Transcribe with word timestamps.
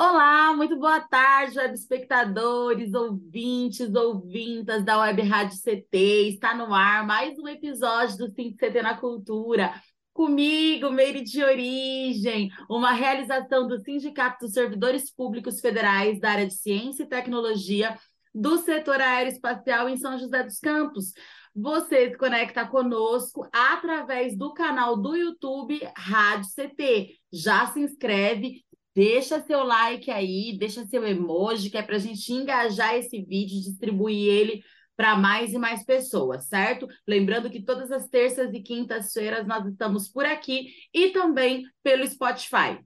Olá, 0.00 0.54
muito 0.54 0.78
boa 0.78 1.00
tarde, 1.00 1.58
web 1.58 1.74
espectadores, 1.74 2.94
ouvintes, 2.94 3.92
ouvintas 3.92 4.84
da 4.84 5.00
Web 5.00 5.22
Rádio 5.22 5.58
CT. 5.58 6.28
Está 6.28 6.54
no 6.54 6.72
ar 6.72 7.04
mais 7.04 7.36
um 7.36 7.48
episódio 7.48 8.16
do 8.16 8.32
Sim 8.32 8.54
CT 8.54 8.80
na 8.80 8.96
Cultura. 8.96 9.74
Comigo, 10.12 10.88
Meire 10.92 11.24
de 11.24 11.42
Origem, 11.42 12.48
uma 12.70 12.92
realização 12.92 13.66
do 13.66 13.82
Sindicato 13.82 14.44
dos 14.44 14.52
Servidores 14.52 15.12
Públicos 15.12 15.60
Federais 15.60 16.20
da 16.20 16.30
área 16.30 16.46
de 16.46 16.54
Ciência 16.54 17.02
e 17.02 17.08
Tecnologia 17.08 17.98
do 18.32 18.56
setor 18.58 19.00
aeroespacial 19.00 19.88
em 19.88 19.96
São 19.96 20.16
José 20.16 20.44
dos 20.44 20.60
Campos. 20.60 21.12
Você 21.52 22.10
se 22.10 22.16
conecta 22.16 22.64
conosco 22.64 23.48
através 23.52 24.38
do 24.38 24.54
canal 24.54 24.96
do 24.96 25.16
YouTube 25.16 25.80
Rádio 25.96 26.48
CT. 26.54 27.16
Já 27.32 27.66
se 27.66 27.80
inscreve, 27.80 28.64
Deixa 28.94 29.40
seu 29.42 29.62
like 29.62 30.10
aí, 30.10 30.56
deixa 30.58 30.84
seu 30.86 31.06
emoji, 31.06 31.70
que 31.70 31.78
é 31.78 31.82
para 31.82 31.96
a 31.96 32.00
gente 32.00 32.32
engajar 32.32 32.94
esse 32.96 33.22
vídeo, 33.22 33.62
distribuir 33.62 34.28
ele 34.28 34.62
para 34.96 35.16
mais 35.16 35.52
e 35.52 35.58
mais 35.58 35.84
pessoas, 35.84 36.48
certo? 36.48 36.88
Lembrando 37.06 37.48
que 37.48 37.62
todas 37.62 37.92
as 37.92 38.08
terças 38.08 38.52
e 38.52 38.60
quintas-feiras 38.60 39.46
nós 39.46 39.64
estamos 39.66 40.08
por 40.08 40.24
aqui 40.24 40.72
e 40.92 41.10
também 41.10 41.64
pelo 41.84 42.04
Spotify. 42.04 42.80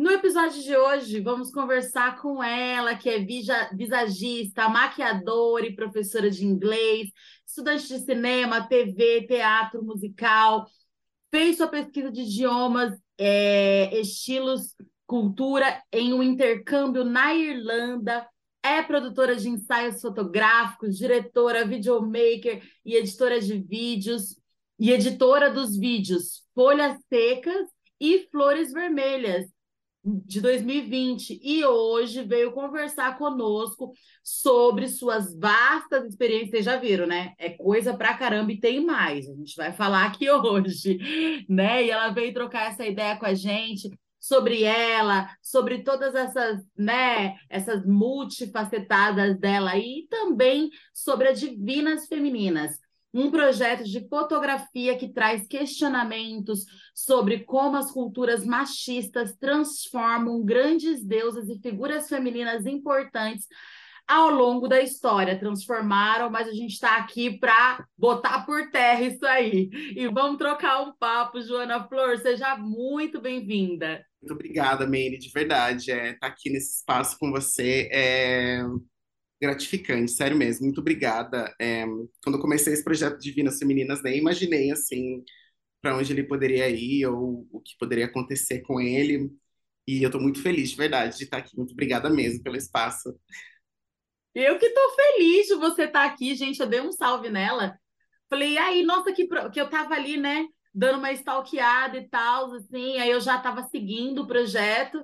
No 0.00 0.10
episódio 0.10 0.62
de 0.62 0.74
hoje, 0.74 1.20
vamos 1.20 1.52
conversar 1.52 2.18
com 2.22 2.42
ela, 2.42 2.96
que 2.96 3.10
é 3.10 3.18
visagista, 3.18 4.66
maquiadora 4.70 5.66
e 5.66 5.74
professora 5.74 6.30
de 6.30 6.46
inglês, 6.46 7.10
estudante 7.46 7.86
de 7.86 7.98
cinema, 7.98 8.66
TV, 8.66 9.26
teatro, 9.26 9.84
musical, 9.84 10.66
fez 11.30 11.58
sua 11.58 11.68
pesquisa 11.68 12.10
de 12.10 12.22
idiomas, 12.22 12.98
é, 13.18 14.00
estilos 14.00 14.74
cultura 15.10 15.82
em 15.92 16.12
um 16.14 16.22
intercâmbio 16.22 17.04
na 17.04 17.34
Irlanda. 17.34 18.24
É 18.62 18.80
produtora 18.80 19.34
de 19.34 19.48
ensaios 19.48 20.00
fotográficos, 20.00 20.96
diretora, 20.96 21.66
videomaker 21.66 22.62
e 22.84 22.94
editora 22.94 23.40
de 23.40 23.58
vídeos, 23.58 24.38
e 24.78 24.92
editora 24.92 25.50
dos 25.50 25.76
vídeos 25.76 26.46
Folhas 26.54 26.96
Secas 27.08 27.68
e 27.98 28.28
Flores 28.30 28.72
Vermelhas, 28.72 29.46
de 30.04 30.40
2020. 30.40 31.40
E 31.42 31.64
hoje 31.64 32.22
veio 32.22 32.52
conversar 32.52 33.18
conosco 33.18 33.92
sobre 34.22 34.88
suas 34.88 35.36
vastas 35.36 36.04
experiências. 36.04 36.50
Vocês 36.50 36.64
já 36.66 36.76
viram, 36.76 37.08
né? 37.08 37.34
É 37.36 37.50
coisa 37.50 37.92
pra 37.94 38.16
caramba 38.16 38.52
e 38.52 38.60
tem 38.60 38.86
mais. 38.86 39.28
A 39.28 39.34
gente 39.34 39.56
vai 39.56 39.72
falar 39.72 40.06
aqui 40.06 40.30
hoje, 40.30 41.44
né? 41.48 41.84
E 41.84 41.90
ela 41.90 42.10
veio 42.10 42.32
trocar 42.32 42.70
essa 42.70 42.86
ideia 42.86 43.16
com 43.16 43.26
a 43.26 43.34
gente 43.34 43.90
sobre 44.20 44.62
ela, 44.64 45.34
sobre 45.40 45.82
todas 45.82 46.14
essas, 46.14 46.62
né, 46.76 47.36
essas 47.48 47.86
multifacetadas 47.86 49.38
dela 49.40 49.76
e 49.78 50.06
também 50.10 50.70
sobre 50.92 51.28
as 51.28 51.40
Divinas 51.40 52.06
Femininas, 52.06 52.78
um 53.12 53.30
projeto 53.30 53.82
de 53.82 54.06
fotografia 54.08 54.96
que 54.96 55.08
traz 55.08 55.46
questionamentos 55.46 56.64
sobre 56.94 57.40
como 57.40 57.76
as 57.76 57.90
culturas 57.90 58.44
machistas 58.44 59.34
transformam 59.36 60.44
grandes 60.44 61.04
deusas 61.04 61.48
e 61.48 61.58
figuras 61.58 62.08
femininas 62.08 62.66
importantes 62.66 63.46
ao 64.06 64.30
longo 64.30 64.68
da 64.68 64.80
história. 64.80 65.38
Transformaram, 65.38 66.30
mas 66.30 66.46
a 66.46 66.52
gente 66.52 66.74
está 66.74 66.96
aqui 66.96 67.38
para 67.38 67.84
botar 67.96 68.44
por 68.44 68.70
terra 68.70 69.02
isso 69.02 69.24
aí. 69.26 69.70
E 69.96 70.06
vamos 70.08 70.38
trocar 70.38 70.82
um 70.82 70.92
papo, 70.92 71.40
Joana 71.40 71.88
Flor. 71.88 72.18
Seja 72.18 72.56
muito 72.56 73.20
bem-vinda. 73.20 74.04
Muito 74.20 74.34
obrigada, 74.34 74.86
Meire, 74.86 75.18
de 75.18 75.30
verdade. 75.30 75.90
É, 75.90 76.14
tá 76.14 76.26
aqui 76.26 76.50
nesse 76.50 76.78
espaço 76.78 77.18
com 77.18 77.30
você 77.30 77.88
é 77.92 78.62
gratificante, 79.40 80.12
sério 80.12 80.36
mesmo. 80.36 80.64
Muito 80.64 80.80
obrigada. 80.80 81.54
É, 81.60 81.86
quando 82.22 82.36
eu 82.36 82.40
comecei 82.40 82.72
esse 82.72 82.84
projeto 82.84 83.18
Divinas 83.18 83.58
Femininas, 83.58 84.02
nem 84.02 84.18
imaginei 84.18 84.70
assim 84.70 85.24
para 85.80 85.96
onde 85.96 86.12
ele 86.12 86.24
poderia 86.24 86.68
ir 86.68 87.06
ou 87.06 87.48
o 87.50 87.60
que 87.60 87.76
poderia 87.78 88.04
acontecer 88.04 88.60
com 88.60 88.80
ele. 88.80 89.30
E 89.88 90.02
eu 90.02 90.08
estou 90.08 90.20
muito 90.20 90.42
feliz, 90.42 90.70
de 90.70 90.76
verdade, 90.76 91.16
de 91.16 91.24
estar 91.24 91.38
aqui. 91.38 91.56
Muito 91.56 91.72
obrigada 91.72 92.10
mesmo 92.10 92.42
pelo 92.42 92.56
espaço. 92.56 93.18
Eu 94.34 94.58
que 94.58 94.70
tô 94.70 94.94
feliz 94.94 95.46
de 95.46 95.54
você 95.54 95.84
estar 95.84 96.06
tá 96.06 96.12
aqui, 96.12 96.34
gente. 96.34 96.60
Eu 96.60 96.66
dei 96.66 96.80
um 96.80 96.92
salve 96.92 97.30
nela. 97.30 97.78
Falei, 98.28 98.58
aí, 98.58 98.82
nossa, 98.84 99.12
que, 99.12 99.26
pro... 99.26 99.50
que 99.50 99.60
eu 99.60 99.68
tava 99.68 99.94
ali, 99.94 100.16
né, 100.16 100.46
dando 100.72 100.98
uma 100.98 101.12
stalkeada 101.12 101.98
e 101.98 102.08
tal, 102.08 102.52
assim. 102.54 102.98
Aí 102.98 103.10
eu 103.10 103.20
já 103.20 103.38
tava 103.38 103.62
seguindo 103.64 104.22
o 104.22 104.26
projeto 104.26 105.02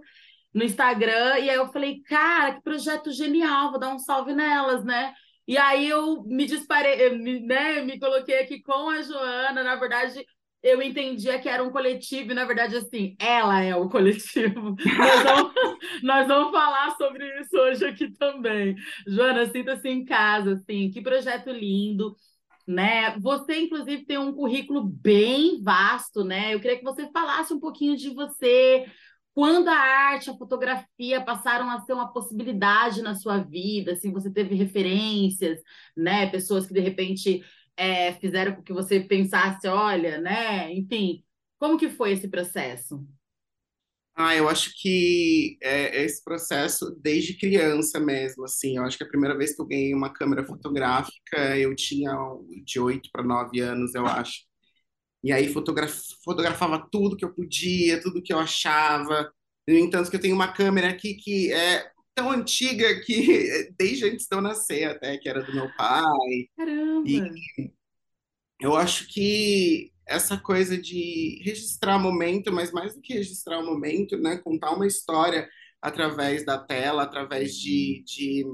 no 0.54 0.64
Instagram. 0.64 1.38
E 1.38 1.50
aí 1.50 1.56
eu 1.56 1.68
falei, 1.68 2.02
cara, 2.02 2.54
que 2.54 2.62
projeto 2.62 3.12
genial, 3.12 3.70
vou 3.70 3.80
dar 3.80 3.94
um 3.94 3.98
salve 3.98 4.32
nelas, 4.32 4.84
né? 4.84 5.14
E 5.46 5.56
aí 5.56 5.88
eu 5.88 6.24
me 6.24 6.44
disparei, 6.46 7.16
me, 7.16 7.40
né, 7.40 7.80
me 7.82 8.00
coloquei 8.00 8.40
aqui 8.40 8.60
com 8.62 8.90
a 8.90 9.00
Joana, 9.02 9.62
na 9.62 9.76
verdade, 9.76 10.26
eu 10.60 10.82
entendia 10.82 11.38
que 11.38 11.48
era 11.48 11.62
um 11.62 11.70
coletivo, 11.70 12.32
e 12.32 12.34
na 12.34 12.44
verdade, 12.44 12.76
assim, 12.76 13.14
ela 13.20 13.62
é 13.62 13.76
o 13.76 13.86
coletivo. 13.90 14.74
nós, 14.98 15.22
vamos, 15.22 15.52
nós 16.02 16.26
vamos 16.26 16.50
falar 16.50 16.96
sobre 16.96 17.40
isso 17.40 17.56
hoje 17.56 17.84
aqui 17.84 18.10
também. 18.10 18.74
Joana, 19.06 19.46
sinta-se 19.46 19.88
em 19.88 20.04
casa, 20.04 20.54
assim, 20.54 20.90
que 20.90 21.00
projeto 21.00 21.50
lindo. 21.50 22.16
Né? 22.66 23.16
Você, 23.20 23.60
inclusive, 23.60 24.04
tem 24.04 24.18
um 24.18 24.32
currículo 24.32 24.82
bem 24.84 25.62
vasto, 25.62 26.24
né? 26.24 26.52
Eu 26.54 26.60
queria 26.60 26.78
que 26.78 26.84
você 26.84 27.08
falasse 27.12 27.52
um 27.52 27.60
pouquinho 27.60 27.96
de 27.96 28.10
você, 28.10 28.86
quando 29.34 29.68
a 29.68 29.74
arte, 29.76 30.30
a 30.30 30.36
fotografia 30.36 31.24
passaram 31.24 31.70
a 31.70 31.80
ser 31.80 31.92
uma 31.92 32.12
possibilidade 32.12 33.02
na 33.02 33.14
sua 33.14 33.38
vida, 33.38 33.92
assim, 33.92 34.12
você 34.12 34.30
teve 34.32 34.54
referências, 34.54 35.60
né? 35.96 36.28
Pessoas 36.30 36.66
que 36.66 36.74
de 36.74 36.80
repente 36.80 37.44
é, 37.76 38.12
fizeram 38.14 38.56
com 38.56 38.62
que 38.62 38.72
você 38.72 38.98
pensasse, 39.00 39.68
olha, 39.68 40.18
né? 40.20 40.72
Enfim, 40.72 41.22
como 41.58 41.78
que 41.78 41.88
foi 41.88 42.12
esse 42.12 42.28
processo? 42.28 43.06
Ah, 44.18 44.34
eu 44.34 44.48
acho 44.48 44.72
que 44.80 45.58
é, 45.62 46.02
esse 46.04 46.24
processo 46.24 46.90
desde 47.02 47.34
criança 47.36 48.00
mesmo, 48.00 48.44
assim, 48.44 48.78
eu 48.78 48.82
acho 48.84 48.96
que 48.96 49.04
a 49.04 49.08
primeira 49.08 49.36
vez 49.36 49.54
que 49.54 49.60
eu 49.60 49.66
ganhei 49.66 49.92
uma 49.94 50.10
câmera 50.10 50.42
fotográfica, 50.42 51.56
eu 51.58 51.74
tinha 51.76 52.12
de 52.64 52.80
8 52.80 53.10
para 53.12 53.22
9 53.22 53.60
anos, 53.60 53.94
eu 53.94 54.06
acho. 54.06 54.40
E 55.24 55.32
aí 55.32 55.52
fotograf 55.52 55.94
fotografava 56.24 56.86
tudo 56.90 57.16
que 57.16 57.24
eu 57.24 57.34
podia, 57.34 58.00
tudo 58.00 58.22
que 58.22 58.32
eu 58.32 58.38
achava. 58.38 59.32
No 59.68 59.74
entanto, 59.76 60.10
que 60.10 60.16
eu 60.16 60.20
tenho 60.20 60.34
uma 60.34 60.52
câmera 60.52 60.90
aqui 60.90 61.14
que 61.14 61.52
é 61.52 61.90
tão 62.14 62.30
antiga 62.30 63.00
que 63.02 63.70
desde 63.78 64.06
antes 64.06 64.26
de 64.28 64.36
eu 64.36 64.40
nascer 64.40 64.84
até, 64.84 65.18
que 65.18 65.28
era 65.28 65.42
do 65.42 65.54
meu 65.54 65.68
pai. 65.76 66.48
Caramba! 66.56 67.08
E 67.08 67.20
eu 68.60 68.76
acho 68.76 69.08
que 69.08 69.92
essa 70.06 70.38
coisa 70.38 70.78
de 70.78 71.42
registrar 71.44 71.98
momento, 71.98 72.52
mas 72.52 72.72
mais 72.72 72.94
do 72.94 73.00
que 73.00 73.14
registrar 73.14 73.58
o 73.58 73.66
momento, 73.66 74.16
né, 74.16 74.38
contar 74.38 74.72
uma 74.72 74.86
história 74.86 75.48
através 75.82 76.44
da 76.44 76.58
tela, 76.58 77.02
através 77.02 77.54
de, 77.54 78.02
de, 78.06 78.44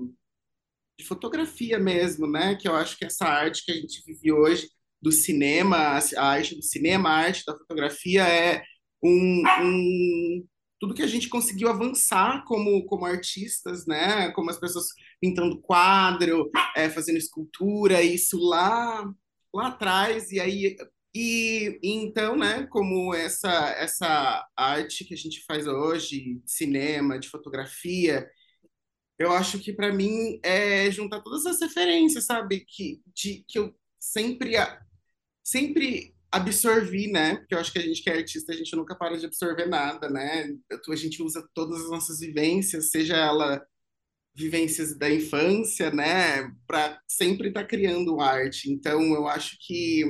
de 0.98 1.04
fotografia 1.04 1.78
mesmo, 1.78 2.26
né, 2.26 2.56
que 2.56 2.68
eu 2.68 2.74
acho 2.74 2.96
que 2.96 3.04
essa 3.04 3.26
arte 3.26 3.64
que 3.64 3.72
a 3.72 3.76
gente 3.76 4.02
vive 4.06 4.32
hoje 4.32 4.68
do 5.00 5.12
cinema, 5.12 5.76
a 6.16 6.24
arte 6.24 6.54
do 6.54 6.62
cinema, 6.62 7.10
a 7.10 7.16
arte 7.16 7.44
da 7.46 7.56
fotografia 7.56 8.26
é 8.26 8.62
um, 9.02 9.42
um 9.62 10.46
tudo 10.80 10.94
que 10.94 11.02
a 11.02 11.06
gente 11.06 11.28
conseguiu 11.28 11.68
avançar 11.68 12.44
como, 12.44 12.84
como 12.86 13.06
artistas, 13.06 13.86
né? 13.86 14.30
Como 14.32 14.50
as 14.50 14.58
pessoas 14.58 14.86
pintando 15.20 15.60
quadro, 15.60 16.50
é, 16.76 16.88
fazendo 16.88 17.18
escultura, 17.18 18.02
isso 18.02 18.36
lá 18.38 19.04
lá 19.54 19.68
atrás 19.68 20.32
e 20.32 20.40
aí 20.40 20.76
e, 21.14 21.78
então, 21.82 22.36
né? 22.36 22.66
Como 22.68 23.14
essa 23.14 23.50
essa 23.76 24.46
arte 24.56 25.04
que 25.04 25.14
a 25.14 25.16
gente 25.16 25.44
faz 25.44 25.66
hoje, 25.66 26.40
de 26.40 26.42
cinema, 26.46 27.18
de 27.18 27.28
fotografia, 27.28 28.28
eu 29.18 29.32
acho 29.32 29.58
que 29.60 29.72
para 29.72 29.92
mim 29.92 30.40
é 30.42 30.90
juntar 30.90 31.20
todas 31.22 31.46
as 31.46 31.60
referências, 31.60 32.24
sabe? 32.26 32.64
Que 32.66 33.02
de 33.14 33.44
que 33.48 33.58
eu 33.58 33.74
sempre 33.98 34.54
sempre 35.44 36.14
absorvi, 36.30 37.08
né? 37.12 37.36
Porque 37.36 37.54
eu 37.54 37.58
acho 37.58 37.72
que 37.72 37.78
a 37.78 37.82
gente 37.82 38.02
que 38.02 38.10
é 38.10 38.14
artista, 38.18 38.52
a 38.52 38.56
gente 38.56 38.74
nunca 38.76 38.96
para 38.96 39.18
de 39.18 39.26
absorver 39.26 39.66
nada, 39.66 40.08
né? 40.10 40.48
A 40.90 40.96
gente 40.96 41.22
usa 41.22 41.46
todas 41.54 41.82
as 41.82 41.90
nossas 41.90 42.20
vivências, 42.20 42.90
seja 42.90 43.16
ela 43.16 43.64
vivências 44.34 44.96
da 44.96 45.10
infância, 45.10 45.90
né, 45.90 46.50
para 46.66 47.00
sempre 47.06 47.48
estar 47.48 47.62
tá 47.62 47.66
criando 47.66 48.20
arte. 48.20 48.70
Então, 48.70 49.02
eu 49.14 49.28
acho 49.28 49.58
que 49.60 50.04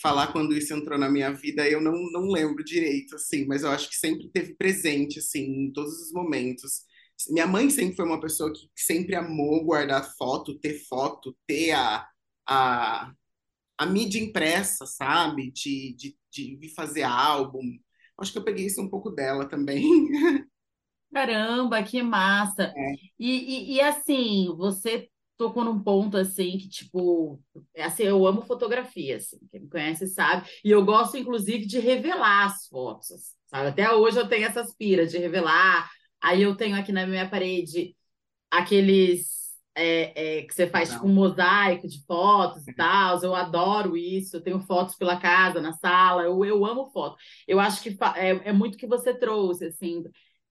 falar 0.00 0.32
quando 0.32 0.56
isso 0.56 0.72
entrou 0.74 0.98
na 0.98 1.10
minha 1.10 1.30
vida, 1.32 1.68
eu 1.68 1.80
não, 1.80 1.92
não 2.12 2.28
lembro 2.28 2.64
direito, 2.64 3.16
assim, 3.16 3.46
mas 3.46 3.62
eu 3.62 3.70
acho 3.70 3.88
que 3.88 3.96
sempre 3.96 4.28
teve 4.30 4.54
presente, 4.54 5.18
assim, 5.18 5.66
em 5.66 5.72
todos 5.72 5.92
os 6.00 6.12
momentos. 6.12 6.82
Minha 7.28 7.46
mãe 7.46 7.68
sempre 7.68 7.96
foi 7.96 8.06
uma 8.06 8.20
pessoa 8.20 8.52
que 8.52 8.68
sempre 8.76 9.14
amou 9.14 9.64
guardar 9.64 10.14
foto, 10.16 10.58
ter 10.58 10.78
foto, 10.88 11.36
ter 11.46 11.72
a, 11.72 12.08
a, 12.48 13.12
a 13.76 13.86
mídia 13.86 14.20
impressa, 14.20 14.86
sabe? 14.86 15.50
De, 15.50 15.94
de, 15.94 16.56
de 16.56 16.74
fazer 16.74 17.02
álbum. 17.02 17.62
Acho 18.18 18.32
que 18.32 18.38
eu 18.38 18.44
peguei 18.44 18.66
isso 18.66 18.80
um 18.80 18.88
pouco 18.88 19.10
dela 19.10 19.46
também. 19.46 19.82
Caramba, 21.12 21.82
que 21.82 22.02
massa! 22.02 22.72
É. 22.74 22.92
E, 23.18 23.72
e, 23.72 23.74
e, 23.74 23.80
assim, 23.80 24.46
você 24.56 25.09
tocou 25.40 25.64
num 25.64 25.82
ponto 25.82 26.18
assim 26.18 26.58
que, 26.58 26.68
tipo, 26.68 27.40
é 27.74 27.84
assim, 27.84 28.02
eu 28.02 28.26
amo 28.26 28.42
fotografia, 28.42 29.16
assim, 29.16 29.38
quem 29.50 29.62
me 29.62 29.70
conhece 29.70 30.06
sabe, 30.06 30.46
e 30.62 30.70
eu 30.70 30.84
gosto, 30.84 31.16
inclusive, 31.16 31.64
de 31.64 31.78
revelar 31.78 32.44
as 32.44 32.68
fotos, 32.68 33.08
sabe? 33.46 33.68
Até 33.68 33.90
hoje 33.90 34.18
eu 34.18 34.28
tenho 34.28 34.46
essas 34.46 34.74
piras 34.76 35.10
de 35.10 35.16
revelar. 35.16 35.90
Aí 36.20 36.42
eu 36.42 36.54
tenho 36.54 36.76
aqui 36.76 36.92
na 36.92 37.06
minha 37.06 37.28
parede 37.28 37.96
aqueles 38.50 39.30
é, 39.74 40.40
é, 40.40 40.42
que 40.42 40.54
você 40.54 40.66
faz 40.68 40.90
tipo 40.90 41.06
um 41.06 41.14
mosaico 41.14 41.88
de 41.88 42.04
fotos 42.04 42.68
e 42.68 42.74
tal. 42.74 43.18
Eu 43.22 43.34
adoro 43.34 43.96
isso. 43.96 44.36
Eu 44.36 44.42
tenho 44.42 44.60
fotos 44.60 44.96
pela 44.96 45.18
casa, 45.18 45.60
na 45.62 45.72
sala. 45.72 46.24
Eu, 46.24 46.44
eu 46.44 46.66
amo 46.66 46.90
foto. 46.90 47.16
Eu 47.48 47.58
acho 47.58 47.82
que 47.82 47.96
é, 48.16 48.50
é 48.50 48.52
muito 48.52 48.76
que 48.76 48.86
você 48.86 49.14
trouxe, 49.14 49.66
assim 49.66 50.02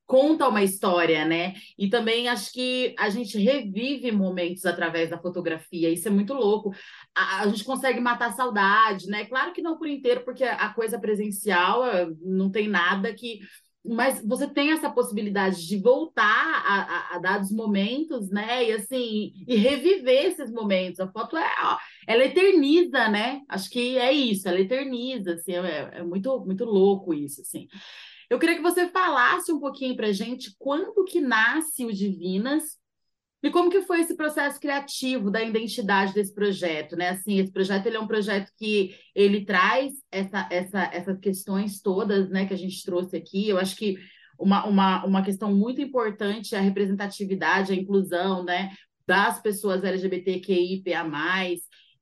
conta 0.10 0.48
uma 0.48 0.64
história, 0.64 1.24
né? 1.24 1.54
E 1.78 1.88
também 1.88 2.28
acho 2.28 2.52
que 2.52 2.96
a 2.98 3.12
gente 3.12 3.38
revive 3.38 4.12
momentos 4.12 4.66
através 4.66 5.08
da 5.08 5.20
fotografia, 5.20 5.88
isso 5.88 6.08
é 6.08 6.12
muito 6.12 6.34
louco. 6.34 6.74
A, 7.16 7.44
a, 7.44 7.48
gente 7.48 7.64
consegue 7.64 8.00
matar 8.00 8.30
a 8.30 8.34
saudade, 8.34 9.06
né? 9.06 9.26
Claro 9.26 9.54
que 9.54 9.62
não 9.62 9.78
por 9.78 9.88
inteiro, 9.88 10.26
porque 10.26 10.44
a 10.44 10.74
coisa 10.74 11.00
presencial 11.00 11.86
eh, 11.86 12.08
não 12.24 12.50
tem 12.50 12.68
nada 12.68 13.14
que. 13.14 13.42
Mas 13.86 14.20
você 14.26 14.48
tem 14.48 14.72
essa 14.72 14.90
possibilidade 14.90 15.68
de 15.68 15.78
voltar 15.78 16.24
a, 16.26 16.82
a, 16.82 17.16
a 17.16 17.20
dados 17.20 17.52
momentos, 17.52 18.32
né? 18.32 18.68
E 18.68 18.72
assim, 18.72 19.32
e 19.48 19.56
reviver 19.58 20.26
esses 20.26 20.52
momentos. 20.52 21.00
A 21.00 21.08
foto 21.08 21.38
é, 21.38 21.48
ó, 21.62 21.78
ela 22.08 22.26
eterniza, 22.26 23.08
né? 23.10 23.42
Acho 23.48 23.70
que 23.70 23.96
é 24.00 24.12
isso, 24.12 24.50
ela 24.50 24.60
eterniza, 24.60 25.36
assim, 25.36 25.54
é, 25.54 26.00
é 26.00 26.04
muito, 26.04 26.40
muito 26.44 26.66
louco 26.66 27.14
isso, 27.14 27.42
assim. 27.42 27.68
Eu 28.30 28.38
queria 28.38 28.56
que 28.56 28.62
você 28.62 28.88
falasse 28.88 29.52
um 29.52 29.60
pouquinho 29.60 29.96
para 29.96 30.12
gente 30.12 30.56
quando 30.60 31.04
que 31.04 31.20
nasce 31.20 31.84
o 31.86 31.92
Divinas 31.92 32.78
e 33.42 33.50
como 33.50 33.72
que 33.72 33.82
foi 33.82 34.02
esse 34.02 34.16
processo 34.16 34.60
criativo 34.60 35.32
da 35.32 35.42
identidade 35.42 36.14
desse 36.14 36.34
projeto, 36.34 36.96
né? 36.96 37.10
Assim, 37.10 37.40
esse 37.40 37.52
projeto 37.52 37.88
ele 37.88 37.96
é 37.96 38.00
um 38.00 38.08
projeto 38.08 38.52
que 38.58 38.96
ele 39.16 39.46
traz 39.46 39.94
essa, 40.12 40.48
essa, 40.52 40.84
essas 40.94 41.20
questões 41.20 41.82
todas, 41.82 42.30
né, 42.30 42.46
que 42.46 42.54
a 42.54 42.58
gente 42.58 42.84
trouxe 42.84 43.16
aqui. 43.16 43.50
Eu 43.50 43.58
acho 43.58 43.76
que 43.76 43.96
uma, 44.38 44.66
uma, 44.66 45.06
uma 45.06 45.24
questão 45.24 45.54
muito 45.56 45.82
importante 45.82 46.54
é 46.54 46.60
a 46.60 46.62
representatividade, 46.62 47.72
a 47.72 47.76
inclusão, 47.76 48.44
né, 48.44 48.72
das 49.08 49.42
pessoas 49.42 49.84
LGBTQIPA+, 49.84 50.92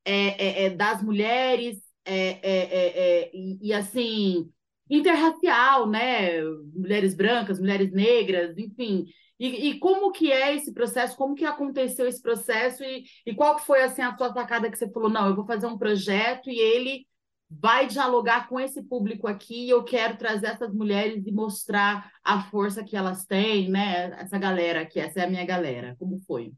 é, 0.03 0.63
é, 0.63 0.65
é 0.65 0.69
das 0.71 1.01
mulheres, 1.03 1.77
é, 2.03 2.15
é, 2.15 2.39
é, 2.41 2.99
é 2.99 3.31
e, 3.33 3.69
e 3.69 3.73
assim 3.73 4.49
interracial, 4.89 5.87
né? 5.87 6.41
Mulheres 6.75 7.13
brancas, 7.15 7.59
mulheres 7.59 7.91
negras, 7.91 8.57
enfim. 8.57 9.05
E, 9.39 9.69
e, 9.69 9.79
como 9.79 10.11
que 10.11 10.31
é 10.31 10.55
esse 10.55 10.73
processo? 10.73 11.15
Como 11.15 11.35
que 11.35 11.45
aconteceu 11.45 12.07
esse 12.07 12.21
processo? 12.21 12.83
E, 12.83 13.03
e 13.25 13.35
qual 13.35 13.59
foi 13.59 13.83
assim 13.83 14.01
a 14.01 14.15
sua 14.17 14.33
sacada 14.33 14.69
que 14.69 14.77
você 14.77 14.89
falou? 14.91 15.09
Não, 15.09 15.27
eu 15.27 15.35
vou 15.35 15.45
fazer 15.45 15.67
um 15.67 15.77
projeto 15.77 16.49
e 16.49 16.59
ele 16.59 17.05
vai 17.49 17.87
dialogar 17.87 18.49
com 18.49 18.59
esse 18.59 18.81
público 18.83 19.27
aqui. 19.27 19.69
Eu 19.69 19.83
quero 19.83 20.17
trazer 20.17 20.47
essas 20.47 20.73
mulheres 20.73 21.25
e 21.25 21.31
mostrar 21.31 22.11
a 22.23 22.41
força 22.49 22.83
que 22.83 22.97
elas 22.97 23.25
têm, 23.25 23.69
né? 23.69 24.11
Essa 24.19 24.37
galera 24.39 24.81
aqui, 24.81 24.99
essa 24.99 25.21
é 25.21 25.25
a 25.25 25.29
minha 25.29 25.45
galera. 25.45 25.95
Como 25.99 26.19
foi? 26.25 26.51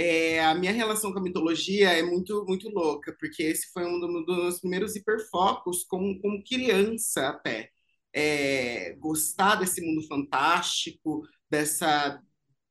É, 0.00 0.44
a 0.44 0.54
minha 0.54 0.70
relação 0.72 1.12
com 1.12 1.18
a 1.18 1.22
mitologia 1.22 1.90
é 1.90 2.02
muito 2.04 2.44
muito 2.46 2.68
louca, 2.70 3.12
porque 3.18 3.42
esse 3.42 3.72
foi 3.72 3.84
um 3.84 3.98
dos 3.98 4.26
meus 4.36 4.60
primeiros 4.60 4.94
hiperfocos 4.94 5.82
como, 5.84 6.20
como 6.20 6.44
criança 6.44 7.28
até. 7.30 7.70
É, 8.14 8.94
gostar 8.94 9.56
desse 9.56 9.80
mundo 9.80 10.06
fantástico, 10.06 11.22
dessa, 11.50 12.22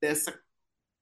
dessa, 0.02 0.40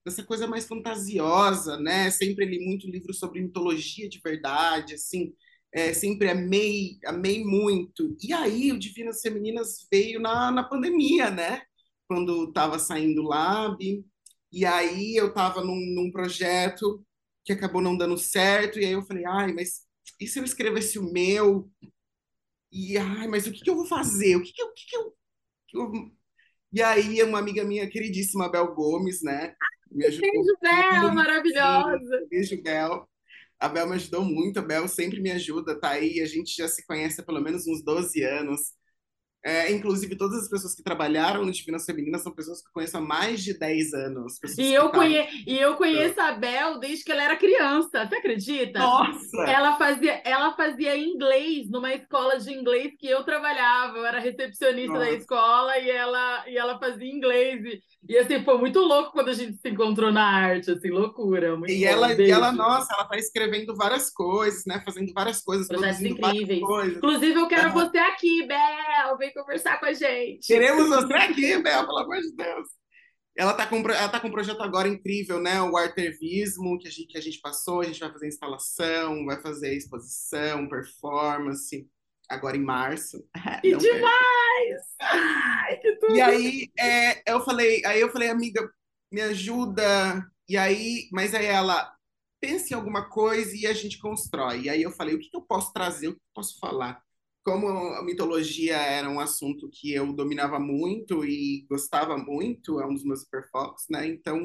dessa 0.05 0.23
coisa 0.23 0.47
mais 0.47 0.67
fantasiosa, 0.67 1.77
né? 1.79 2.09
Sempre 2.11 2.45
li 2.45 2.59
muito 2.65 2.89
livro 2.89 3.13
sobre 3.13 3.41
mitologia 3.41 4.09
de 4.09 4.19
verdade, 4.23 4.95
assim, 4.95 5.33
é, 5.71 5.93
sempre 5.93 6.29
amei, 6.29 6.99
amei 7.05 7.43
muito. 7.43 8.15
E 8.23 8.33
aí 8.33 8.71
o 8.71 8.79
Divinas 8.79 9.21
Femininas 9.21 9.87
veio 9.91 10.19
na, 10.19 10.51
na 10.51 10.63
pandemia, 10.63 11.29
né? 11.31 11.61
Quando 12.07 12.45
estava 12.49 12.79
saindo 12.79 13.21
o 13.23 13.27
Lab, 13.27 13.77
e 14.55 14.65
aí 14.65 15.17
eu 15.17 15.27
estava 15.27 15.61
num, 15.61 15.75
num, 15.75 16.09
projeto 16.09 17.05
que 17.43 17.51
acabou 17.51 17.81
não 17.81 17.97
dando 17.97 18.17
certo, 18.17 18.79
e 18.79 18.85
aí 18.85 18.93
eu 18.93 19.03
falei, 19.03 19.25
ai, 19.25 19.51
mas 19.51 19.81
e 20.17 20.25
se 20.25 20.39
eu 20.39 20.45
escrevesse 20.45 20.97
o 20.97 21.11
meu? 21.11 21.69
E, 22.71 22.97
ai, 22.97 23.27
mas 23.27 23.45
o 23.45 23.51
que, 23.51 23.61
que 23.61 23.69
eu 23.69 23.75
vou 23.75 23.85
fazer? 23.85 24.37
O 24.37 24.41
que, 24.41 24.53
que, 24.53 24.61
eu, 24.61 24.71
que, 24.71 24.85
que, 24.87 24.95
eu, 24.95 25.15
que 25.67 25.77
eu... 25.77 26.11
E 26.71 26.81
aí 26.81 27.21
uma 27.21 27.37
amiga 27.39 27.65
minha 27.65 27.89
queridíssima, 27.89 28.49
Bel 28.49 28.73
Gomes, 28.73 29.21
né? 29.21 29.53
Me 29.91 30.05
ajudou 30.05 30.31
Beijo, 30.31 30.57
Bel, 30.61 31.13
maravilhosa! 31.13 32.27
Beijo, 32.29 32.61
Bel. 32.61 33.09
A 33.59 33.67
Bel 33.67 33.89
me 33.89 33.95
ajudou 33.95 34.23
muito, 34.23 34.59
a 34.59 34.61
Bel 34.61 34.87
sempre 34.87 35.21
me 35.21 35.31
ajuda, 35.31 35.77
tá 35.77 35.89
aí, 35.89 36.21
a 36.21 36.25
gente 36.25 36.55
já 36.55 36.69
se 36.69 36.85
conhece 36.85 37.19
há 37.19 37.25
pelo 37.25 37.41
menos 37.41 37.67
uns 37.67 37.83
12 37.83 38.23
anos. 38.23 38.61
É, 39.45 39.71
inclusive, 39.71 40.15
todas 40.15 40.41
as 40.41 40.49
pessoas 40.49 40.73
que 40.73 40.81
trabalharam 40.81 41.45
no 41.45 41.51
Divinas 41.51 41.85
Femininas 41.85 42.23
são 42.23 42.31
pessoas 42.31 42.63
que 42.63 42.67
eu 42.67 42.73
conheço 42.73 42.97
há 42.97 43.01
mais 43.01 43.43
de 43.43 43.53
10 43.53 43.93
anos. 43.93 44.39
E 44.57 44.73
eu, 44.73 44.89
conhe... 44.89 45.23
e 45.45 45.55
eu 45.59 45.75
conheço 45.75 46.19
a 46.19 46.31
Bel 46.31 46.79
desde 46.79 47.05
que 47.05 47.11
ela 47.11 47.23
era 47.23 47.35
criança, 47.35 48.07
você 48.07 48.15
acredita? 48.15 48.79
Nossa! 48.79 49.43
Ela 49.43 49.77
fazia, 49.77 50.19
ela 50.25 50.55
fazia 50.55 50.97
inglês 50.97 51.69
numa 51.69 51.93
escola 51.93 52.39
de 52.39 52.51
inglês 52.51 52.93
que 52.97 53.05
eu 53.05 53.23
trabalhava. 53.23 53.99
Eu 53.99 54.05
era 54.07 54.19
recepcionista 54.19 54.93
Nossa. 54.93 55.05
da 55.05 55.11
escola 55.11 55.77
e 55.77 55.91
ela, 55.91 56.49
e 56.49 56.57
ela 56.57 56.79
fazia 56.79 57.07
inglês. 57.07 57.63
E, 57.63 57.83
e 58.09 58.17
assim, 58.17 58.43
foi 58.43 58.57
muito 58.57 58.79
louco 58.79 59.11
quando 59.11 59.29
a 59.29 59.33
gente 59.33 59.59
se 59.59 59.69
encontrou 59.69 60.11
na 60.11 60.25
arte, 60.25 60.71
assim, 60.71 60.89
loucura. 60.89 61.49
e 61.67 61.81
bom, 61.81 61.85
ela, 61.85 62.13
e 62.13 62.31
ela, 62.31 62.51
nossa, 62.51 62.91
ela 62.95 63.05
tá 63.05 63.15
escrevendo 63.15 63.75
várias 63.75 64.09
coisas, 64.09 64.65
né? 64.65 64.81
Fazendo 64.83 65.13
várias 65.13 65.43
coisas, 65.43 65.67
Projetos 65.67 66.01
incríveis. 66.01 66.63
Inclusive, 66.97 67.39
eu 67.39 67.47
quero 67.47 67.71
você 67.71 67.99
aqui, 67.99 68.43
Bel, 68.47 69.17
vem 69.19 69.34
conversar 69.35 69.79
com 69.79 69.85
a 69.85 69.93
gente. 69.93 70.47
Queremos 70.47 70.87
você 70.87 71.13
aqui, 71.13 71.61
Bel, 71.61 71.85
pelo 71.85 71.99
amor 71.99 72.21
de 72.21 72.35
Deus. 72.35 72.67
Ela 73.37 73.53
tá 73.53 73.67
com, 73.67 73.77
ela 73.77 74.07
tá 74.07 74.19
com 74.19 74.29
um 74.29 74.31
projeto 74.31 74.61
agora 74.61 74.87
incrível, 74.87 75.41
né? 75.41 75.61
O 75.61 75.75
artevismo 75.75 76.79
que 76.79 76.87
a 76.87 76.91
gente, 76.91 77.07
que 77.07 77.17
a 77.17 77.21
gente 77.21 77.41
passou, 77.41 77.81
a 77.81 77.83
gente 77.83 77.99
vai 77.99 78.11
fazer 78.11 78.27
instalação, 78.27 79.25
vai 79.25 79.41
fazer 79.41 79.75
exposição, 79.75 80.69
performance 80.69 81.85
agora 82.29 82.55
em 82.55 82.63
março. 82.63 83.23
Que 83.61 83.71
Não 83.71 83.77
demais! 83.77 84.81
Ai, 85.01 85.77
que 85.77 85.95
tudo! 85.97 86.15
E 86.15 86.21
aí 86.21 86.71
é, 86.79 87.31
eu 87.31 87.41
falei, 87.41 87.85
aí 87.85 87.99
eu 87.99 88.09
falei, 88.09 88.29
amiga, 88.29 88.67
me 89.11 89.21
ajuda. 89.21 90.25
E 90.47 90.55
aí, 90.57 91.09
mas 91.11 91.33
aí 91.33 91.45
ela 91.45 91.93
pensa 92.39 92.73
em 92.73 92.77
alguma 92.77 93.09
coisa 93.09 93.55
e 93.55 93.67
a 93.67 93.73
gente 93.73 93.99
constrói. 93.99 94.61
E 94.61 94.69
aí 94.69 94.81
eu 94.81 94.91
falei, 94.91 95.15
o 95.15 95.19
que, 95.19 95.29
que 95.29 95.37
eu 95.37 95.41
posso 95.41 95.73
trazer, 95.73 96.07
o 96.07 96.13
que 96.13 96.19
eu 96.19 96.33
posso 96.33 96.59
falar? 96.59 97.01
Como 97.45 97.67
a 97.69 98.03
mitologia 98.03 98.75
era 98.75 99.07
um 99.07 99.19
assunto 99.19 99.69
que 99.69 99.93
eu 99.93 100.11
dominava 100.11 100.59
muito 100.59 101.23
e 101.23 101.65
gostava 101.69 102.17
muito, 102.17 102.79
é 102.81 102.87
um 102.87 102.93
dos 102.95 103.03
meus 103.03 103.21
superfocos, 103.21 103.85
né? 103.87 104.07
Então 104.07 104.41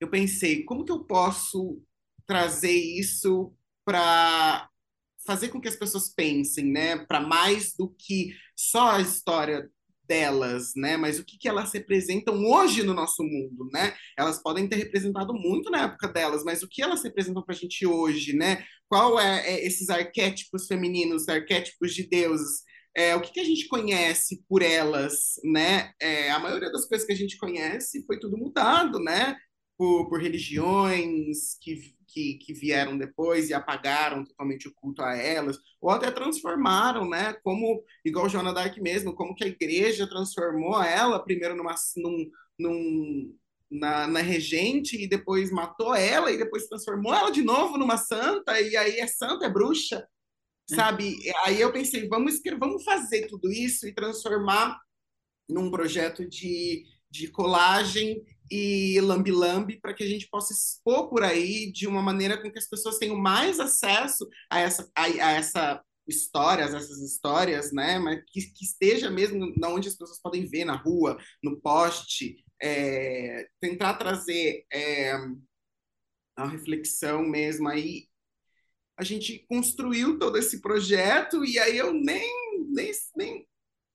eu 0.00 0.08
pensei, 0.08 0.64
como 0.64 0.84
que 0.84 0.90
eu 0.90 1.04
posso 1.04 1.82
trazer 2.26 2.72
isso 2.72 3.54
para 3.84 4.70
fazer 5.26 5.50
com 5.50 5.60
que 5.60 5.68
as 5.68 5.76
pessoas 5.76 6.08
pensem, 6.08 6.64
né, 6.64 7.04
para 7.04 7.20
mais 7.20 7.74
do 7.76 7.90
que 7.90 8.34
só 8.56 8.92
a 8.92 9.00
história 9.02 9.70
delas, 10.10 10.72
né, 10.74 10.96
mas 10.96 11.20
o 11.20 11.24
que, 11.24 11.38
que 11.38 11.48
elas 11.48 11.72
representam 11.72 12.44
hoje 12.44 12.82
no 12.82 12.92
nosso 12.92 13.22
mundo, 13.22 13.68
né? 13.72 13.94
Elas 14.18 14.42
podem 14.42 14.68
ter 14.68 14.74
representado 14.74 15.32
muito 15.32 15.70
na 15.70 15.84
época 15.84 16.08
delas, 16.08 16.42
mas 16.42 16.64
o 16.64 16.68
que 16.68 16.82
elas 16.82 17.04
representam 17.04 17.44
para 17.44 17.54
a 17.54 17.56
gente 17.56 17.86
hoje, 17.86 18.32
né? 18.34 18.64
Qual 18.88 19.20
é, 19.20 19.48
é, 19.48 19.64
esses 19.64 19.88
arquétipos 19.88 20.66
femininos, 20.66 21.28
arquétipos 21.28 21.94
de 21.94 22.08
deuses? 22.08 22.64
É, 22.96 23.14
o 23.14 23.20
que, 23.20 23.32
que, 23.32 23.38
a 23.38 23.44
gente 23.44 23.68
conhece 23.68 24.42
por 24.48 24.62
elas, 24.62 25.34
né? 25.44 25.92
É, 26.00 26.28
a 26.32 26.40
maioria 26.40 26.72
das 26.72 26.88
coisas 26.88 27.06
que 27.06 27.12
a 27.12 27.16
gente 27.16 27.38
conhece 27.38 28.04
foi 28.04 28.18
tudo 28.18 28.36
mudado, 28.36 28.98
né? 28.98 29.36
Por, 29.80 30.10
por 30.10 30.20
religiões 30.20 31.56
que, 31.58 31.94
que, 32.06 32.34
que, 32.34 32.52
vieram 32.52 32.98
depois 32.98 33.48
e 33.48 33.54
apagaram 33.54 34.26
totalmente 34.26 34.68
o 34.68 34.74
culto 34.74 35.00
a 35.00 35.16
elas, 35.16 35.58
ou 35.80 35.88
até 35.88 36.10
transformaram, 36.10 37.08
né? 37.08 37.32
Como, 37.42 37.82
igual 38.04 38.28
Joana 38.28 38.52
Dark 38.52 38.76
mesmo, 38.76 39.14
como 39.14 39.34
que 39.34 39.42
a 39.42 39.46
igreja 39.46 40.06
transformou 40.06 40.82
ela 40.82 41.24
primeiro 41.24 41.56
numa, 41.56 41.74
num, 41.96 42.30
num, 42.58 43.34
na, 43.70 44.06
na 44.06 44.20
regente 44.20 45.02
e 45.02 45.08
depois 45.08 45.50
matou 45.50 45.94
ela 45.94 46.30
e 46.30 46.36
depois 46.36 46.66
transformou 46.66 47.14
ela 47.14 47.30
de 47.30 47.40
novo 47.40 47.78
numa 47.78 47.96
santa 47.96 48.60
e 48.60 48.76
aí 48.76 48.98
é 48.98 49.06
santa, 49.06 49.46
é 49.46 49.48
bruxa, 49.48 50.06
sabe? 50.68 51.16
Aí 51.46 51.58
eu 51.58 51.72
pensei, 51.72 52.06
vamos, 52.06 52.38
vamos 52.58 52.84
fazer 52.84 53.28
tudo 53.28 53.50
isso 53.50 53.88
e 53.88 53.94
transformar 53.94 54.78
num 55.48 55.70
projeto 55.70 56.28
de, 56.28 56.84
de 57.10 57.28
colagem 57.28 58.22
e 58.50 59.00
lambi-lambi 59.00 59.80
para 59.80 59.94
que 59.94 60.02
a 60.02 60.08
gente 60.08 60.28
possa 60.28 60.52
expor 60.52 61.08
por 61.08 61.22
aí 61.22 61.70
de 61.72 61.86
uma 61.86 62.02
maneira 62.02 62.40
com 62.40 62.50
que 62.50 62.58
as 62.58 62.68
pessoas 62.68 62.98
tenham 62.98 63.16
mais 63.16 63.60
acesso 63.60 64.28
a 64.50 64.58
essa, 64.58 64.90
a, 64.96 65.04
a 65.04 65.32
essa 65.32 65.82
histórias, 66.08 66.74
essas 66.74 67.00
histórias, 67.00 67.72
né? 67.72 67.98
Mas 67.98 68.22
que, 68.26 68.40
que 68.52 68.64
esteja 68.64 69.10
mesmo 69.10 69.54
onde 69.64 69.88
as 69.88 69.94
pessoas 69.94 70.20
podem 70.20 70.44
ver 70.46 70.64
na 70.64 70.74
rua, 70.74 71.16
no 71.42 71.60
poste, 71.60 72.44
é, 72.60 73.48
tentar 73.60 73.94
trazer 73.94 74.64
é, 74.72 75.14
a 76.36 76.46
reflexão 76.46 77.22
mesmo 77.22 77.68
aí. 77.68 78.08
A 78.96 79.04
gente 79.04 79.46
construiu 79.48 80.18
todo 80.18 80.36
esse 80.36 80.60
projeto 80.60 81.44
e 81.44 81.58
aí 81.58 81.78
eu 81.78 81.92
nem, 81.92 82.66
nem, 82.70 82.92
nem 83.16 83.48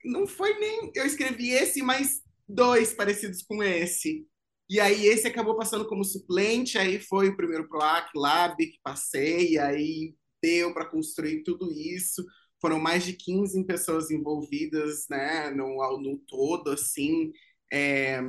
não 0.03 0.25
foi 0.25 0.57
nem 0.59 0.91
eu 0.95 1.05
escrevi 1.05 1.51
esse, 1.51 1.81
mas 1.81 2.21
dois 2.47 2.93
parecidos 2.93 3.43
com 3.43 3.61
esse. 3.61 4.25
E 4.69 4.79
aí 4.79 5.05
esse 5.05 5.27
acabou 5.27 5.55
passando 5.55 5.87
como 5.87 6.03
suplente, 6.03 6.77
aí 6.77 6.99
foi 6.99 7.29
o 7.29 7.37
primeiro 7.37 7.67
PROAC 7.67 8.09
Lab 8.15 8.57
que 8.57 8.79
passei, 8.83 9.57
aí 9.59 10.15
deu 10.41 10.73
para 10.73 10.85
construir 10.89 11.43
tudo 11.43 11.71
isso. 11.71 12.25
Foram 12.59 12.79
mais 12.79 13.05
de 13.05 13.13
15 13.13 13.63
pessoas 13.65 14.09
envolvidas, 14.09 15.07
né, 15.09 15.51
no, 15.51 15.99
no 15.99 16.17
todo, 16.27 16.71
assim. 16.71 17.31
É, 17.71 18.19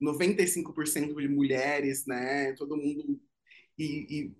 95% 0.00 1.14
de 1.20 1.28
mulheres, 1.28 2.06
né? 2.06 2.52
Todo 2.54 2.76
mundo 2.76 3.20
e, 3.78 4.06
e 4.10 4.36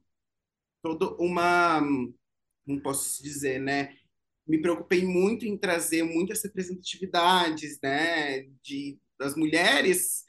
toda 0.83 1.15
uma, 1.17 1.81
não 2.67 2.81
posso 2.81 3.23
dizer, 3.23 3.61
né? 3.61 3.97
Me 4.47 4.61
preocupei 4.61 5.05
muito 5.05 5.47
em 5.47 5.57
trazer 5.59 6.03
muitas 6.03 6.43
representatividades, 6.43 7.79
né? 7.83 8.43
De 8.63 8.99
das 9.21 9.37
mulheres 9.37 10.25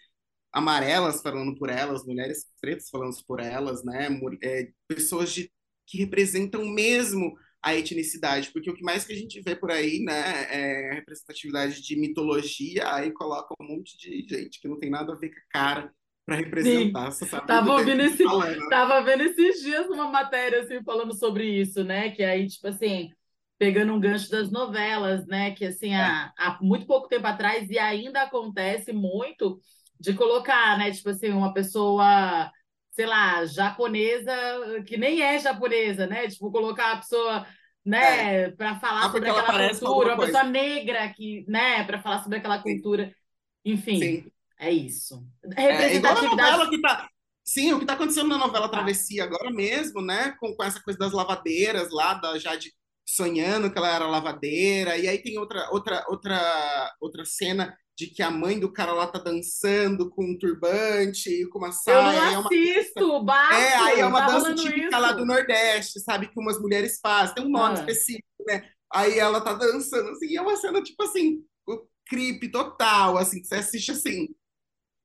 amarelas 0.52 1.22
falando 1.22 1.56
por 1.56 1.70
elas, 1.70 2.06
mulheres 2.06 2.46
pretas 2.60 2.90
falando 2.90 3.16
por 3.26 3.40
elas, 3.40 3.84
né? 3.86 4.10
É, 4.44 4.70
pessoas 4.88 5.32
de, 5.32 5.50
que 5.88 5.98
representam 5.98 6.66
mesmo 6.66 7.34
a 7.64 7.76
etnicidade, 7.76 8.52
porque 8.52 8.70
o 8.70 8.74
que 8.74 8.84
mais 8.84 9.06
que 9.06 9.14
a 9.14 9.16
gente 9.16 9.40
vê 9.40 9.56
por 9.56 9.72
aí, 9.72 10.00
né, 10.00 10.48
é 10.50 10.94
representatividade 10.96 11.82
de 11.82 11.96
mitologia, 11.96 12.92
aí 12.94 13.12
coloca 13.12 13.54
um 13.62 13.68
monte 13.68 13.98
de 13.98 14.26
gente 14.28 14.60
que 14.60 14.68
não 14.68 14.80
tem 14.80 14.90
nada 14.90 15.14
a 15.14 15.16
ver 15.16 15.30
com 15.30 15.40
a 15.40 15.52
cara 15.52 15.94
para 16.26 16.38
representar. 16.38 17.12
Sim. 17.12 17.28
Tava 17.46 17.74
ouvindo 17.74 18.02
esse, 18.02 18.24
tava 18.70 19.02
vendo 19.02 19.24
esses 19.24 19.62
dias 19.62 19.88
uma 19.88 20.10
matéria 20.10 20.62
assim 20.62 20.84
falando 20.84 21.14
sobre 21.14 21.46
isso, 21.46 21.84
né, 21.84 22.10
que 22.10 22.24
aí 22.24 22.48
tipo 22.48 22.68
assim, 22.68 23.12
pegando 23.62 23.94
um 23.94 24.00
gancho 24.00 24.28
das 24.32 24.50
novelas, 24.50 25.28
né, 25.28 25.52
que 25.52 25.64
assim, 25.66 25.94
é. 25.94 26.02
há, 26.02 26.34
há 26.36 26.58
muito 26.60 26.88
pouco 26.88 27.08
tempo 27.08 27.28
atrás 27.28 27.70
e 27.70 27.78
ainda 27.78 28.24
acontece 28.24 28.92
muito 28.92 29.60
de 30.00 30.16
colocar, 30.16 30.80
né, 30.80 30.90
tipo 30.90 31.10
assim, 31.10 31.30
uma 31.30 31.54
pessoa 31.54 32.52
sei 32.90 33.06
lá, 33.06 33.46
japonesa, 33.46 34.34
que 34.88 34.98
nem 34.98 35.22
é 35.22 35.38
japonesa, 35.38 36.08
né? 36.08 36.28
Tipo, 36.28 36.52
colocar 36.52 36.92
a 36.92 36.98
pessoa, 36.98 37.46
né, 37.86 38.46
é. 38.46 38.52
para 38.52 38.80
falar 38.80 39.06
ah, 39.06 39.12
sobre 39.12 39.30
aquela 39.30 39.70
cultura, 39.70 40.16
uma 40.16 40.26
pessoa 40.26 40.44
negra 40.44 41.08
que, 41.10 41.46
né, 41.48 41.84
para 41.84 42.02
falar 42.02 42.24
sobre 42.24 42.40
aquela 42.40 42.58
cultura. 42.58 43.06
Sim. 43.06 43.14
Enfim, 43.64 44.00
Sim. 44.00 44.32
é 44.60 44.72
isso. 44.72 45.24
Representatividade. 45.56 46.50
É, 46.50 46.54
igual 46.54 46.62
a 46.62 46.70
que 46.72 46.82
tá... 46.82 47.10
Sim, 47.44 47.74
o 47.74 47.78
que 47.78 47.84
está 47.84 47.94
acontecendo 47.94 48.28
na 48.28 48.40
novela 48.40 48.68
tá. 48.68 48.78
Travessia 48.78 49.24
agora 49.24 49.52
mesmo, 49.52 50.02
né? 50.02 50.32
Com, 50.40 50.56
com 50.56 50.64
essa 50.64 50.82
coisa 50.82 50.98
das 50.98 51.12
lavadeiras 51.12 51.92
lá, 51.92 52.16
da 52.16 52.40
Jade 52.40 52.72
sonhando 53.06 53.72
que 53.72 53.78
ela 53.78 53.94
era 53.94 54.08
lavadeira, 54.08 54.98
e 54.98 55.08
aí 55.08 55.18
tem 55.22 55.38
outra 55.38 55.70
outra 55.72 56.06
outra 56.08 56.96
outra 57.00 57.26
cena 57.26 57.76
de 57.98 58.08
que 58.08 58.24
a 58.24 58.32
mãe 58.32 58.60
do 58.60 58.72
cara 58.72 58.94
lá 58.94 59.06
tá 59.06 59.20
dançando 59.20 60.10
com 60.10 60.26
um 60.26 60.38
turbante, 60.38 61.46
com 61.50 61.60
uma 61.60 61.72
saia. 61.72 61.98
Eu 61.98 62.32
não 62.32 62.48
assisto, 62.48 63.00
é 63.00 63.04
uma... 63.04 63.24
Bato, 63.24 63.54
é, 63.54 63.76
aí 63.76 64.00
é 64.00 64.06
uma 64.06 64.22
dança 64.22 64.56
típica 64.56 64.88
isso. 64.88 65.00
lá 65.00 65.12
do 65.12 65.26
Nordeste, 65.26 66.00
sabe? 66.00 66.28
Que 66.28 66.40
umas 66.40 66.60
mulheres 66.60 67.00
fazem, 67.00 67.36
tem 67.36 67.46
um 67.46 67.50
nome 67.50 67.78
ah. 67.78 67.80
específico, 67.80 68.26
né? 68.48 68.68
Aí 68.92 69.20
ela 69.20 69.40
tá 69.42 69.54
dançando, 69.54 70.10
assim, 70.10 70.36
é 70.36 70.42
uma 70.42 70.56
cena, 70.58 70.82
tipo 70.82 71.04
assim, 71.04 71.44
o 71.68 71.86
creep 72.08 72.52
total, 72.52 73.18
assim, 73.18 73.44
você 73.44 73.56
assiste 73.56 73.92
assim, 73.92 74.30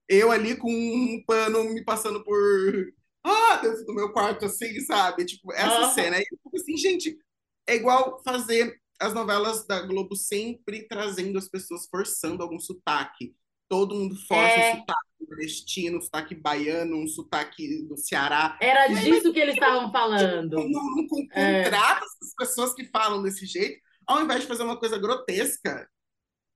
eu 0.09 0.31
ali 0.31 0.57
com 0.57 0.71
um 0.71 1.23
pano 1.27 1.65
me 1.65 1.85
passando 1.85 2.25
por... 2.25 2.93
Ah, 3.23 3.57
dentro 3.57 3.85
do 3.85 3.95
meu 3.95 4.13
quarto, 4.13 4.45
assim, 4.45 4.81
sabe? 4.83 5.25
Tipo, 5.27 5.53
essa 5.53 5.87
ah. 5.87 5.91
cena. 5.91 6.17
Aí, 6.17 6.25
assim, 6.55 6.77
gente, 6.77 7.19
é 7.67 7.75
igual 7.75 8.23
fazer 8.23 8.81
as 9.01 9.13
novelas 9.13 9.67
da 9.67 9.81
Globo 9.83 10.17
sempre 10.17 10.87
trazendo 10.89 11.39
as 11.39 11.49
pessoas 11.49 11.87
forçando 11.87 12.43
algum 12.43 12.59
sotaque. 12.59 13.35
Todo 13.69 13.95
mundo 13.95 14.15
força 14.27 14.55
é... 14.55 14.75
um 14.75 14.79
sotaque 14.79 15.07
nordestino, 15.21 15.99
um 15.99 16.01
sotaque 16.01 16.35
baiano, 16.35 16.97
um 16.97 17.09
sotaque 17.09 17.83
do 17.89 17.97
Ceará. 17.97 18.57
Era 18.61 18.87
disso 18.89 19.33
que 19.33 19.41
eles 19.41 19.55
estavam 19.55 19.91
falando. 19.91 20.53
Não, 20.53 20.69
não, 20.69 20.97
não 20.97 21.09
contrata 21.09 21.35
é. 21.35 22.07
essas 22.07 22.35
pessoas 22.39 22.75
que 22.75 22.85
falam 22.85 23.23
desse 23.23 23.45
jeito, 23.45 23.81
ao 24.07 24.23
invés 24.23 24.43
de 24.43 24.47
fazer 24.47 24.63
uma 24.63 24.79
coisa 24.79 24.99
grotesca. 24.99 25.89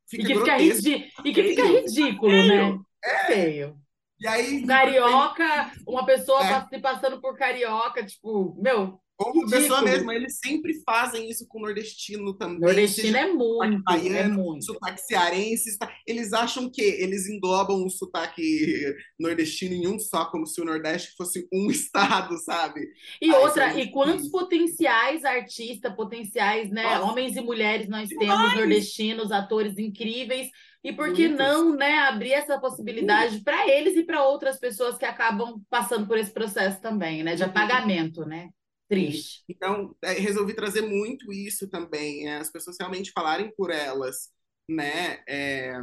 Fica 0.08 0.22
e 0.22 0.26
que 0.26 0.34
grotesco, 0.34 0.82
fica, 0.82 1.28
e 1.28 1.34
que 1.34 1.42
fica 1.42 1.64
ridículo, 1.64 2.32
é 2.32 2.46
né? 2.46 2.80
É. 3.04 3.26
Feio. 3.26 3.80
E 4.20 4.26
aí, 4.26 4.66
carioca, 4.66 5.72
uma 5.86 6.04
pessoa 6.04 6.42
é. 6.44 6.78
passando 6.78 7.20
por 7.22 7.38
carioca, 7.38 8.04
tipo, 8.04 8.54
meu, 8.60 9.00
como 9.20 9.46
pessoa 9.50 9.82
mesmo, 9.82 10.10
eles 10.10 10.38
sempre 10.38 10.80
fazem 10.82 11.28
isso 11.28 11.46
com 11.46 11.58
o 11.58 11.62
nordestino 11.62 12.32
também. 12.32 12.60
Nordestino 12.60 13.18
é 13.18 13.30
muito, 13.30 13.82
baiano, 13.82 14.16
é 14.16 14.28
muito. 14.28 14.64
Sotaque 14.64 15.02
cearense. 15.02 15.76
Eles 16.06 16.32
acham 16.32 16.70
que 16.70 16.80
eles 16.80 17.28
englobam 17.28 17.84
o 17.84 17.90
sotaque 17.90 18.94
nordestino 19.18 19.74
em 19.74 19.86
um 19.86 19.98
só, 19.98 20.24
como 20.24 20.46
se 20.46 20.58
o 20.62 20.64
Nordeste 20.64 21.12
fosse 21.18 21.46
um 21.52 21.68
estado, 21.70 22.38
sabe? 22.38 22.80
E 23.20 23.30
outra, 23.30 23.78
e 23.78 23.90
quantos 23.90 24.26
potenciais 24.30 25.22
artistas, 25.22 25.94
potenciais, 25.94 26.70
né, 26.70 26.82
Nossa. 26.82 27.12
homens 27.12 27.36
e 27.36 27.42
mulheres 27.42 27.88
nós 27.88 28.08
Demais. 28.08 28.26
temos 28.26 28.54
nordestinos, 28.54 29.32
atores 29.32 29.76
incríveis, 29.76 30.48
e 30.82 30.94
por 30.94 31.12
que 31.12 31.28
não, 31.28 31.76
né, 31.76 31.98
abrir 31.98 32.32
essa 32.32 32.58
possibilidade 32.58 33.40
para 33.40 33.68
eles 33.68 33.94
e 33.96 34.02
para 34.02 34.24
outras 34.24 34.58
pessoas 34.58 34.96
que 34.96 35.04
acabam 35.04 35.60
passando 35.68 36.06
por 36.06 36.16
esse 36.16 36.32
processo 36.32 36.80
também, 36.80 37.22
né, 37.22 37.34
de 37.34 37.42
apagamento, 37.42 38.24
né? 38.24 38.48
Triste. 38.90 39.44
Então, 39.48 39.96
é, 40.02 40.14
resolvi 40.14 40.52
trazer 40.52 40.82
muito 40.82 41.32
isso 41.32 41.68
também, 41.68 42.28
é, 42.28 42.38
as 42.38 42.50
pessoas 42.50 42.76
realmente 42.76 43.12
falarem 43.12 43.54
por 43.54 43.70
elas, 43.70 44.30
né? 44.68 45.22
É, 45.28 45.74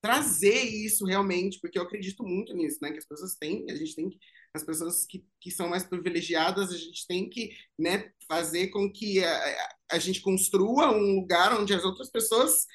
trazer 0.00 0.62
isso 0.62 1.04
realmente, 1.04 1.60
porque 1.60 1.78
eu 1.78 1.82
acredito 1.82 2.24
muito 2.24 2.54
nisso, 2.54 2.78
né? 2.80 2.90
Que 2.90 2.98
as 2.98 3.06
pessoas 3.06 3.34
têm, 3.34 3.66
a 3.68 3.74
gente 3.74 3.94
tem 3.94 4.08
que, 4.08 4.18
as 4.54 4.64
pessoas 4.64 5.04
que, 5.04 5.26
que 5.38 5.50
são 5.50 5.68
mais 5.68 5.84
privilegiadas, 5.84 6.70
a 6.70 6.78
gente 6.78 7.06
tem 7.06 7.28
que, 7.28 7.50
né, 7.78 8.10
fazer 8.26 8.68
com 8.68 8.90
que 8.90 9.22
a, 9.22 9.68
a 9.92 9.98
gente 9.98 10.22
construa 10.22 10.90
um 10.90 11.16
lugar 11.16 11.60
onde 11.60 11.74
as 11.74 11.84
outras 11.84 12.08
pessoas 12.10 12.66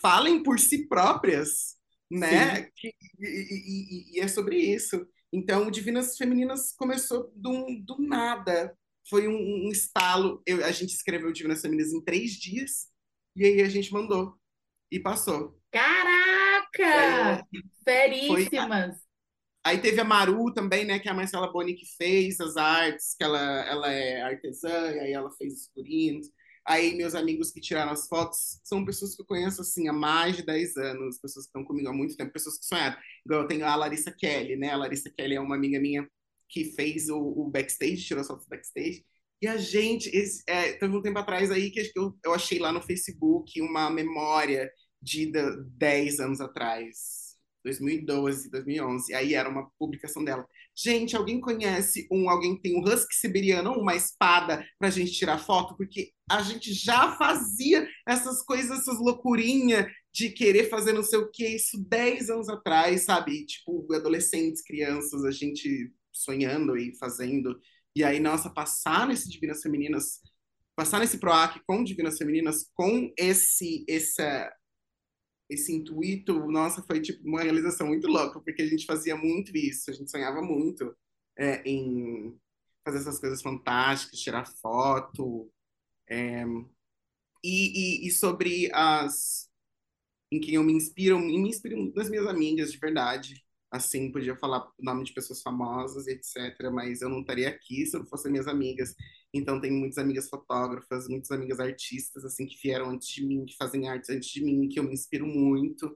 falem 0.00 0.42
por 0.42 0.58
si 0.58 0.88
próprias, 0.88 1.76
né? 2.10 2.62
Que, 2.74 2.92
e, 3.20 4.16
e, 4.16 4.18
e, 4.18 4.20
é 4.20 4.26
sobre 4.26 4.56
isso. 4.56 5.06
Então, 5.34 5.68
Divinas 5.68 6.16
Femininas 6.16 6.72
começou 6.76 7.32
do, 7.34 7.66
do 7.84 7.98
nada. 7.98 8.72
Foi 9.10 9.26
um, 9.26 9.66
um 9.66 9.68
estalo. 9.68 10.40
Eu, 10.46 10.64
a 10.64 10.70
gente 10.70 10.94
escreveu 10.94 11.32
Divinas 11.32 11.60
Femininas 11.60 11.92
em 11.92 12.00
três 12.00 12.34
dias 12.34 12.86
e 13.34 13.44
aí 13.44 13.60
a 13.60 13.68
gente 13.68 13.92
mandou 13.92 14.38
e 14.92 15.00
passou. 15.00 15.60
Caraca! 15.72 17.44
Seríssimas! 17.82 18.94
Foi, 18.94 19.02
aí 19.64 19.78
teve 19.78 20.00
a 20.00 20.04
Maru 20.04 20.54
também, 20.54 20.84
né? 20.84 21.00
Que 21.00 21.08
é 21.08 21.10
a 21.10 21.14
Marcela 21.14 21.50
Boni 21.50 21.74
que 21.74 21.96
fez 21.96 22.40
as 22.40 22.56
artes, 22.56 23.16
que 23.16 23.24
ela, 23.24 23.66
ela 23.66 23.90
é 23.90 24.22
artesã, 24.22 24.92
e 24.92 25.00
aí 25.00 25.12
ela 25.12 25.32
fez 25.32 25.52
os 25.52 25.66
figurinos. 25.66 26.28
Aí, 26.66 26.94
meus 26.94 27.14
amigos 27.14 27.50
que 27.50 27.60
tiraram 27.60 27.92
as 27.92 28.08
fotos 28.08 28.58
são 28.64 28.84
pessoas 28.84 29.14
que 29.14 29.20
eu 29.22 29.26
conheço 29.26 29.60
assim 29.60 29.86
há 29.88 29.92
mais 29.92 30.36
de 30.36 30.42
10 30.42 30.76
anos, 30.76 31.18
pessoas 31.18 31.44
que 31.44 31.50
estão 31.50 31.64
comigo 31.64 31.88
há 31.88 31.92
muito 31.92 32.16
tempo, 32.16 32.32
pessoas 32.32 32.58
que 32.58 32.64
sonharam. 32.64 32.96
Igual 33.24 33.42
eu 33.42 33.48
tenho 33.48 33.66
a 33.66 33.76
Larissa 33.76 34.10
Kelly, 34.10 34.56
né? 34.56 34.70
A 34.70 34.76
Larissa 34.76 35.10
Kelly 35.10 35.34
é 35.34 35.40
uma 35.40 35.56
amiga 35.56 35.78
minha 35.78 36.08
que 36.48 36.64
fez 36.72 37.08
o, 37.10 37.18
o 37.18 37.50
backstage, 37.50 38.04
tirou 38.04 38.22
as 38.22 38.26
fotos 38.28 38.46
backstage. 38.46 39.04
E 39.42 39.46
a 39.46 39.56
gente, 39.58 40.08
esse, 40.08 40.42
é, 40.46 40.72
teve 40.72 40.96
um 40.96 41.02
tempo 41.02 41.18
atrás 41.18 41.50
aí 41.50 41.70
que 41.70 41.92
eu, 41.94 42.16
eu 42.24 42.32
achei 42.32 42.58
lá 42.58 42.72
no 42.72 42.80
Facebook 42.80 43.60
uma 43.60 43.90
memória 43.90 44.72
de 45.02 45.30
10 45.76 46.20
anos 46.20 46.40
atrás. 46.40 47.23
2012, 47.64 48.50
2011. 48.50 49.14
Aí 49.14 49.34
era 49.34 49.48
uma 49.48 49.70
publicação 49.78 50.22
dela. 50.22 50.46
Gente, 50.76 51.16
alguém 51.16 51.40
conhece 51.40 52.06
um, 52.10 52.28
alguém 52.28 52.60
tem 52.60 52.76
um 52.76 52.84
husky 52.84 53.14
siberiano 53.14 53.70
ou 53.70 53.80
uma 53.80 53.96
espada 53.96 54.64
pra 54.78 54.90
gente 54.90 55.12
tirar 55.12 55.38
foto? 55.38 55.76
Porque 55.76 56.12
a 56.30 56.42
gente 56.42 56.72
já 56.72 57.16
fazia 57.16 57.88
essas 58.06 58.42
coisas, 58.42 58.80
essas 58.80 58.98
loucurinhas 58.98 59.86
de 60.12 60.30
querer 60.30 60.68
fazer 60.68 60.92
não 60.92 61.02
sei 61.02 61.18
o 61.18 61.30
que, 61.30 61.46
isso 61.46 61.82
10 61.88 62.30
anos 62.30 62.48
atrás, 62.48 63.04
sabe? 63.04 63.44
Tipo, 63.46 63.92
adolescentes, 63.92 64.62
crianças, 64.62 65.24
a 65.24 65.30
gente 65.30 65.92
sonhando 66.12 66.76
e 66.76 66.96
fazendo. 66.96 67.58
E 67.96 68.04
aí, 68.04 68.20
nossa, 68.20 68.50
passar 68.50 69.08
nesse 69.08 69.28
Divinas 69.28 69.60
Femininas, 69.60 70.20
passar 70.76 71.00
nesse 71.00 71.18
PROAC 71.18 71.60
com 71.66 71.82
Divinas 71.82 72.16
Femininas, 72.16 72.68
com 72.74 73.12
esse, 73.16 73.84
essa, 73.88 74.52
esse 75.48 75.72
intuito, 75.72 76.46
nossa, 76.50 76.82
foi 76.82 77.00
tipo 77.00 77.26
uma 77.26 77.42
realização 77.42 77.86
muito 77.88 78.06
louca, 78.08 78.40
porque 78.40 78.62
a 78.62 78.66
gente 78.66 78.86
fazia 78.86 79.16
muito 79.16 79.56
isso, 79.56 79.90
a 79.90 79.94
gente 79.94 80.10
sonhava 80.10 80.40
muito 80.42 80.96
é, 81.38 81.62
em 81.68 82.38
fazer 82.84 82.98
essas 82.98 83.18
coisas 83.18 83.42
fantásticas, 83.42 84.20
tirar 84.20 84.46
foto. 84.46 85.50
É, 86.08 86.44
e, 87.42 88.04
e, 88.04 88.08
e, 88.08 88.10
sobre 88.10 88.70
as. 88.72 89.48
em 90.32 90.40
quem 90.40 90.54
eu 90.54 90.64
me 90.64 90.72
inspiro, 90.72 91.18
me 91.18 91.48
inspiro 91.48 91.92
nas 91.94 92.10
minhas 92.10 92.26
amigas, 92.26 92.72
de 92.72 92.78
verdade 92.78 93.44
assim, 93.74 94.10
podia 94.12 94.36
falar 94.36 94.60
o 94.78 94.84
nome 94.84 95.04
de 95.04 95.12
pessoas 95.12 95.42
famosas, 95.42 96.06
etc., 96.06 96.70
mas 96.72 97.02
eu 97.02 97.08
não 97.08 97.20
estaria 97.20 97.48
aqui 97.48 97.84
se 97.84 97.98
não 97.98 98.06
fossem 98.06 98.30
minhas 98.30 98.46
amigas. 98.46 98.94
Então, 99.34 99.60
tenho 99.60 99.74
muitas 99.74 99.98
amigas 99.98 100.28
fotógrafas, 100.28 101.08
muitas 101.08 101.32
amigas 101.32 101.58
artistas, 101.58 102.24
assim, 102.24 102.46
que 102.46 102.56
vieram 102.62 102.90
antes 102.90 103.08
de 103.08 103.26
mim, 103.26 103.44
que 103.44 103.56
fazem 103.56 103.88
artes 103.88 104.08
antes 104.08 104.30
de 104.30 104.44
mim, 104.44 104.68
que 104.68 104.78
eu 104.78 104.84
me 104.84 104.92
inspiro 104.92 105.26
muito 105.26 105.92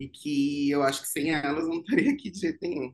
e 0.00 0.08
que 0.08 0.68
eu 0.68 0.82
acho 0.82 1.02
que 1.02 1.08
sem 1.08 1.30
elas 1.30 1.66
não 1.68 1.78
estaria 1.80 2.12
aqui 2.12 2.30
de 2.30 2.40
jeito 2.40 2.58
nenhum. 2.60 2.92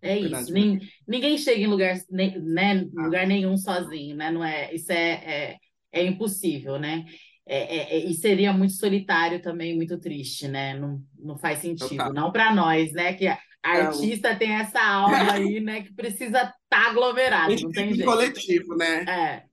É 0.00 0.18
isso, 0.18 0.52
Nem, 0.52 0.80
ninguém 1.06 1.36
chega 1.36 1.60
em 1.60 1.66
lugar, 1.66 1.96
né, 2.10 2.88
ah. 2.96 3.04
lugar 3.04 3.26
nenhum 3.26 3.56
sozinho, 3.56 4.16
né? 4.16 4.30
Não 4.30 4.42
é, 4.42 4.72
isso 4.74 4.90
é, 4.92 5.10
é, 5.12 5.56
é 5.92 6.04
impossível, 6.04 6.78
né? 6.78 7.04
É, 7.48 7.76
é, 7.76 7.96
é, 7.96 8.04
e 8.06 8.14
seria 8.14 8.52
muito 8.52 8.74
solitário 8.74 9.40
também, 9.40 9.76
muito 9.76 9.98
triste, 9.98 10.48
né? 10.48 10.78
Não, 10.78 11.02
não 11.18 11.38
faz 11.38 11.60
sentido. 11.60 11.90
Total. 11.90 12.12
Não 12.12 12.32
para 12.32 12.54
nós, 12.54 12.92
né? 12.92 13.14
Que 13.14 13.26
artista 13.66 14.34
tem 14.34 14.52
essa 14.52 14.80
alma 14.80 15.32
aí, 15.32 15.60
né, 15.60 15.82
que 15.82 15.92
precisa 15.92 16.38
estar 16.38 16.54
tá 16.68 16.90
aglomerado, 16.90 17.54
não 17.62 17.70
tem 17.70 17.94
jeito. 17.94 18.04
coletivo, 18.04 18.76
né? 18.76 19.04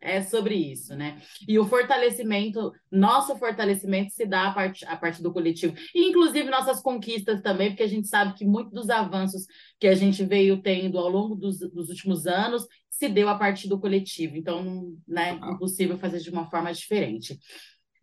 É, 0.02 0.18
é 0.18 0.22
sobre 0.22 0.56
isso, 0.56 0.96
né? 0.96 1.22
E 1.48 1.58
o 1.60 1.66
fortalecimento, 1.66 2.72
nosso 2.92 3.36
fortalecimento 3.38 4.12
se 4.14 4.26
dá 4.26 4.48
a 4.48 4.54
partir, 4.54 4.86
a 4.86 4.96
do 5.22 5.32
coletivo. 5.32 5.76
E, 5.94 6.10
inclusive, 6.10 6.50
nossas 6.50 6.82
conquistas 6.82 7.42
também, 7.42 7.70
porque 7.70 7.84
a 7.84 7.88
gente 7.88 8.08
sabe 8.08 8.34
que 8.34 8.46
muitos 8.46 8.74
dos 8.74 8.90
avanços 8.90 9.46
que 9.80 9.88
a 9.88 9.96
gente 9.96 10.24
veio 10.24 10.62
tendo 10.62 10.98
ao 10.98 11.10
longo 11.10 11.36
dos, 11.36 11.60
dos 11.60 11.90
últimos 11.90 12.26
anos 12.26 12.66
se 12.90 13.10
deu 13.10 13.28
a 13.30 13.38
partir 13.38 13.68
do 13.68 13.80
coletivo. 13.80 14.36
Então, 14.36 14.96
né, 15.08 15.38
ah. 15.42 15.52
impossível 15.52 15.98
fazer 15.98 16.20
de 16.20 16.30
uma 16.30 16.50
forma 16.50 16.74
diferente. 16.74 17.38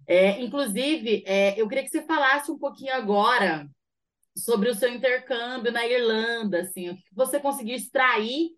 É, 0.06 0.40
inclusive, 0.42 1.22
é, 1.26 1.60
eu 1.60 1.68
queria 1.68 1.84
que 1.84 1.90
você 1.90 2.02
falasse 2.02 2.50
um 2.50 2.58
pouquinho 2.58 2.94
agora 2.94 3.68
sobre 4.44 4.68
o 4.68 4.74
seu 4.74 4.92
intercâmbio 4.92 5.72
na 5.72 5.86
Irlanda, 5.86 6.60
assim, 6.60 6.90
o 6.90 6.96
que 6.96 7.02
você 7.14 7.38
conseguiu 7.40 7.76
extrair 7.76 8.50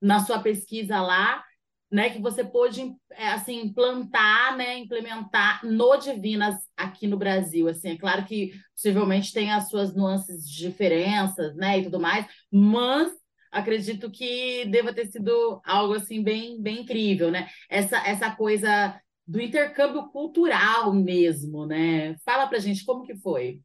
na 0.00 0.20
sua 0.20 0.40
pesquisa 0.40 1.00
lá, 1.00 1.44
né, 1.90 2.10
que 2.10 2.20
você 2.20 2.44
pôde 2.44 2.94
é, 3.12 3.28
assim 3.28 3.60
implantar, 3.62 4.56
né, 4.56 4.78
implementar 4.78 5.64
no 5.64 5.96
Divinas 5.96 6.54
aqui 6.76 7.06
no 7.06 7.16
Brasil, 7.16 7.66
assim, 7.68 7.90
é 7.90 7.96
claro 7.98 8.24
que 8.26 8.52
possivelmente 8.74 9.32
tem 9.32 9.50
as 9.52 9.68
suas 9.70 9.94
nuances 9.94 10.46
de 10.46 10.58
diferenças, 10.58 11.56
né, 11.56 11.78
e 11.78 11.84
tudo 11.84 11.98
mais, 11.98 12.26
mas 12.52 13.10
acredito 13.50 14.10
que 14.10 14.66
deva 14.66 14.92
ter 14.92 15.06
sido 15.06 15.60
algo 15.64 15.94
assim 15.94 16.22
bem 16.22 16.60
bem 16.60 16.82
incrível, 16.82 17.30
né? 17.30 17.48
Essa 17.70 17.96
essa 18.06 18.30
coisa 18.30 19.00
do 19.26 19.40
intercâmbio 19.40 20.08
cultural 20.10 20.92
mesmo, 20.92 21.66
né? 21.66 22.16
Fala 22.24 22.46
pra 22.46 22.58
gente 22.58 22.84
como 22.84 23.04
que 23.04 23.16
foi. 23.16 23.60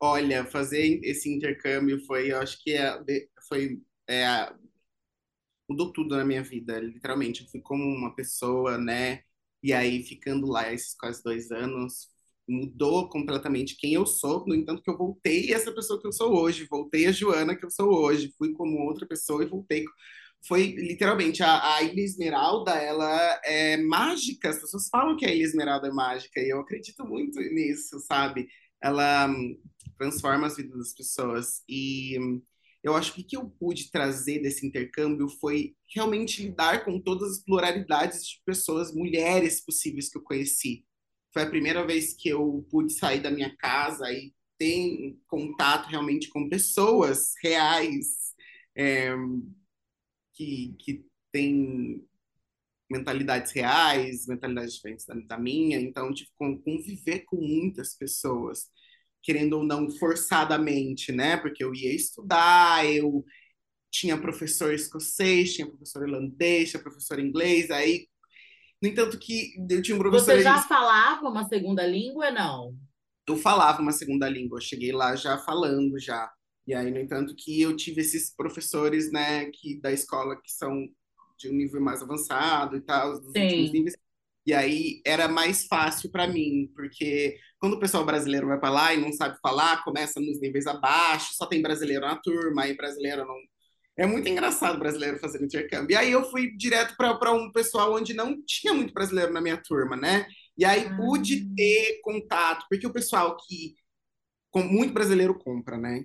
Olha, 0.00 0.44
fazer 0.44 1.00
esse 1.04 1.28
intercâmbio 1.32 2.04
foi, 2.06 2.30
eu 2.32 2.38
acho 2.40 2.62
que 2.62 2.72
é, 2.74 2.98
foi 3.48 3.80
é, 4.08 4.52
mudou 5.68 5.92
tudo 5.92 6.16
na 6.16 6.24
minha 6.24 6.42
vida, 6.42 6.78
literalmente. 6.80 7.42
Eu 7.42 7.48
fui 7.48 7.60
como 7.60 7.82
uma 7.84 8.14
pessoa, 8.14 8.78
né? 8.78 9.22
E 9.62 9.72
aí, 9.72 10.02
ficando 10.02 10.46
lá 10.46 10.72
esses 10.72 10.94
quase 10.96 11.22
dois 11.22 11.50
anos, 11.50 12.08
mudou 12.48 13.08
completamente 13.08 13.76
quem 13.76 13.94
eu 13.94 14.06
sou. 14.06 14.46
No 14.46 14.54
entanto, 14.54 14.82
que 14.82 14.90
eu 14.90 14.96
voltei 14.96 15.52
essa 15.52 15.72
pessoa 15.72 16.00
que 16.00 16.06
eu 16.06 16.12
sou 16.12 16.34
hoje, 16.36 16.66
voltei 16.70 17.06
a 17.06 17.12
Joana 17.12 17.56
que 17.56 17.64
eu 17.64 17.70
sou 17.70 17.88
hoje, 17.92 18.32
fui 18.38 18.52
como 18.52 18.78
outra 18.86 19.06
pessoa 19.06 19.42
e 19.42 19.48
voltei. 19.48 19.84
Foi 20.46 20.62
literalmente 20.76 21.42
a, 21.42 21.76
a 21.76 21.82
Ilha 21.82 22.02
Esmeralda, 22.02 22.72
ela 22.72 23.40
é 23.44 23.76
mágica. 23.78 24.50
As 24.50 24.60
pessoas 24.60 24.88
falam 24.88 25.16
que 25.16 25.26
a 25.26 25.34
Ilha 25.34 25.44
Esmeralda 25.44 25.88
é 25.88 25.90
mágica 25.92 26.40
e 26.40 26.50
eu 26.50 26.60
acredito 26.60 27.04
muito 27.04 27.40
nisso, 27.40 27.98
sabe? 28.00 28.46
Ela 28.80 29.28
transforma 29.98 30.46
as 30.46 30.56
vidas 30.56 30.78
das 30.78 30.94
pessoas. 30.94 31.62
E 31.68 32.16
eu 32.82 32.94
acho 32.94 33.12
que 33.14 33.20
o 33.20 33.24
que 33.24 33.36
eu 33.36 33.50
pude 33.50 33.90
trazer 33.90 34.40
desse 34.40 34.66
intercâmbio 34.66 35.28
foi 35.28 35.74
realmente 35.92 36.42
lidar 36.42 36.84
com 36.84 37.00
todas 37.00 37.32
as 37.32 37.42
pluralidades 37.42 38.26
de 38.26 38.40
pessoas, 38.44 38.94
mulheres 38.94 39.60
possíveis 39.60 40.08
que 40.08 40.18
eu 40.18 40.22
conheci. 40.22 40.84
Foi 41.32 41.42
a 41.42 41.50
primeira 41.50 41.84
vez 41.86 42.14
que 42.14 42.28
eu 42.28 42.66
pude 42.70 42.92
sair 42.92 43.20
da 43.20 43.30
minha 43.30 43.54
casa 43.56 44.10
e 44.12 44.32
ter 44.58 45.16
contato 45.26 45.88
realmente 45.88 46.28
com 46.28 46.48
pessoas 46.48 47.34
reais 47.42 48.34
é, 48.76 49.14
que, 50.32 50.74
que 50.78 51.04
têm 51.32 52.06
mentalidades 52.90 53.52
reais, 53.52 54.26
mentalidades 54.26 54.74
diferentes 54.74 55.04
da, 55.04 55.14
da 55.14 55.38
minha. 55.38 55.78
Então, 55.80 56.14
tive 56.14 56.30
que 56.30 56.62
conviver 56.62 57.20
com 57.24 57.36
muitas 57.36 57.94
pessoas 57.94 58.70
querendo 59.26 59.54
ou 59.54 59.64
não, 59.64 59.90
forçadamente, 59.90 61.10
né? 61.10 61.36
Porque 61.36 61.64
eu 61.64 61.74
ia 61.74 61.92
estudar, 61.92 62.86
eu 62.86 63.24
tinha 63.90 64.16
professor 64.16 64.72
escocês, 64.72 65.52
tinha 65.52 65.66
professor 65.66 66.06
irlandês, 66.06 66.70
tinha 66.70 66.80
professor 66.80 67.18
inglês, 67.18 67.68
aí. 67.72 68.06
No 68.80 68.88
entanto, 68.88 69.18
que 69.18 69.52
eu 69.68 69.82
tinha 69.82 69.96
um 69.96 69.98
professor. 69.98 70.36
Você 70.36 70.42
já 70.42 70.62
falava 70.62 71.28
uma 71.28 71.48
segunda 71.48 71.84
língua, 71.84 72.30
não? 72.30 72.76
Eu 73.28 73.36
falava 73.36 73.82
uma 73.82 73.90
segunda 73.90 74.28
língua, 74.28 74.58
eu 74.58 74.62
cheguei 74.62 74.92
lá 74.92 75.16
já 75.16 75.36
falando 75.38 75.98
já. 75.98 76.30
E 76.64 76.72
aí, 76.72 76.88
no 76.92 77.00
entanto, 77.00 77.34
que 77.34 77.60
eu 77.60 77.74
tive 77.74 78.02
esses 78.02 78.32
professores, 78.32 79.10
né, 79.10 79.46
que 79.46 79.80
da 79.80 79.90
escola 79.90 80.40
que 80.40 80.52
são 80.52 80.86
de 81.36 81.48
um 81.48 81.52
nível 81.52 81.80
mais 81.80 82.00
avançado 82.00 82.76
e 82.76 82.80
tal, 82.80 83.20
dos 83.20 83.32
Sim. 83.32 83.42
últimos 83.42 83.72
níveis. 83.72 83.96
E 84.46 84.54
aí 84.54 85.00
era 85.04 85.26
mais 85.26 85.66
fácil 85.66 86.10
para 86.10 86.28
mim, 86.28 86.70
porque 86.76 87.36
quando 87.58 87.74
o 87.74 87.80
pessoal 87.80 88.04
brasileiro 88.04 88.46
vai 88.46 88.58
para 88.58 88.70
lá 88.70 88.94
e 88.94 89.00
não 89.00 89.12
sabe 89.12 89.38
falar, 89.40 89.82
começa 89.82 90.20
nos 90.20 90.40
níveis 90.40 90.66
abaixo, 90.66 91.34
só 91.34 91.46
tem 91.46 91.62
brasileiro 91.62 92.04
na 92.04 92.16
turma, 92.16 92.62
aí 92.62 92.76
brasileiro 92.76 93.24
não. 93.26 93.36
É 93.98 94.06
muito 94.06 94.28
engraçado 94.28 94.78
brasileiro 94.78 95.18
fazendo 95.18 95.46
intercâmbio. 95.46 95.94
E 95.94 95.96
aí 95.96 96.12
eu 96.12 96.22
fui 96.30 96.54
direto 96.54 96.94
para 96.96 97.32
um 97.32 97.50
pessoal 97.50 97.94
onde 97.94 98.12
não 98.12 98.36
tinha 98.44 98.74
muito 98.74 98.92
brasileiro 98.92 99.32
na 99.32 99.40
minha 99.40 99.56
turma, 99.56 99.96
né? 99.96 100.26
E 100.56 100.66
aí 100.66 100.86
ah. 100.86 100.96
pude 100.96 101.54
ter 101.54 102.00
contato, 102.02 102.66
porque 102.68 102.86
o 102.86 102.92
pessoal 102.92 103.36
que 103.38 103.74
com 104.50 104.62
muito 104.62 104.92
brasileiro 104.92 105.38
compra, 105.38 105.78
né? 105.78 106.04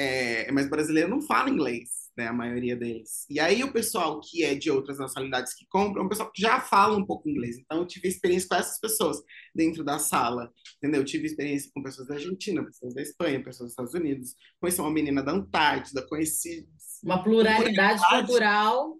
É, 0.00 0.52
mas 0.52 0.70
brasileiro 0.70 1.08
não 1.08 1.20
fala 1.20 1.50
inglês 1.50 2.08
né, 2.18 2.26
a 2.26 2.32
maioria 2.32 2.76
deles. 2.76 3.24
E 3.30 3.38
aí 3.38 3.62
o 3.62 3.72
pessoal 3.72 4.20
que 4.20 4.44
é 4.44 4.54
de 4.54 4.70
outras 4.70 4.98
nacionalidades 4.98 5.54
que 5.54 5.64
compram, 5.68 6.02
é 6.02 6.06
um 6.06 6.08
pessoal 6.08 6.30
que 6.32 6.42
já 6.42 6.60
fala 6.60 6.96
um 6.96 7.06
pouco 7.06 7.28
inglês. 7.28 7.56
Então 7.58 7.78
eu 7.78 7.86
tive 7.86 8.08
experiência 8.08 8.48
com 8.48 8.56
essas 8.56 8.80
pessoas 8.80 9.22
dentro 9.54 9.84
da 9.84 10.00
sala, 10.00 10.52
entendeu? 10.76 11.00
Eu 11.00 11.04
tive 11.04 11.26
experiência 11.26 11.70
com 11.72 11.82
pessoas 11.82 12.08
da 12.08 12.14
Argentina, 12.14 12.64
pessoas 12.64 12.94
da 12.94 13.02
Espanha, 13.02 13.42
pessoas 13.42 13.68
dos 13.68 13.72
Estados 13.72 13.94
Unidos. 13.94 14.34
Conheci 14.60 14.80
uma 14.80 14.90
menina 14.90 15.22
da 15.22 15.32
Antártida, 15.32 16.06
conheci... 16.06 16.68
Uma 17.02 17.22
pluralidade, 17.22 18.00
pluralidade 18.00 18.26
cultural... 18.26 18.96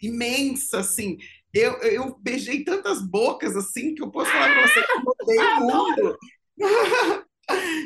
Imensa, 0.00 0.80
assim. 0.80 1.16
Eu, 1.52 1.74
eu 1.78 2.18
beijei 2.20 2.62
tantas 2.62 3.00
bocas, 3.00 3.56
assim, 3.56 3.94
que 3.94 4.02
eu 4.02 4.10
posso 4.10 4.30
falar 4.30 4.52
para 4.52 4.68
você 4.68 4.82
que 4.82 4.92
eu 4.92 5.02
mudei 5.02 5.38
o 5.38 5.60
mundo. 5.60 6.18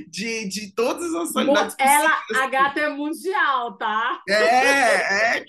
de, 0.09 0.49
de 0.49 0.73
todas 0.75 1.05
as 1.15 1.35
nacionalidades 1.35 1.77
Ela, 1.79 2.23
a 2.37 2.47
gata 2.49 2.81
é 2.81 2.89
mundial, 2.89 3.77
tá? 3.77 4.23
É, 4.29 5.39
é, 5.39 5.47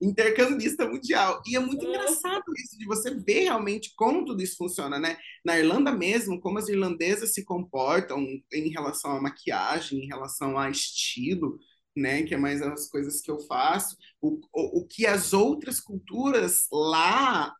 intercambista 0.00 0.86
mundial. 0.86 1.42
E 1.46 1.56
é 1.56 1.60
muito 1.60 1.84
engraçado 1.84 2.44
isso, 2.56 2.78
de 2.78 2.86
você 2.86 3.14
ver 3.14 3.44
realmente 3.44 3.92
como 3.96 4.24
tudo 4.24 4.42
isso 4.42 4.56
funciona, 4.56 4.98
né? 4.98 5.16
Na 5.44 5.58
Irlanda 5.58 5.92
mesmo, 5.92 6.40
como 6.40 6.58
as 6.58 6.68
irlandesas 6.68 7.32
se 7.34 7.44
comportam 7.44 8.26
em 8.52 8.68
relação 8.68 9.12
à 9.12 9.20
maquiagem, 9.20 10.04
em 10.04 10.06
relação 10.06 10.58
a 10.58 10.70
estilo, 10.70 11.58
né? 11.96 12.22
Que 12.22 12.34
é 12.34 12.38
mais 12.38 12.62
as 12.62 12.88
coisas 12.88 13.20
que 13.20 13.30
eu 13.30 13.40
faço. 13.40 13.96
O, 14.20 14.40
o, 14.52 14.80
o 14.80 14.86
que 14.86 15.06
as 15.06 15.32
outras 15.32 15.80
culturas 15.80 16.66
lá 16.70 17.54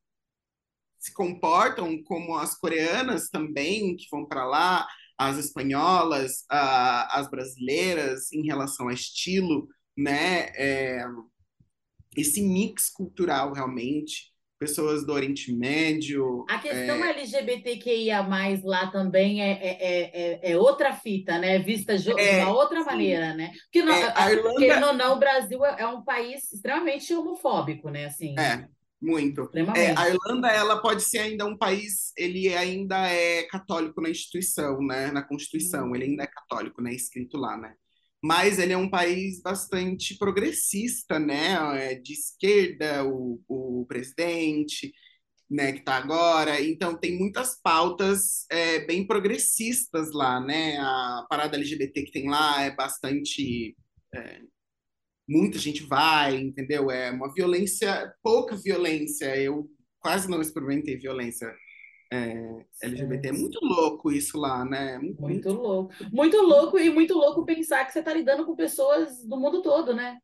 se 0.99 1.15
comportam, 1.15 2.03
como 2.05 2.37
as 2.37 2.55
coreanas 2.55 3.31
também, 3.31 3.97
que 3.97 4.07
vão 4.11 4.27
para 4.27 4.45
lá, 4.45 4.87
as 5.21 5.37
espanholas, 5.37 6.47
as 6.49 7.29
brasileiras 7.29 8.33
em 8.33 8.43
relação 8.47 8.89
a 8.89 8.95
estilo, 8.95 9.69
né? 9.95 10.49
É, 10.57 11.05
esse 12.17 12.41
mix 12.41 12.89
cultural 12.89 13.53
realmente, 13.53 14.33
pessoas 14.59 15.05
do 15.05 15.13
Oriente 15.13 15.53
Médio. 15.53 16.47
A 16.49 16.59
questão 16.59 17.05
é... 17.05 17.11
LGBTQIA 17.11 18.27
lá 18.65 18.87
também 18.87 19.43
é, 19.43 19.51
é, 19.51 19.81
é, 19.83 20.53
é, 20.53 20.57
outra 20.57 20.95
fita, 20.95 21.39
né? 21.39 21.59
Vista 21.59 21.99
de 21.99 22.11
uma 22.15 22.55
outra 22.55 22.81
sim. 22.81 22.87
maneira, 22.87 23.35
né? 23.35 23.53
Porque, 23.65 23.83
não, 23.83 23.95
a 23.95 24.33
Irlanda... 24.33 24.49
porque 24.49 24.77
não, 24.77 24.93
não, 24.95 25.17
o 25.17 25.19
Brasil 25.19 25.63
é 25.67 25.87
um 25.87 26.03
país 26.03 26.51
extremamente 26.51 27.15
homofóbico, 27.15 27.91
né? 27.91 28.07
Assim, 28.07 28.35
é. 28.39 28.67
Muito. 29.01 29.49
É, 29.75 29.97
a 29.97 30.11
Irlanda, 30.11 30.49
ela 30.49 30.81
pode 30.81 31.03
ser 31.03 31.21
ainda 31.21 31.47
um 31.47 31.57
país, 31.57 32.13
ele 32.17 32.55
ainda 32.55 33.09
é 33.09 33.45
católico 33.45 34.01
na 34.01 34.11
instituição, 34.11 34.79
né? 34.83 35.11
Na 35.11 35.23
Constituição, 35.23 35.89
uhum. 35.89 35.97
ele 35.97 36.05
ainda 36.05 36.25
é 36.25 36.27
católico, 36.27 36.83
né? 36.83 36.93
Escrito 36.93 37.39
lá, 37.39 37.57
né? 37.57 37.75
Mas 38.23 38.59
ele 38.59 38.75
é 38.75 38.77
um 38.77 38.91
país 38.91 39.41
bastante 39.41 40.19
progressista, 40.19 41.19
né? 41.19 41.57
É 41.83 41.95
de 41.95 42.13
esquerda, 42.13 43.05
o, 43.07 43.41
o 43.49 43.87
presidente, 43.87 44.93
né? 45.51 45.73
Que 45.73 45.79
está 45.79 45.97
agora. 45.97 46.61
Então, 46.61 46.95
tem 46.95 47.19
muitas 47.19 47.59
pautas 47.63 48.45
é, 48.51 48.81
bem 48.81 49.07
progressistas 49.07 50.13
lá, 50.13 50.39
né? 50.39 50.77
A 50.77 51.27
parada 51.31 51.57
LGBT 51.57 52.03
que 52.03 52.13
tem 52.13 52.29
lá 52.29 52.63
é 52.63 52.71
bastante... 52.71 53.75
É, 54.15 54.43
muita 55.31 55.59
gente 55.59 55.85
vai, 55.85 56.37
entendeu? 56.37 56.91
É 56.91 57.11
uma 57.11 57.33
violência, 57.33 58.13
pouca 58.23 58.57
violência. 58.57 59.37
Eu 59.37 59.71
quase 60.01 60.29
não 60.29 60.41
experimentei 60.41 60.97
violência 60.97 61.55
é, 62.13 62.65
LGBT. 62.83 63.29
É 63.29 63.33
muito 63.33 63.59
louco 63.63 64.11
isso 64.11 64.37
lá, 64.37 64.65
né? 64.65 64.99
Muito, 64.99 65.23
muito 65.23 65.53
louco. 65.53 65.95
Muito 66.13 66.37
louco 66.43 66.79
e 66.79 66.91
muito 66.91 67.15
louco 67.15 67.45
pensar 67.45 67.85
que 67.85 67.93
você 67.93 68.01
está 68.01 68.13
lidando 68.13 68.45
com 68.45 68.57
pessoas 68.57 69.25
do 69.25 69.39
mundo 69.39 69.63
todo, 69.63 69.95
né? 69.95 70.19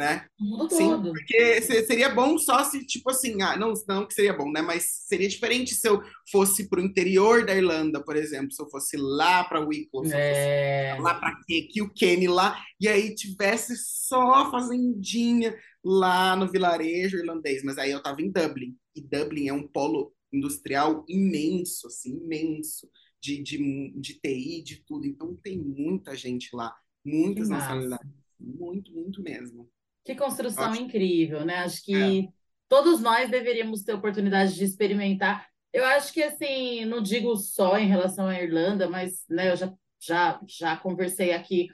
Né? 0.00 0.24
Sim, 0.70 1.02
porque 1.02 1.60
seria 1.60 2.08
bom 2.08 2.38
só 2.38 2.64
se, 2.64 2.86
tipo 2.86 3.10
assim, 3.10 3.42
ah, 3.42 3.54
não, 3.54 3.74
não 3.86 4.06
que 4.06 4.14
seria 4.14 4.32
bom, 4.32 4.50
né? 4.50 4.62
Mas 4.62 5.04
seria 5.06 5.28
diferente 5.28 5.74
se 5.74 5.86
eu 5.86 6.00
fosse 6.32 6.70
para 6.70 6.80
o 6.80 6.82
interior 6.82 7.44
da 7.44 7.54
Irlanda, 7.54 8.02
por 8.02 8.16
exemplo, 8.16 8.50
se 8.50 8.62
eu 8.62 8.70
fosse 8.70 8.96
lá 8.96 9.44
para 9.44 9.60
Wicklow, 9.60 10.06
se 10.06 10.14
é... 10.14 10.92
eu 10.92 10.96
fosse 10.96 11.02
lá 11.02 11.20
para 11.20 11.38
que 11.46 11.82
o 11.82 11.92
Kenny 11.92 12.28
lá, 12.28 12.58
e 12.80 12.88
aí 12.88 13.14
tivesse 13.14 13.76
só 13.76 14.50
fazendinha 14.50 15.54
lá 15.84 16.34
no 16.34 16.50
vilarejo 16.50 17.18
irlandês, 17.18 17.62
mas 17.62 17.76
aí 17.76 17.90
eu 17.90 18.02
tava 18.02 18.22
em 18.22 18.30
Dublin, 18.30 18.74
e 18.96 19.02
Dublin 19.02 19.48
é 19.48 19.52
um 19.52 19.68
polo 19.68 20.14
industrial 20.32 21.04
imenso, 21.06 21.88
assim, 21.88 22.16
imenso, 22.16 22.88
de, 23.20 23.42
de, 23.42 23.92
de 24.00 24.14
TI, 24.14 24.62
de 24.62 24.82
tudo, 24.86 25.06
então 25.06 25.36
tem 25.42 25.58
muita 25.58 26.16
gente 26.16 26.56
lá, 26.56 26.74
muitas 27.04 27.50
nacionalidades, 27.50 28.10
muito, 28.40 28.90
muito 28.92 29.22
mesmo. 29.22 29.68
Que 30.04 30.14
construção 30.14 30.74
incrível, 30.74 31.44
né? 31.44 31.56
Acho 31.58 31.82
que 31.84 32.20
é. 32.20 32.28
todos 32.68 33.00
nós 33.00 33.30
deveríamos 33.30 33.82
ter 33.82 33.92
oportunidade 33.92 34.54
de 34.54 34.64
experimentar. 34.64 35.46
Eu 35.72 35.84
acho 35.84 36.12
que, 36.12 36.22
assim, 36.22 36.84
não 36.84 37.02
digo 37.02 37.36
só 37.36 37.78
em 37.78 37.86
relação 37.86 38.26
à 38.26 38.40
Irlanda, 38.40 38.88
mas 38.88 39.24
né, 39.28 39.52
eu 39.52 39.56
já, 39.56 39.72
já, 40.00 40.40
já 40.48 40.76
conversei 40.76 41.32
aqui, 41.32 41.68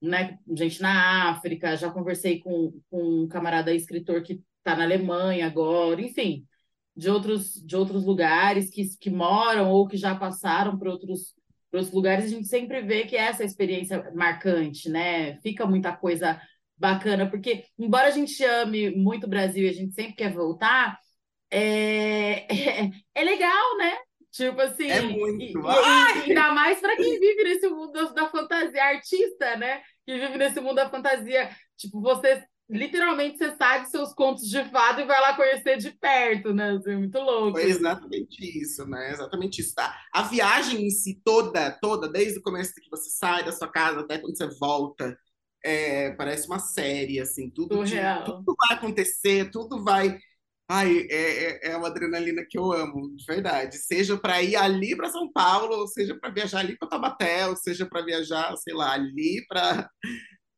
né, 0.00 0.38
gente 0.56 0.80
na 0.80 1.30
África, 1.30 1.76
já 1.76 1.90
conversei 1.90 2.38
com, 2.38 2.80
com 2.90 3.22
um 3.22 3.28
camarada 3.28 3.74
escritor 3.74 4.22
que 4.22 4.40
está 4.58 4.76
na 4.76 4.84
Alemanha 4.84 5.46
agora, 5.46 6.00
enfim, 6.00 6.46
de 6.94 7.10
outros, 7.10 7.54
de 7.54 7.76
outros 7.76 8.04
lugares 8.04 8.70
que, 8.70 8.84
que 8.98 9.10
moram 9.10 9.70
ou 9.70 9.86
que 9.86 9.96
já 9.96 10.14
passaram 10.14 10.78
por 10.78 10.88
outros, 10.88 11.34
outros 11.72 11.92
lugares, 11.92 12.26
a 12.26 12.28
gente 12.28 12.46
sempre 12.46 12.82
vê 12.82 13.04
que 13.04 13.16
é 13.16 13.22
essa 13.22 13.44
experiência 13.44 14.10
marcante, 14.14 14.88
né? 14.88 15.40
Fica 15.40 15.66
muita 15.66 15.96
coisa 15.96 16.40
bacana, 16.80 17.28
porque 17.28 17.64
embora 17.78 18.08
a 18.08 18.10
gente 18.10 18.42
ame 18.42 18.90
muito 18.90 19.26
o 19.26 19.28
Brasil 19.28 19.66
e 19.66 19.68
a 19.68 19.72
gente 19.72 19.92
sempre 19.92 20.14
quer 20.14 20.32
voltar, 20.32 20.98
é, 21.50 22.46
é, 22.52 22.90
é 23.14 23.24
legal, 23.24 23.76
né? 23.76 23.98
Tipo 24.30 24.60
assim, 24.60 24.88
é 24.88 25.02
muito. 25.02 25.42
E, 25.42 25.52
e, 25.52 26.22
ainda 26.22 26.54
mais 26.54 26.80
para 26.80 26.96
quem 26.96 27.18
vive 27.18 27.42
nesse 27.42 27.68
mundo 27.68 27.92
da, 27.92 28.04
da, 28.04 28.28
fantasia, 28.30 28.82
artista, 28.82 29.56
né? 29.56 29.82
Que 30.06 30.18
vive 30.18 30.38
nesse 30.38 30.60
mundo 30.60 30.76
da 30.76 30.88
fantasia. 30.88 31.50
Tipo, 31.76 32.00
você 32.00 32.44
literalmente 32.70 33.36
você 33.36 33.56
sai 33.56 33.82
de 33.82 33.90
seus 33.90 34.14
contos 34.14 34.48
de 34.48 34.64
fado 34.70 35.00
e 35.00 35.04
vai 35.04 35.20
lá 35.20 35.34
conhecer 35.34 35.78
de 35.78 35.90
perto, 35.90 36.54
né? 36.54 36.70
Assim, 36.70 36.94
muito 36.94 37.18
louco. 37.18 37.58
Foi 37.58 37.68
exatamente 37.68 38.62
isso, 38.62 38.86
né? 38.86 39.10
Exatamente 39.10 39.60
isso. 39.60 39.74
Tá? 39.74 39.98
A 40.14 40.22
viagem 40.22 40.86
em 40.86 40.90
si 40.90 41.20
toda, 41.24 41.72
toda, 41.82 42.08
desde 42.08 42.38
o 42.38 42.42
começo 42.42 42.72
que 42.72 42.88
você 42.88 43.10
sai 43.10 43.44
da 43.44 43.50
sua 43.50 43.68
casa 43.68 44.00
até 44.00 44.18
quando 44.18 44.36
você 44.36 44.46
volta, 44.60 45.18
é, 45.64 46.10
parece 46.12 46.46
uma 46.46 46.58
série, 46.58 47.20
assim, 47.20 47.50
tudo, 47.50 47.84
de, 47.84 47.96
tudo 48.24 48.54
vai 48.56 48.76
acontecer, 48.76 49.50
tudo 49.50 49.82
vai. 49.82 50.18
Ai, 50.68 51.06
é, 51.10 51.68
é, 51.68 51.72
é 51.72 51.76
uma 51.76 51.88
adrenalina 51.88 52.46
que 52.48 52.56
eu 52.56 52.72
amo, 52.72 53.14
de 53.16 53.24
verdade. 53.24 53.76
Seja 53.76 54.16
para 54.16 54.40
ir 54.40 54.54
ali 54.54 54.96
para 54.96 55.10
São 55.10 55.30
Paulo, 55.32 55.76
ou 55.76 55.88
seja 55.88 56.14
para 56.14 56.30
viajar 56.30 56.60
ali 56.60 56.78
para 56.78 56.88
Tabaté, 56.88 57.46
ou 57.46 57.56
seja 57.56 57.86
para 57.86 58.04
viajar, 58.04 58.56
sei 58.56 58.74
lá, 58.74 58.92
ali 58.92 59.44
para 59.48 59.88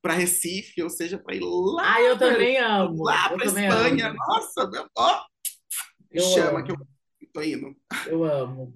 para 0.02 0.14
Recife, 0.14 0.82
ou 0.82 0.90
seja 0.90 1.16
para 1.16 1.36
ir 1.36 1.40
lá. 1.40 1.94
Ah, 1.94 2.02
eu 2.02 2.18
também 2.18 2.58
amo. 2.58 3.04
Lá 3.04 3.30
para 3.30 3.46
Espanha. 3.46 4.08
Amo. 4.08 4.18
Nossa, 4.28 4.68
meu, 4.68 4.86
ó, 4.98 5.24
eu 6.10 6.22
chama 6.24 6.58
amo. 6.58 6.64
que 6.64 6.72
eu 6.72 7.32
tô 7.32 7.40
indo. 7.40 7.74
Eu 8.06 8.24
amo. 8.24 8.74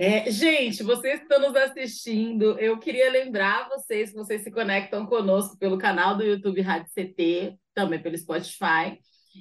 É, 0.00 0.30
gente, 0.30 0.84
vocês 0.84 1.20
estão 1.20 1.40
nos 1.40 1.56
assistindo, 1.56 2.56
eu 2.60 2.78
queria 2.78 3.10
lembrar 3.10 3.68
vocês 3.68 4.10
que 4.10 4.16
vocês 4.16 4.44
se 4.44 4.50
conectam 4.50 5.04
conosco 5.04 5.58
pelo 5.58 5.76
canal 5.76 6.16
do 6.16 6.22
YouTube 6.22 6.60
Rádio 6.60 6.88
CT, 6.94 7.58
também 7.74 8.00
pelo 8.00 8.16
Spotify. 8.16 8.96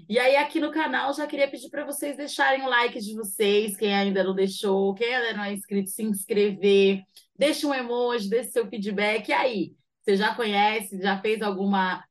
E 0.09 0.17
aí, 0.17 0.35
aqui 0.35 0.59
no 0.59 0.71
canal, 0.71 1.13
já 1.13 1.27
queria 1.27 1.47
pedir 1.47 1.69
para 1.69 1.85
vocês 1.85 2.17
deixarem 2.17 2.63
o 2.63 2.69
like 2.69 2.99
de 2.99 3.13
vocês, 3.13 3.77
quem 3.77 3.93
ainda 3.93 4.23
não 4.23 4.33
deixou, 4.33 4.95
quem 4.95 5.13
ainda 5.13 5.37
não 5.37 5.43
é 5.43 5.53
inscrito, 5.53 5.91
se 5.91 6.01
inscrever, 6.01 7.03
deixe 7.37 7.63
um 7.67 7.73
emoji, 7.73 8.27
deixe 8.27 8.49
seu 8.49 8.67
feedback. 8.67 9.29
E 9.29 9.33
aí, 9.33 9.71
você 10.01 10.15
já 10.15 10.33
conhece, 10.33 10.99
já 10.99 11.21
fez 11.21 11.43
alguma 11.43 12.03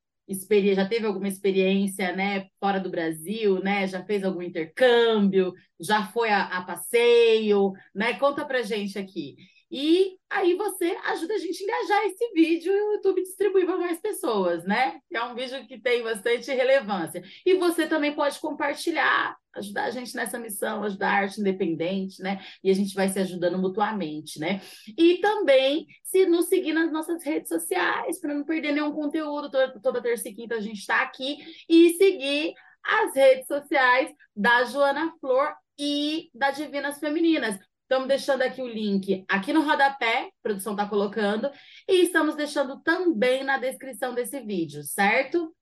já 0.74 0.86
teve 0.88 1.06
alguma 1.06 1.28
experiência, 1.28 2.14
né, 2.14 2.48
fora 2.60 2.80
do 2.80 2.90
Brasil, 2.90 3.62
né? 3.62 3.86
Já 3.86 4.04
fez 4.04 4.24
algum 4.24 4.42
intercâmbio, 4.42 5.52
já 5.80 6.06
foi 6.06 6.30
a, 6.30 6.44
a 6.44 6.62
passeio, 6.62 7.72
né? 7.94 8.14
Conta 8.18 8.44
pra 8.44 8.62
gente 8.62 8.98
aqui. 8.98 9.36
E 9.70 10.16
aí 10.31 10.55
você 10.55 10.96
ajuda 11.05 11.35
a 11.35 11.38
gente 11.38 11.61
a 11.61 11.64
engajar 11.64 12.05
esse 12.07 12.33
vídeo 12.33 12.72
e 12.72 12.81
o 12.81 12.92
YouTube 12.94 13.22
distribuir 13.22 13.66
para 13.66 13.76
mais 13.76 13.98
pessoas, 14.00 14.64
né? 14.64 15.00
É 15.12 15.22
um 15.24 15.35
vídeo 15.35 15.66
que 15.66 15.81
tem 15.81 16.02
bastante 16.02 16.52
relevância. 16.52 17.22
E 17.44 17.55
você 17.55 17.87
também 17.87 18.14
pode 18.14 18.38
compartilhar, 18.38 19.37
ajudar 19.55 19.85
a 19.85 19.90
gente 19.90 20.14
nessa 20.14 20.38
missão, 20.38 20.85
ajudar 20.85 21.11
a 21.11 21.16
arte 21.22 21.40
independente, 21.40 22.22
né? 22.22 22.40
E 22.62 22.70
a 22.70 22.74
gente 22.74 22.94
vai 22.94 23.09
se 23.09 23.18
ajudando 23.18 23.59
mutuamente, 23.59 24.38
né? 24.38 24.61
E 24.96 25.18
também 25.18 25.87
se 26.02 26.26
nos 26.26 26.46
seguir 26.46 26.72
nas 26.72 26.92
nossas 26.92 27.24
redes 27.24 27.48
sociais, 27.48 28.20
para 28.20 28.35
não 28.35 28.44
perder 28.44 28.72
nenhum 28.72 28.92
conteúdo, 28.92 29.50
toda, 29.50 29.81
toda 29.81 30.02
terça 30.02 30.29
e 30.29 30.35
quinta 30.35 30.55
a 30.55 30.61
gente 30.61 30.79
está 30.79 31.02
aqui, 31.02 31.38
e 31.68 31.90
seguir 31.94 32.55
as 32.85 33.16
redes 33.16 33.48
sociais 33.48 34.14
da 34.35 34.62
Joana 34.64 35.12
Flor 35.20 35.52
e 35.76 36.31
da 36.33 36.52
Divinas 36.52 37.00
Femininas. 37.00 37.59
Estamos 37.87 38.09
deixando 38.09 38.42
aqui 38.42 38.61
o 38.61 38.66
link 38.66 39.25
aqui 39.29 39.53
no 39.53 39.62
rodapé, 39.62 40.22
a 40.25 40.31
produção 40.42 40.72
está 40.72 40.88
colocando, 40.88 41.49
e 41.88 42.03
estamos 42.03 42.35
deixando 42.35 42.81
também 42.81 43.44
na 43.44 43.59
descrição 43.59 44.12
desse 44.12 44.40
vídeo, 44.40 44.83
certo? 44.83 45.55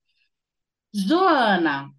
Joana, 0.90 1.90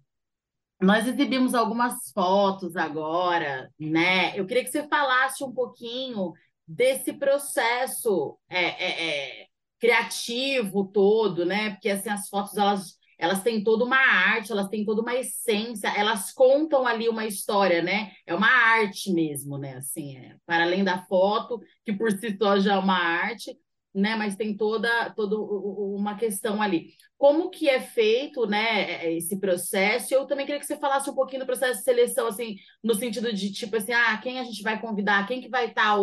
nós 0.80 1.06
exibimos 1.06 1.54
algumas 1.54 2.10
fotos 2.10 2.74
agora, 2.74 3.70
né? 3.78 4.36
Eu 4.36 4.44
queria 4.46 4.64
que 4.64 4.70
você 4.70 4.88
falasse 4.88 5.44
um 5.44 5.52
pouquinho 5.52 6.32
desse 6.66 7.12
processo 7.12 8.36
é, 8.48 8.64
é, 8.64 9.42
é, 9.42 9.46
criativo 9.78 10.90
todo, 10.92 11.46
né? 11.46 11.70
Porque 11.70 11.88
assim, 11.88 12.08
as 12.08 12.28
fotos 12.28 12.56
elas 12.56 12.98
elas 13.18 13.42
têm 13.42 13.62
toda 13.62 13.84
uma 13.84 13.96
arte, 13.96 14.52
elas 14.52 14.68
têm 14.68 14.84
toda 14.84 15.00
uma 15.00 15.14
essência, 15.14 15.88
elas 15.88 16.32
contam 16.32 16.86
ali 16.86 17.08
uma 17.08 17.24
história, 17.26 17.82
né? 17.82 18.12
É 18.26 18.34
uma 18.34 18.48
arte 18.48 19.12
mesmo, 19.12 19.58
né? 19.58 19.76
Assim, 19.76 20.16
é, 20.16 20.36
para 20.44 20.64
além 20.64 20.84
da 20.84 21.02
foto, 21.06 21.60
que 21.84 21.92
por 21.92 22.10
si 22.12 22.36
só 22.36 22.58
já 22.58 22.74
é 22.74 22.78
uma 22.78 22.98
arte, 22.98 23.56
né? 23.94 24.16
Mas 24.16 24.36
tem 24.36 24.56
toda, 24.56 25.10
toda 25.10 25.36
uma 25.38 26.16
questão 26.16 26.60
ali. 26.60 26.94
Como 27.16 27.48
que 27.50 27.68
é 27.68 27.80
feito, 27.80 28.46
né, 28.46 29.06
é, 29.06 29.16
esse 29.16 29.40
processo? 29.40 30.12
Eu 30.12 30.26
também 30.26 30.44
queria 30.44 30.60
que 30.60 30.66
você 30.66 30.76
falasse 30.76 31.08
um 31.08 31.14
pouquinho 31.14 31.40
do 31.40 31.46
processo 31.46 31.78
de 31.78 31.84
seleção, 31.84 32.26
assim, 32.26 32.56
no 32.84 32.94
sentido 32.94 33.32
de, 33.32 33.50
tipo 33.52 33.76
assim, 33.76 33.92
ah, 33.92 34.18
quem 34.18 34.38
a 34.38 34.44
gente 34.44 34.62
vai 34.62 34.78
convidar, 34.80 35.26
quem 35.26 35.40
que 35.40 35.48
vai 35.48 35.66
estar, 35.68 35.96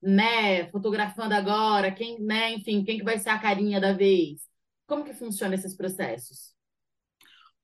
né, 0.00 0.70
fotografando 0.70 1.34
agora, 1.34 1.90
quem, 1.92 2.20
né, 2.20 2.52
enfim, 2.52 2.84
quem 2.84 2.98
que 2.98 3.04
vai 3.04 3.18
ser 3.18 3.30
a 3.30 3.38
carinha 3.38 3.80
da 3.80 3.92
vez? 3.92 4.42
Como 4.86 5.04
que 5.04 5.12
funciona 5.12 5.54
esses 5.56 5.76
processos? 5.76 6.54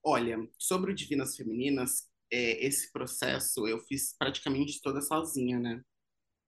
Olha, 0.09 0.39
sobre 0.57 0.93
o 0.93 0.95
Divinas 0.95 1.37
Femininas, 1.37 2.05
é, 2.31 2.65
esse 2.65 2.93
processo 2.93 3.67
eu 3.67 3.81
fiz 3.81 4.15
praticamente 4.17 4.81
toda 4.81 5.01
sozinha, 5.01 5.59
né? 5.59 5.83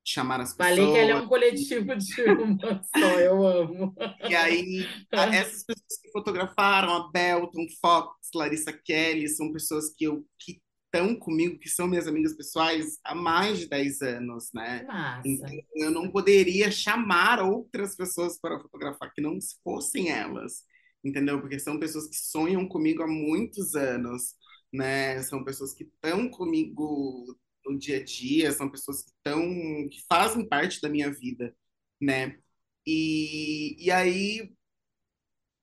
chamar 0.08 0.40
as 0.40 0.54
pessoas. 0.54 0.78
Falei 0.78 0.92
que 0.92 0.98
ele 0.98 1.10
é 1.10 1.16
um 1.16 1.28
coletivo 1.28 1.96
de 1.96 2.22
uma 2.22 2.82
só, 2.82 3.20
eu 3.20 3.46
amo. 3.46 3.94
E 4.28 4.34
aí, 4.34 4.86
essas 5.12 5.64
pessoas 5.64 6.00
que 6.02 6.10
fotografaram, 6.10 6.94
a 6.94 7.10
Belton, 7.10 7.66
Fox, 7.80 8.14
Larissa 8.34 8.72
Kelly, 8.72 9.28
são 9.28 9.52
pessoas 9.52 9.92
que 9.94 10.04
eu 10.04 10.24
que 10.38 10.60
estão 10.86 11.14
comigo, 11.14 11.58
que 11.58 11.68
são 11.68 11.86
minhas 11.86 12.06
amigas 12.06 12.34
pessoais 12.34 12.98
há 13.04 13.14
mais 13.14 13.58
de 13.58 13.68
10 13.68 14.00
anos, 14.00 14.50
né? 14.54 14.84
Massa. 14.84 15.28
Então, 15.28 15.50
eu 15.74 15.90
não 15.90 16.10
poderia 16.10 16.70
chamar 16.70 17.42
outras 17.42 17.94
pessoas 17.94 18.40
para 18.40 18.58
fotografar 18.58 19.12
que 19.12 19.20
não 19.20 19.38
fossem 19.62 20.10
elas, 20.10 20.64
entendeu? 21.08 21.40
Porque 21.40 21.58
são 21.58 21.78
pessoas 21.78 22.08
que 22.08 22.16
sonham 22.16 22.68
comigo 22.68 23.02
há 23.02 23.06
muitos 23.06 23.74
anos, 23.74 24.34
né? 24.72 25.22
São 25.22 25.44
pessoas 25.44 25.74
que 25.74 25.84
estão 25.84 26.28
comigo 26.30 27.38
no 27.66 27.78
dia 27.78 27.98
a 27.98 28.04
dia, 28.04 28.52
são 28.52 28.70
pessoas 28.70 29.02
que 29.02 29.10
estão, 29.10 29.42
que 29.90 30.04
fazem 30.08 30.48
parte 30.48 30.80
da 30.80 30.88
minha 30.88 31.10
vida, 31.12 31.54
né? 32.00 32.38
E, 32.86 33.76
e 33.84 33.90
aí, 33.90 34.50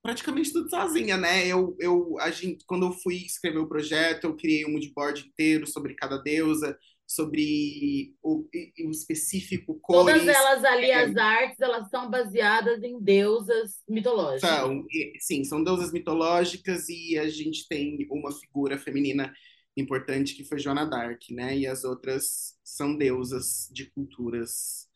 praticamente 0.02 0.52
tudo 0.52 0.70
sozinha, 0.70 1.16
né? 1.16 1.46
Eu, 1.46 1.76
eu, 1.80 2.18
a 2.20 2.30
gente, 2.30 2.64
quando 2.66 2.86
eu 2.86 2.92
fui 2.92 3.16
escrever 3.16 3.58
o 3.58 3.68
projeto, 3.68 4.24
eu 4.24 4.36
criei 4.36 4.64
um 4.64 4.72
moodboard 4.72 5.26
inteiro 5.26 5.66
sobre 5.66 5.94
cada 5.94 6.16
deusa, 6.18 6.78
sobre 7.06 8.14
o, 8.20 8.44
o 8.84 8.90
específico 8.90 9.78
cores. 9.80 10.18
Todas 10.18 10.34
elas 10.34 10.64
ali, 10.64 10.90
é, 10.90 11.04
as 11.04 11.16
artes, 11.16 11.60
elas 11.60 11.88
são 11.88 12.10
baseadas 12.10 12.82
em 12.82 13.00
deusas 13.00 13.82
mitológicas. 13.88 14.50
São, 14.50 14.84
sim, 15.20 15.44
são 15.44 15.62
deusas 15.62 15.92
mitológicas 15.92 16.88
e 16.88 17.16
a 17.16 17.28
gente 17.28 17.68
tem 17.68 18.06
uma 18.10 18.32
figura 18.32 18.76
feminina 18.76 19.32
importante 19.76 20.34
que 20.34 20.44
foi 20.44 20.58
Joana 20.58 20.86
Dark, 20.86 21.22
né? 21.30 21.56
E 21.56 21.66
as 21.66 21.84
outras 21.84 22.56
são 22.64 22.96
deusas 22.96 23.68
de 23.70 23.90
culturas 23.90 24.88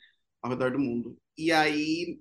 ao 0.42 0.50
redor 0.50 0.72
do 0.72 0.78
mundo. 0.78 1.16
E 1.38 1.52
aí 1.52 2.18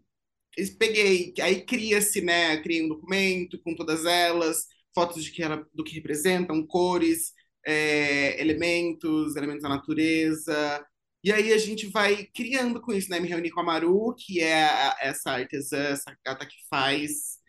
peguei, 0.78 1.34
aí 1.41 1.62
cria-se, 1.62 2.21
né? 2.21 2.62
Criei 2.62 2.86
um 2.86 2.89
documento 2.89 3.60
com 3.63 3.73
todas 3.75 4.06
elas, 4.06 4.67
fotos 4.93 5.23
de 5.23 5.32
que 5.32 5.41
ela, 5.41 5.65
do 5.73 5.84
que 5.84 5.95
representam, 5.95 6.65
cores, 6.65 7.34
é, 7.65 8.39
elementos, 8.41 9.36
elementos 9.36 9.63
da 9.63 9.69
natureza. 9.69 10.86
E 11.24 11.32
aí 11.32 11.52
a 11.54 11.58
gente 11.58 11.88
vai 11.88 12.26
criando 12.34 12.82
com 12.82 12.93
isso, 12.93 13.10
né? 13.10 13.19
Me 13.19 13.28
reuni 13.28 13.50
com 13.52 13.60
a 13.60 13.63
Maru, 13.63 14.15
que 14.17 14.39
é 14.41 14.65
a, 14.65 14.98
essa 15.02 15.32
artesã, 15.32 15.80
essa 15.80 16.15
gata 16.26 16.45
que 16.45 16.56
faz 16.69 17.39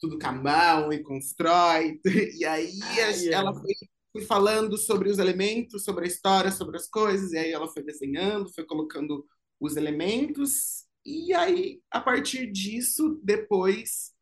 tudo 0.00 0.18
com 0.18 0.26
a 0.26 0.32
mão 0.32 0.92
e 0.92 1.02
constrói. 1.02 2.00
E 2.38 2.44
aí 2.44 2.72
Ai, 2.82 3.28
ela 3.28 3.54
foi 3.54 3.74
fui 4.12 4.22
falando 4.22 4.76
sobre 4.76 5.08
os 5.08 5.18
elementos, 5.18 5.84
sobre 5.84 6.04
a 6.04 6.08
história, 6.08 6.50
sobre 6.50 6.76
as 6.76 6.88
coisas, 6.88 7.32
e 7.32 7.38
aí 7.38 7.52
ela 7.52 7.68
foi 7.68 7.82
desenhando, 7.84 8.52
foi 8.52 8.64
colocando 8.64 9.24
os 9.60 9.76
elementos, 9.76 10.84
e 11.04 11.32
aí, 11.32 11.80
a 11.90 12.00
partir 12.00 12.50
disso, 12.50 13.18
depois, 13.22 14.12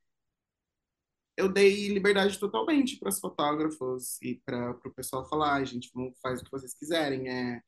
eu 1.39 1.49
dei 1.49 1.89
liberdade 1.89 2.39
totalmente 2.39 2.99
para 2.99 3.11
os 3.11 3.21
fotógrafos 3.21 4.21
e 4.21 4.43
para 4.45 4.73
o 4.73 4.95
pessoal 4.95 5.29
falar, 5.29 5.55
ah, 5.55 5.65
gente, 5.65 5.91
faz 6.21 6.41
o 6.41 6.45
que 6.45 6.51
vocês 6.51 6.75
quiserem, 6.75 7.29
é, 7.31 7.61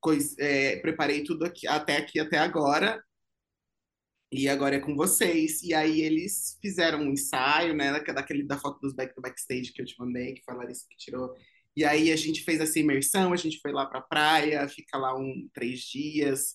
coisa, 0.00 0.36
é, 0.38 0.76
preparei 0.80 1.24
tudo 1.24 1.44
aqui, 1.46 1.66
até 1.66 1.96
aqui, 1.96 2.20
até 2.20 2.38
agora, 2.38 3.02
e 4.30 4.48
agora 4.48 4.76
é 4.76 4.80
com 4.80 4.94
vocês. 4.94 5.62
E 5.62 5.72
aí 5.74 6.02
eles 6.02 6.58
fizeram 6.60 7.00
um 7.00 7.12
ensaio, 7.12 7.74
né, 7.74 7.92
daquele 8.00 8.44
da 8.44 8.58
foto 8.58 8.80
dos 8.80 8.92
back 8.94 9.14
do 9.14 9.22
backstage 9.22 9.72
que 9.72 9.80
eu 9.80 9.86
te 9.86 9.98
mandei, 9.98 10.34
que 10.34 10.42
foi 10.44 10.54
a 10.54 10.56
Larissa 10.58 10.86
que 10.90 10.96
tirou. 10.96 11.34
E 11.76 11.84
aí 11.84 12.12
a 12.12 12.16
gente 12.16 12.42
fez 12.44 12.60
essa 12.60 12.78
imersão, 12.78 13.32
a 13.32 13.36
gente 13.36 13.60
foi 13.60 13.72
lá 13.72 13.86
para 13.86 14.00
a 14.00 14.02
praia, 14.02 14.68
fica 14.68 14.98
lá 14.98 15.16
um 15.18 15.48
três 15.54 15.80
dias. 15.80 16.54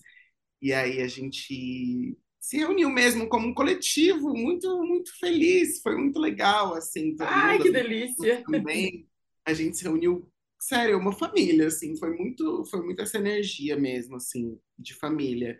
E 0.61 0.73
aí 0.73 1.01
a 1.01 1.07
gente 1.07 2.17
se 2.39 2.57
reuniu 2.57 2.89
mesmo 2.89 3.27
como 3.27 3.47
um 3.47 3.53
coletivo, 3.53 4.33
muito 4.33 4.83
muito 4.83 5.17
feliz, 5.19 5.81
foi 5.81 5.95
muito 5.95 6.19
legal 6.19 6.73
assim. 6.73 7.15
Ai, 7.19 7.59
que 7.59 7.71
delícia! 7.71 8.43
Também 8.45 9.07
a 9.45 9.53
gente 9.53 9.77
se 9.77 9.83
reuniu, 9.83 10.31
sério, 10.59 10.97
uma 10.97 11.11
família 11.13 11.67
assim, 11.67 11.97
foi 11.97 12.15
muito 12.15 12.65
foi 12.65 12.81
muito 12.83 13.01
essa 13.01 13.17
energia 13.17 13.75
mesmo 13.77 14.15
assim 14.15 14.59
de 14.77 14.93
família. 14.93 15.59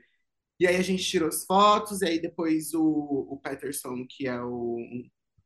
E 0.60 0.68
aí 0.68 0.76
a 0.76 0.82
gente 0.82 1.04
tirou 1.04 1.30
as 1.30 1.46
fotos, 1.46 2.02
e 2.02 2.06
aí 2.06 2.20
depois 2.22 2.74
o, 2.74 2.84
o 2.84 3.40
Peterson, 3.42 4.06
que 4.08 4.28
é 4.28 4.42
o, 4.42 4.78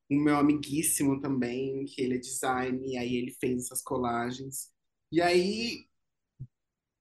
o 0.10 0.16
meu 0.16 0.38
amiguíssimo 0.38 1.22
também, 1.22 1.86
que 1.86 2.02
ele 2.02 2.16
é 2.16 2.18
design, 2.20 2.80
e 2.88 2.98
aí 2.98 3.16
ele 3.16 3.32
fez 3.32 3.66
essas 3.66 3.82
colagens. 3.84 4.72
E 5.12 5.22
aí 5.22 5.86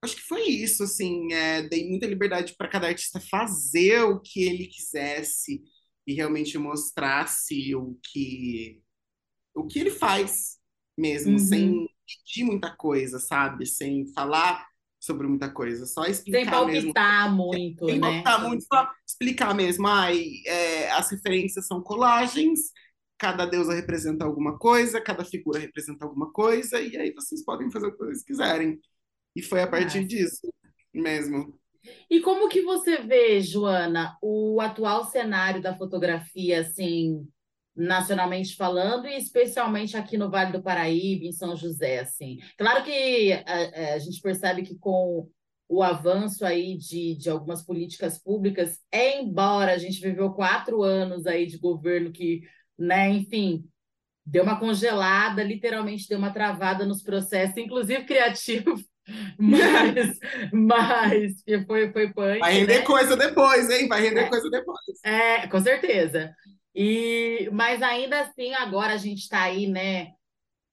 acho 0.03 0.15
que 0.17 0.23
foi 0.23 0.43
isso, 0.43 0.83
assim, 0.83 1.31
é, 1.31 1.63
dei 1.63 1.89
muita 1.89 2.05
liberdade 2.05 2.55
para 2.57 2.67
cada 2.67 2.87
artista 2.87 3.19
fazer 3.19 4.01
o 4.01 4.19
que 4.19 4.43
ele 4.43 4.67
quisesse 4.67 5.63
e 6.05 6.13
realmente 6.13 6.57
mostrasse 6.57 7.73
o 7.75 7.97
que 8.03 8.81
o 9.55 9.65
que 9.67 9.79
ele 9.79 9.91
faz 9.91 10.57
mesmo, 10.97 11.33
uhum. 11.33 11.39
sem 11.39 11.89
pedir 12.05 12.43
muita 12.43 12.75
coisa, 12.75 13.19
sabe? 13.19 13.65
Sem 13.65 14.07
falar 14.13 14.65
sobre 14.99 15.27
muita 15.27 15.49
coisa, 15.49 15.85
só 15.85 16.05
explicar 16.05 16.39
Sem 16.39 16.49
palpitar 16.49 17.23
mesmo. 17.25 17.37
muito, 17.37 17.85
Sem 17.85 17.99
né? 17.99 18.07
palpitar 18.07 18.47
muito, 18.47 18.63
só 18.63 18.89
explicar 19.05 19.53
mesmo. 19.53 19.87
Ai, 19.87 20.23
é, 20.45 20.91
as 20.91 21.11
referências 21.11 21.67
são 21.67 21.81
colagens, 21.81 22.71
cada 23.17 23.45
deusa 23.45 23.73
representa 23.73 24.25
alguma 24.25 24.57
coisa, 24.57 25.01
cada 25.01 25.25
figura 25.25 25.59
representa 25.59 26.05
alguma 26.05 26.31
coisa, 26.31 26.81
e 26.81 26.95
aí 26.97 27.13
vocês 27.13 27.43
podem 27.43 27.69
fazer 27.69 27.87
o 27.87 27.91
que 27.91 27.97
vocês 27.97 28.23
quiserem. 28.23 28.79
E 29.35 29.41
foi 29.41 29.61
a 29.61 29.67
partir 29.67 29.99
ah. 29.99 30.03
disso 30.05 30.53
mesmo. 30.93 31.57
E 32.09 32.21
como 32.21 32.47
que 32.47 32.61
você 32.61 32.97
vê, 32.97 33.41
Joana, 33.41 34.17
o 34.21 34.61
atual 34.61 35.03
cenário 35.05 35.61
da 35.61 35.75
fotografia, 35.75 36.61
assim, 36.61 37.27
nacionalmente 37.75 38.55
falando 38.55 39.07
e 39.07 39.17
especialmente 39.17 39.97
aqui 39.97 40.17
no 40.17 40.29
Vale 40.29 40.51
do 40.51 40.63
Paraíba, 40.63 41.25
em 41.25 41.31
São 41.31 41.55
José, 41.55 41.99
assim. 41.99 42.37
Claro 42.57 42.83
que 42.83 43.33
a, 43.33 43.95
a 43.95 43.99
gente 43.99 44.21
percebe 44.21 44.61
que 44.61 44.77
com 44.77 45.27
o 45.67 45.81
avanço 45.81 46.45
aí 46.45 46.77
de, 46.77 47.15
de 47.15 47.29
algumas 47.29 47.63
políticas 47.63 48.19
públicas, 48.19 48.79
embora 48.91 49.73
a 49.73 49.77
gente 49.77 49.99
viveu 49.99 50.31
quatro 50.31 50.83
anos 50.83 51.25
aí 51.25 51.47
de 51.47 51.57
governo 51.57 52.11
que, 52.11 52.41
né, 52.77 53.09
enfim, 53.09 53.65
deu 54.25 54.43
uma 54.43 54.59
congelada, 54.59 55.43
literalmente 55.43 56.07
deu 56.07 56.19
uma 56.19 56.31
travada 56.31 56.85
nos 56.85 57.01
processos, 57.01 57.57
inclusive 57.57 58.05
criativos, 58.05 58.85
mas, 59.37 60.19
mas 60.51 61.43
foi, 61.67 61.91
foi 61.91 62.13
punk. 62.13 62.39
Vai 62.39 62.53
render 62.53 62.79
né? 62.79 62.85
coisa 62.85 63.17
depois, 63.17 63.69
hein? 63.69 63.87
Vai 63.87 64.01
render 64.01 64.21
é, 64.21 64.29
coisa 64.29 64.49
depois. 64.49 64.79
É, 65.03 65.47
com 65.47 65.59
certeza. 65.59 66.33
E, 66.75 67.49
mas 67.51 67.81
ainda 67.81 68.21
assim, 68.21 68.53
agora 68.53 68.93
a 68.93 68.97
gente 68.97 69.19
está 69.19 69.43
aí, 69.43 69.67
né, 69.67 70.13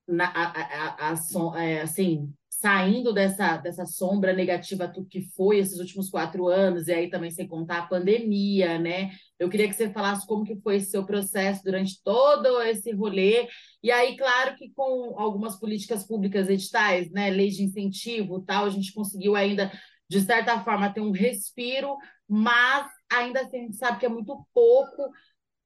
na, 0.09 0.27
a, 0.27 1.11
a, 1.11 1.13
a, 1.13 1.63
é, 1.63 1.83
assim, 1.83 2.33
saindo 2.61 3.13
dessa, 3.13 3.57
dessa 3.57 3.87
sombra 3.87 4.35
negativa 4.35 4.93
que 5.09 5.23
foi 5.35 5.59
esses 5.59 5.79
últimos 5.79 6.11
quatro 6.11 6.47
anos, 6.47 6.89
e 6.89 6.93
aí 6.93 7.09
também 7.09 7.31
sem 7.31 7.49
contar 7.49 7.79
a 7.79 7.87
pandemia, 7.87 8.79
né? 8.79 9.11
Eu 9.39 9.49
queria 9.49 9.67
que 9.67 9.75
você 9.75 9.91
falasse 9.91 10.27
como 10.27 10.45
que 10.45 10.61
foi 10.61 10.77
esse 10.77 10.91
seu 10.91 11.07
processo 11.07 11.63
durante 11.65 12.03
todo 12.03 12.61
esse 12.63 12.93
rolê, 12.93 13.49
e 13.83 13.91
aí, 13.91 14.15
claro 14.15 14.55
que 14.57 14.71
com 14.75 15.19
algumas 15.19 15.59
políticas 15.59 16.07
públicas 16.07 16.51
editais, 16.51 17.11
né, 17.11 17.31
leis 17.31 17.57
de 17.57 17.63
incentivo 17.63 18.43
tal, 18.43 18.67
a 18.67 18.71
gente 18.71 18.93
conseguiu 18.93 19.35
ainda, 19.35 19.73
de 20.07 20.21
certa 20.21 20.61
forma, 20.63 20.93
ter 20.93 21.01
um 21.01 21.13
respiro, 21.13 21.97
mas 22.29 22.87
ainda 23.11 23.41
assim 23.41 23.59
a 23.59 23.63
gente 23.63 23.77
sabe 23.77 23.99
que 23.99 24.07
é 24.07 24.11
muito 24.11 24.47
pouco 24.53 25.11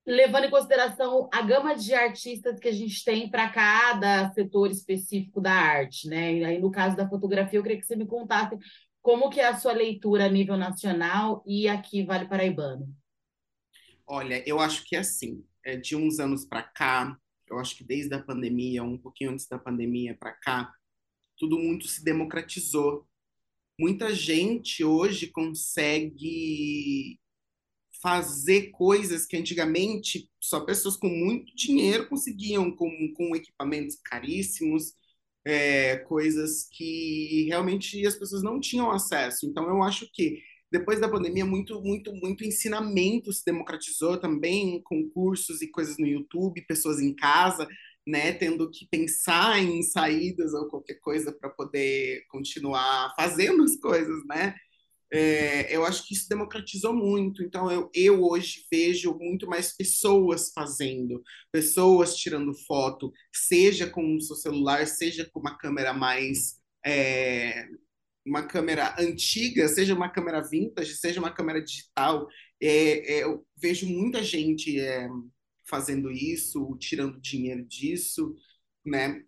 levando 0.06 0.44
em 0.44 0.50
consideração 0.50 1.28
a 1.32 1.40
gama 1.42 1.74
de 1.74 1.94
artistas 1.94 2.60
que 2.60 2.68
a 2.68 2.72
gente 2.72 3.02
tem 3.04 3.30
para 3.30 3.48
cada 3.48 4.30
setor 4.32 4.70
específico 4.70 5.40
da 5.40 5.52
arte, 5.52 6.08
né? 6.08 6.34
E 6.34 6.44
aí, 6.44 6.60
no 6.60 6.70
caso 6.70 6.96
da 6.96 7.08
fotografia, 7.08 7.58
eu 7.58 7.62
queria 7.62 7.78
que 7.78 7.86
você 7.86 7.96
me 7.96 8.06
contasse 8.06 8.56
como 9.00 9.30
que 9.30 9.40
é 9.40 9.46
a 9.46 9.56
sua 9.56 9.72
leitura 9.72 10.26
a 10.26 10.28
nível 10.28 10.56
nacional 10.56 11.42
e 11.46 11.68
aqui 11.68 12.02
Vale 12.04 12.28
Paraibano. 12.28 12.94
Olha, 14.06 14.42
eu 14.46 14.60
acho 14.60 14.84
que 14.84 14.96
é 14.96 14.98
assim, 14.98 15.42
é 15.64 15.76
de 15.76 15.96
uns 15.96 16.18
anos 16.18 16.44
para 16.44 16.62
cá, 16.62 17.16
eu 17.48 17.58
acho 17.58 17.76
que 17.76 17.84
desde 17.84 18.14
a 18.14 18.22
pandemia, 18.22 18.82
um 18.82 18.98
pouquinho 18.98 19.30
antes 19.30 19.46
da 19.46 19.58
pandemia 19.58 20.16
para 20.18 20.32
cá, 20.32 20.72
tudo 21.36 21.58
muito 21.58 21.86
se 21.88 22.04
democratizou. 22.04 23.06
Muita 23.78 24.14
gente 24.14 24.84
hoje 24.84 25.28
consegue 25.28 27.18
fazer 28.04 28.70
coisas 28.72 29.24
que 29.24 29.34
antigamente 29.34 30.28
só 30.38 30.60
pessoas 30.60 30.94
com 30.94 31.08
muito 31.08 31.56
dinheiro 31.56 32.06
conseguiam, 32.06 32.70
com, 32.70 32.90
com 33.16 33.34
equipamentos 33.34 33.96
caríssimos, 34.04 34.92
é, 35.42 35.96
coisas 36.00 36.68
que 36.70 37.46
realmente 37.48 38.06
as 38.06 38.14
pessoas 38.14 38.42
não 38.42 38.60
tinham 38.60 38.90
acesso. 38.90 39.46
Então, 39.46 39.66
eu 39.70 39.82
acho 39.82 40.06
que 40.12 40.38
depois 40.70 41.00
da 41.00 41.08
pandemia, 41.08 41.46
muito, 41.46 41.80
muito, 41.80 42.12
muito 42.14 42.44
ensinamento 42.44 43.32
se 43.32 43.42
democratizou 43.42 44.18
também, 44.20 44.82
com 44.82 45.08
cursos 45.08 45.62
e 45.62 45.70
coisas 45.70 45.96
no 45.96 46.06
YouTube, 46.06 46.66
pessoas 46.66 47.00
em 47.00 47.14
casa, 47.14 47.66
né, 48.06 48.34
tendo 48.34 48.70
que 48.70 48.86
pensar 48.90 49.62
em 49.62 49.82
saídas 49.82 50.52
ou 50.52 50.68
qualquer 50.68 51.00
coisa 51.00 51.32
para 51.32 51.48
poder 51.48 52.26
continuar 52.28 53.14
fazendo 53.16 53.62
as 53.62 53.76
coisas, 53.76 54.26
né? 54.26 54.54
É, 55.12 55.74
eu 55.74 55.84
acho 55.84 56.06
que 56.06 56.14
isso 56.14 56.28
democratizou 56.28 56.92
muito. 56.92 57.42
Então, 57.42 57.70
eu, 57.70 57.90
eu 57.94 58.22
hoje 58.24 58.66
vejo 58.70 59.14
muito 59.18 59.46
mais 59.46 59.72
pessoas 59.76 60.50
fazendo, 60.52 61.22
pessoas 61.52 62.16
tirando 62.16 62.54
foto, 62.66 63.12
seja 63.32 63.88
com 63.88 64.16
o 64.16 64.20
seu 64.20 64.36
celular, 64.36 64.86
seja 64.86 65.28
com 65.30 65.40
uma 65.40 65.56
câmera 65.56 65.92
mais. 65.92 66.60
É, 66.84 67.68
uma 68.26 68.46
câmera 68.46 68.94
antiga, 68.98 69.68
seja 69.68 69.94
uma 69.94 70.08
câmera 70.08 70.40
vintage, 70.40 70.96
seja 70.96 71.20
uma 71.20 71.32
câmera 71.32 71.62
digital. 71.62 72.26
É, 72.60 73.18
é 73.18 73.22
eu 73.24 73.46
vejo 73.56 73.86
muita 73.86 74.22
gente 74.22 74.80
é, 74.80 75.08
fazendo 75.64 76.10
isso, 76.10 76.76
tirando 76.78 77.20
dinheiro 77.20 77.64
disso, 77.64 78.34
né? 78.84 79.22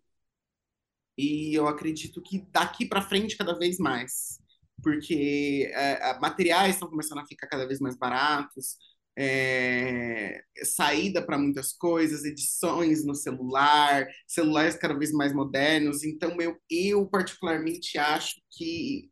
E 1.16 1.54
eu 1.54 1.66
acredito 1.66 2.22
que 2.22 2.40
daqui 2.50 2.86
para 2.86 3.02
frente 3.02 3.36
cada 3.36 3.58
vez 3.58 3.78
mais 3.78 4.38
porque 4.82 5.70
é, 5.74 6.18
materiais 6.20 6.74
estão 6.74 6.88
começando 6.88 7.18
a 7.18 7.26
ficar 7.26 7.46
cada 7.46 7.66
vez 7.66 7.80
mais 7.80 7.96
baratos, 7.96 8.76
é, 9.18 10.42
saída 10.62 11.24
para 11.24 11.38
muitas 11.38 11.72
coisas, 11.72 12.24
edições 12.24 13.04
no 13.04 13.14
celular, 13.14 14.06
celulares 14.26 14.76
cada 14.76 14.96
vez 14.96 15.10
mais 15.12 15.32
modernos. 15.32 16.04
Então, 16.04 16.40
eu, 16.40 16.56
eu 16.70 17.06
particularmente 17.08 17.98
acho 17.98 18.40
que 18.50 19.10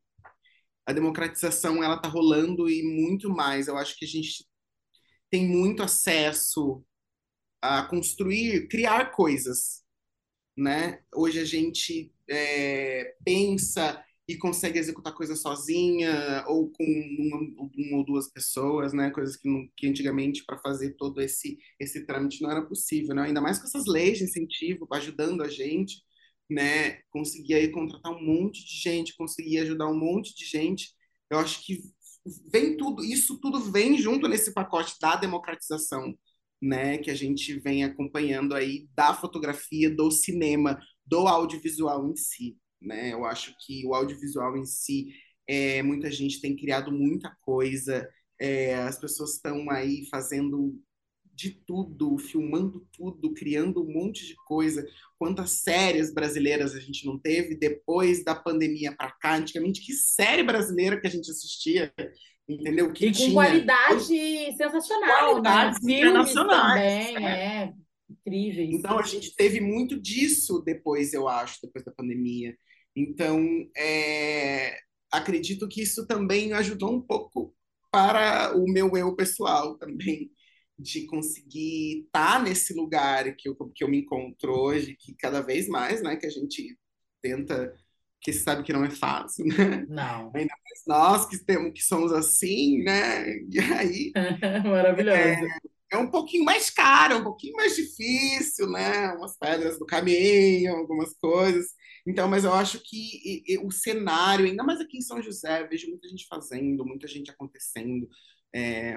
a 0.86 0.92
democratização 0.92 1.82
ela 1.82 1.96
está 1.96 2.08
rolando 2.08 2.68
e 2.68 2.82
muito 2.82 3.30
mais. 3.30 3.66
Eu 3.66 3.78
acho 3.78 3.96
que 3.98 4.04
a 4.04 4.08
gente 4.08 4.46
tem 5.30 5.48
muito 5.48 5.82
acesso 5.82 6.84
a 7.62 7.82
construir, 7.84 8.68
criar 8.68 9.10
coisas, 9.12 9.82
né? 10.56 11.02
Hoje 11.14 11.40
a 11.40 11.44
gente 11.44 12.12
é, 12.28 13.16
pensa 13.24 14.04
e 14.26 14.36
consegue 14.38 14.78
executar 14.78 15.12
coisas 15.14 15.40
sozinha 15.40 16.44
ou 16.48 16.70
com 16.70 16.84
uma, 16.84 17.38
uma, 17.38 17.98
ou 17.98 18.04
duas 18.04 18.30
pessoas, 18.30 18.92
né? 18.92 19.10
Coisas 19.10 19.36
que, 19.36 19.48
que 19.76 19.86
antigamente 19.86 20.44
para 20.46 20.58
fazer 20.58 20.94
todo 20.96 21.20
esse 21.20 21.58
esse 21.78 22.06
trâmite 22.06 22.42
não 22.42 22.50
era 22.50 22.64
possível, 22.64 23.14
né? 23.14 23.22
Ainda 23.24 23.40
mais 23.40 23.58
com 23.58 23.66
essas 23.66 23.86
leis 23.86 24.18
de 24.18 24.24
incentivo 24.24 24.86
ajudando 24.92 25.42
a 25.42 25.48
gente, 25.48 26.02
né? 26.50 27.00
Conseguir 27.10 27.54
aí 27.54 27.70
contratar 27.70 28.12
um 28.12 28.24
monte 28.24 28.64
de 28.64 28.78
gente, 28.80 29.16
conseguir 29.16 29.58
ajudar 29.58 29.88
um 29.88 29.98
monte 29.98 30.34
de 30.34 30.46
gente. 30.46 30.92
Eu 31.30 31.38
acho 31.38 31.64
que 31.64 31.80
vem 32.50 32.76
tudo, 32.76 33.04
isso 33.04 33.38
tudo 33.40 33.60
vem 33.60 33.98
junto 33.98 34.28
nesse 34.28 34.54
pacote 34.54 34.94
da 35.00 35.16
democratização, 35.16 36.14
né? 36.62 36.98
Que 36.98 37.10
a 37.10 37.14
gente 37.14 37.58
vem 37.60 37.84
acompanhando 37.84 38.54
aí 38.54 38.88
da 38.94 39.14
fotografia, 39.14 39.90
do 39.94 40.10
cinema, 40.10 40.78
do 41.06 41.28
audiovisual 41.28 42.10
em 42.10 42.16
si 42.16 42.56
né? 42.84 43.12
Eu 43.12 43.24
acho 43.24 43.54
que 43.64 43.86
o 43.86 43.94
audiovisual 43.94 44.56
em 44.56 44.64
si, 44.64 45.08
é, 45.48 45.82
muita 45.82 46.10
gente 46.10 46.40
tem 46.40 46.56
criado 46.56 46.92
muita 46.92 47.34
coisa, 47.42 48.08
é, 48.40 48.74
as 48.74 48.98
pessoas 48.98 49.34
estão 49.34 49.70
aí 49.70 50.06
fazendo 50.10 50.78
de 51.34 51.50
tudo, 51.50 52.16
filmando 52.16 52.86
tudo, 52.92 53.34
criando 53.34 53.82
um 53.82 53.92
monte 53.92 54.26
de 54.26 54.34
coisa. 54.46 54.86
Quantas 55.18 55.50
séries 55.50 56.12
brasileiras 56.12 56.74
a 56.74 56.80
gente 56.80 57.04
não 57.06 57.18
teve 57.18 57.56
depois 57.56 58.24
da 58.24 58.34
pandemia 58.34 58.94
para 58.96 59.10
cá? 59.10 59.36
Antigamente, 59.36 59.84
que 59.84 59.92
série 59.92 60.42
brasileira 60.42 61.00
que 61.00 61.06
a 61.06 61.10
gente 61.10 61.30
assistia, 61.30 61.92
entendeu? 62.48 62.92
Que 62.92 63.06
e 63.06 63.08
com 63.08 63.18
tinha... 63.18 63.32
qualidade 63.32 64.06
sensacional, 64.56 65.30
Qualidades 65.30 65.82
né? 65.82 65.98
internacionais. 65.98 67.12
também, 67.12 67.26
é. 67.26 67.30
é. 67.30 67.72
Incríveis. 68.08 68.70
Então, 68.70 68.98
a 68.98 69.02
gente 69.02 69.34
teve 69.34 69.60
muito 69.60 70.00
disso 70.00 70.62
depois, 70.64 71.12
eu 71.12 71.28
acho, 71.28 71.58
depois 71.62 71.84
da 71.84 71.92
pandemia. 71.92 72.56
Então, 72.96 73.44
é, 73.76 74.78
acredito 75.10 75.68
que 75.68 75.82
isso 75.82 76.06
também 76.06 76.52
ajudou 76.52 76.92
um 76.92 77.00
pouco 77.00 77.54
para 77.90 78.56
o 78.56 78.66
meu 78.66 78.96
eu 78.96 79.14
pessoal 79.14 79.76
também, 79.78 80.30
de 80.78 81.06
conseguir 81.06 82.04
estar 82.06 82.42
nesse 82.42 82.74
lugar 82.74 83.34
que 83.36 83.48
eu, 83.48 83.56
que 83.74 83.84
eu 83.84 83.88
me 83.88 84.00
encontro 84.00 84.52
hoje, 84.52 84.96
que 84.98 85.14
cada 85.14 85.40
vez 85.40 85.68
mais, 85.68 86.02
né, 86.02 86.16
que 86.16 86.26
a 86.26 86.30
gente 86.30 86.76
tenta, 87.22 87.72
que 88.20 88.32
sabe 88.32 88.64
que 88.64 88.72
não 88.72 88.84
é 88.84 88.90
fácil, 88.90 89.46
né? 89.46 89.86
Não. 89.88 90.32
Ainda 90.34 90.54
mais 90.64 90.82
nós 90.86 91.26
que 91.26 91.38
temos 91.44 91.72
que 91.72 91.82
somos 91.82 92.12
assim, 92.12 92.82
né? 92.82 93.28
E 93.48 93.60
aí. 93.60 94.12
Maravilhoso. 94.64 95.18
É, 95.18 95.38
é 95.92 95.96
um 95.96 96.10
pouquinho 96.10 96.44
mais 96.44 96.70
caro, 96.70 97.18
um 97.18 97.22
pouquinho 97.22 97.54
mais 97.54 97.76
difícil, 97.76 98.68
né? 98.70 99.12
Umas 99.12 99.38
pedras 99.38 99.78
do 99.78 99.86
caminho, 99.86 100.74
algumas 100.74 101.14
coisas. 101.14 101.66
Então, 102.06 102.28
mas 102.28 102.44
eu 102.44 102.52
acho 102.52 102.80
que 102.80 102.96
e, 102.96 103.54
e, 103.54 103.58
o 103.58 103.70
cenário, 103.70 104.44
ainda 104.44 104.62
mais 104.62 104.80
aqui 104.80 104.98
em 104.98 105.02
São 105.02 105.22
José, 105.22 105.66
vejo 105.66 105.88
muita 105.88 106.08
gente 106.08 106.26
fazendo, 106.26 106.84
muita 106.84 107.06
gente 107.06 107.30
acontecendo, 107.30 108.08
é, 108.54 108.94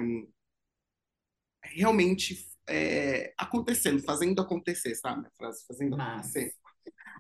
realmente 1.64 2.46
é, 2.68 3.34
acontecendo, 3.38 4.02
fazendo 4.04 4.42
acontecer, 4.42 4.94
sabe? 4.96 5.28
Fazendo 5.68 6.00
acontecer. 6.00 6.54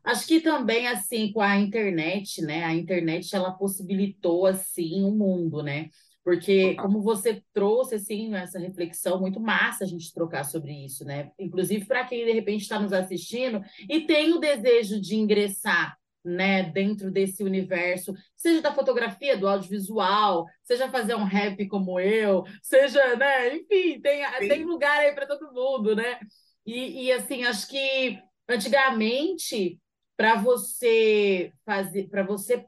Acho 0.04 0.28
que 0.28 0.39
também, 0.39 0.88
assim, 0.88 1.32
com 1.32 1.41
a 1.41 1.58
internet, 1.58 2.41
né? 2.41 2.63
A 2.63 2.73
internet, 2.73 3.36
ela 3.36 3.52
possibilitou, 3.52 4.45
assim, 4.45 5.04
o 5.04 5.12
mundo, 5.12 5.62
né? 5.62 5.89
Porque, 6.27 6.75
como 6.75 7.01
você 7.01 7.41
trouxe, 7.53 7.95
assim, 7.95 8.35
essa 8.35 8.59
reflexão, 8.59 9.17
muito 9.17 9.39
massa 9.39 9.85
a 9.85 9.87
gente 9.87 10.13
trocar 10.13 10.43
sobre 10.43 10.73
isso, 10.73 11.05
né? 11.05 11.31
Inclusive 11.39 11.85
para 11.85 12.03
quem, 12.03 12.25
de 12.25 12.33
repente, 12.33 12.63
está 12.63 12.77
nos 12.77 12.91
assistindo 12.91 13.63
e 13.89 14.01
tem 14.01 14.33
o 14.33 14.37
desejo 14.37 14.99
de 14.99 15.15
ingressar 15.15 15.97
né, 16.25 16.63
dentro 16.63 17.09
desse 17.09 17.45
universo, 17.45 18.13
seja 18.35 18.61
da 18.61 18.75
fotografia, 18.75 19.37
do 19.37 19.47
audiovisual, 19.47 20.45
seja 20.65 20.91
fazer 20.91 21.15
um 21.15 21.23
rap 21.23 21.65
como 21.69 21.97
eu, 21.97 22.43
seja, 22.61 23.15
né, 23.15 23.55
enfim, 23.55 24.01
tem, 24.01 24.21
tem 24.49 24.65
lugar 24.65 24.99
aí 24.99 25.13
para 25.13 25.27
todo 25.27 25.53
mundo, 25.53 25.95
né? 25.95 26.19
E, 26.65 27.05
e 27.05 27.11
assim, 27.13 27.45
acho 27.45 27.69
que 27.69 28.19
antigamente, 28.49 29.79
para 30.17 30.35
você 30.35 31.53
fazer, 31.65 32.09
para 32.09 32.23
você 32.23 32.65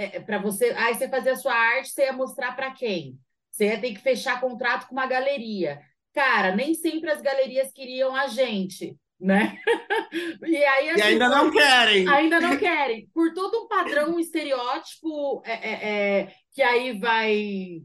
é, 0.00 0.16
é 0.16 0.20
para 0.20 0.38
você. 0.38 0.70
Aí 0.76 0.94
você 0.94 1.08
fazer 1.08 1.30
a 1.30 1.36
sua 1.36 1.54
arte, 1.54 1.90
você 1.90 2.04
ia 2.04 2.12
mostrar 2.12 2.56
para 2.56 2.70
quem? 2.70 3.18
Você 3.50 3.66
ia 3.66 3.80
ter 3.80 3.92
que 3.92 4.00
fechar 4.00 4.40
contrato 4.40 4.86
com 4.86 4.94
uma 4.94 5.06
galeria. 5.06 5.80
Cara, 6.14 6.56
nem 6.56 6.74
sempre 6.74 7.10
as 7.10 7.20
galerias 7.20 7.70
queriam 7.72 8.16
a 8.16 8.26
gente, 8.26 8.96
né? 9.20 9.58
e, 10.42 10.56
aí, 10.56 10.90
assim, 10.90 11.00
e 11.00 11.02
ainda 11.02 11.28
não 11.28 11.50
querem. 11.50 12.08
Ainda 12.08 12.40
não 12.40 12.56
querem. 12.58 13.08
Por 13.12 13.34
todo 13.34 13.64
um 13.64 13.68
padrão, 13.68 14.14
um 14.14 14.18
estereótipo 14.18 15.42
é, 15.44 15.52
é, 15.52 15.88
é, 16.20 16.32
que 16.52 16.62
aí 16.62 16.98
vai 16.98 17.82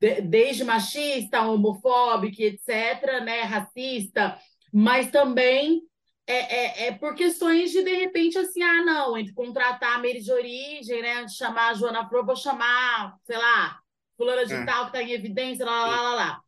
de, 0.00 0.20
desde 0.22 0.64
machista, 0.64 1.42
homofóbico, 1.42 2.42
etc., 2.42 3.22
né? 3.24 3.42
Racista, 3.42 4.36
mas 4.72 5.10
também 5.10 5.82
é, 6.26 6.34
é, 6.34 6.86
é, 6.86 6.92
por 6.92 7.14
questões 7.14 7.70
de, 7.72 7.82
de 7.82 7.94
repente, 7.94 8.38
assim, 8.38 8.62
ah, 8.62 8.84
não, 8.84 9.16
entre 9.18 9.32
contratar 9.32 9.94
a 9.94 9.98
Meire 9.98 10.20
de 10.20 10.32
origem, 10.32 11.02
né? 11.02 11.26
Chamar 11.28 11.70
a 11.70 11.74
Joana 11.74 12.08
Pro, 12.08 12.24
vou 12.24 12.36
chamar, 12.36 13.16
sei 13.24 13.36
lá, 13.36 13.80
fulana 14.16 14.46
de 14.46 14.54
é. 14.54 14.64
tal 14.64 14.84
que 14.84 14.96
está 14.96 15.02
em 15.02 15.12
evidência, 15.12 15.64
lá, 15.64 15.86
lá, 15.86 16.02
lá, 16.02 16.14
lá. 16.14 16.40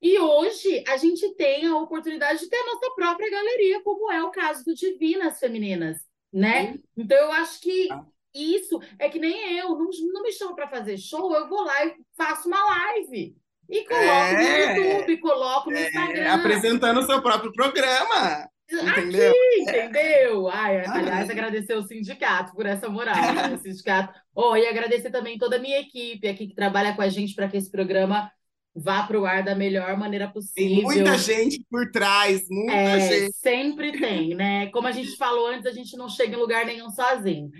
E 0.00 0.18
hoje 0.18 0.84
a 0.86 0.96
gente 0.96 1.34
tem 1.34 1.66
a 1.66 1.76
oportunidade 1.76 2.40
de 2.40 2.48
ter 2.48 2.56
a 2.56 2.66
nossa 2.66 2.90
própria 2.94 3.30
galeria, 3.30 3.82
como 3.82 4.10
é 4.10 4.22
o 4.22 4.30
caso 4.30 4.64
do 4.64 4.74
Divinas 4.74 5.38
Femininas, 5.38 5.98
né? 6.32 6.72
Sim. 6.72 6.82
Então 6.96 7.16
eu 7.16 7.32
acho 7.32 7.60
que 7.60 7.88
ah. 7.90 8.04
isso 8.34 8.80
é 8.98 9.08
que 9.08 9.18
nem 9.18 9.58
eu, 9.58 9.70
não, 9.70 9.90
não 10.12 10.22
me 10.22 10.32
chamam 10.32 10.54
para 10.54 10.68
fazer 10.68 10.96
show, 10.98 11.34
eu 11.34 11.48
vou 11.48 11.62
lá 11.62 11.84
e 11.86 11.96
faço 12.16 12.48
uma 12.48 12.64
live. 12.64 13.36
E 13.68 13.84
coloco 13.84 14.06
é, 14.06 14.74
no 14.74 14.82
YouTube, 14.82 15.16
coloco 15.18 15.70
no 15.70 15.76
é, 15.76 15.88
Instagram. 15.88 16.32
Apresentando 16.32 17.00
o 17.00 17.06
seu 17.06 17.20
próprio 17.20 17.52
programa. 17.52 18.48
Entendeu? 18.70 19.30
Aqui, 19.30 19.60
entendeu? 19.60 20.48
Ai, 20.48 20.84
aliás, 20.84 21.30
agradecer 21.30 21.74
o 21.74 21.82
sindicato 21.82 22.54
por 22.54 22.66
essa 22.66 22.88
moral, 22.88 23.14
né? 23.14 23.54
O 23.56 23.58
sindicato. 23.58 24.18
Oh, 24.34 24.54
e 24.56 24.66
agradecer 24.66 25.10
também 25.10 25.38
toda 25.38 25.56
a 25.56 25.58
minha 25.58 25.80
equipe 25.80 26.28
aqui 26.28 26.48
que 26.48 26.54
trabalha 26.54 26.94
com 26.94 27.00
a 27.00 27.08
gente 27.08 27.34
para 27.34 27.48
que 27.48 27.56
esse 27.56 27.70
programa 27.70 28.30
vá 28.74 29.02
para 29.02 29.18
o 29.18 29.26
ar 29.26 29.42
da 29.42 29.54
melhor 29.54 29.96
maneira 29.96 30.28
possível. 30.28 30.76
Tem 30.76 30.82
muita 30.82 31.18
gente 31.18 31.64
por 31.70 31.90
trás, 31.90 32.46
muita 32.48 32.72
é, 32.72 33.00
gente. 33.00 33.32
Sempre 33.36 33.98
tem, 33.98 34.34
né? 34.34 34.66
Como 34.68 34.86
a 34.86 34.92
gente 34.92 35.16
falou 35.16 35.48
antes, 35.48 35.66
a 35.66 35.72
gente 35.72 35.96
não 35.96 36.08
chega 36.08 36.36
em 36.36 36.38
lugar 36.38 36.66
nenhum 36.66 36.90
sozinho. 36.90 37.50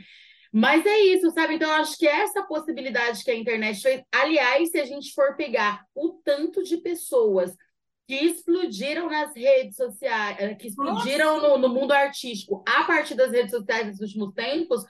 Mas 0.52 0.84
é 0.86 0.98
isso, 1.00 1.30
sabe? 1.30 1.54
Então, 1.54 1.70
acho 1.72 1.96
que 1.98 2.06
essa 2.06 2.42
possibilidade 2.42 3.22
que 3.22 3.30
a 3.30 3.34
internet 3.34 3.80
fez. 3.80 4.02
Aliás, 4.12 4.70
se 4.70 4.78
a 4.78 4.84
gente 4.84 5.12
for 5.12 5.36
pegar 5.36 5.84
o 5.94 6.20
tanto 6.24 6.62
de 6.62 6.78
pessoas 6.78 7.54
que 8.08 8.14
explodiram 8.14 9.10
nas 9.10 9.36
redes 9.36 9.76
sociais, 9.76 10.36
eh, 10.40 10.54
que 10.54 10.68
explodiram 10.68 11.42
no, 11.42 11.58
no, 11.58 11.68
mundo 11.68 11.92
artístico 11.92 12.64
a 12.66 12.84
partir 12.84 13.14
das 13.14 13.30
redes 13.30 13.50
sociais 13.50 13.86
nos 13.86 14.00
últimos 14.00 14.32
tempos, 14.32 14.82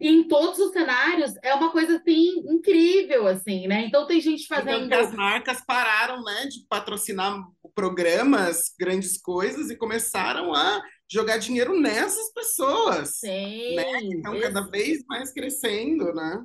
e 0.00 0.08
em 0.08 0.26
todos 0.26 0.58
os 0.58 0.72
cenários, 0.72 1.34
é 1.42 1.54
uma 1.54 1.70
coisa 1.70 1.96
assim 1.96 2.38
incrível, 2.48 3.26
assim, 3.26 3.68
né? 3.68 3.84
Então 3.84 4.06
tem 4.06 4.18
gente 4.18 4.44
então, 4.44 4.56
fazendo. 4.56 4.86
Então, 4.86 4.98
as 4.98 5.14
marcas 5.14 5.62
pararam, 5.64 6.24
né, 6.24 6.46
de 6.46 6.66
patrocinar 6.66 7.38
programas, 7.74 8.74
grandes 8.80 9.20
coisas, 9.20 9.68
e 9.68 9.76
começaram 9.76 10.54
a 10.54 10.82
jogar 11.06 11.36
dinheiro 11.36 11.78
nessas 11.78 12.32
pessoas. 12.32 13.18
Sim. 13.18 13.76
Né? 13.76 14.00
Então, 14.04 14.40
cada 14.40 14.62
vez 14.62 15.04
mais 15.06 15.30
crescendo, 15.34 16.14
né? 16.14 16.42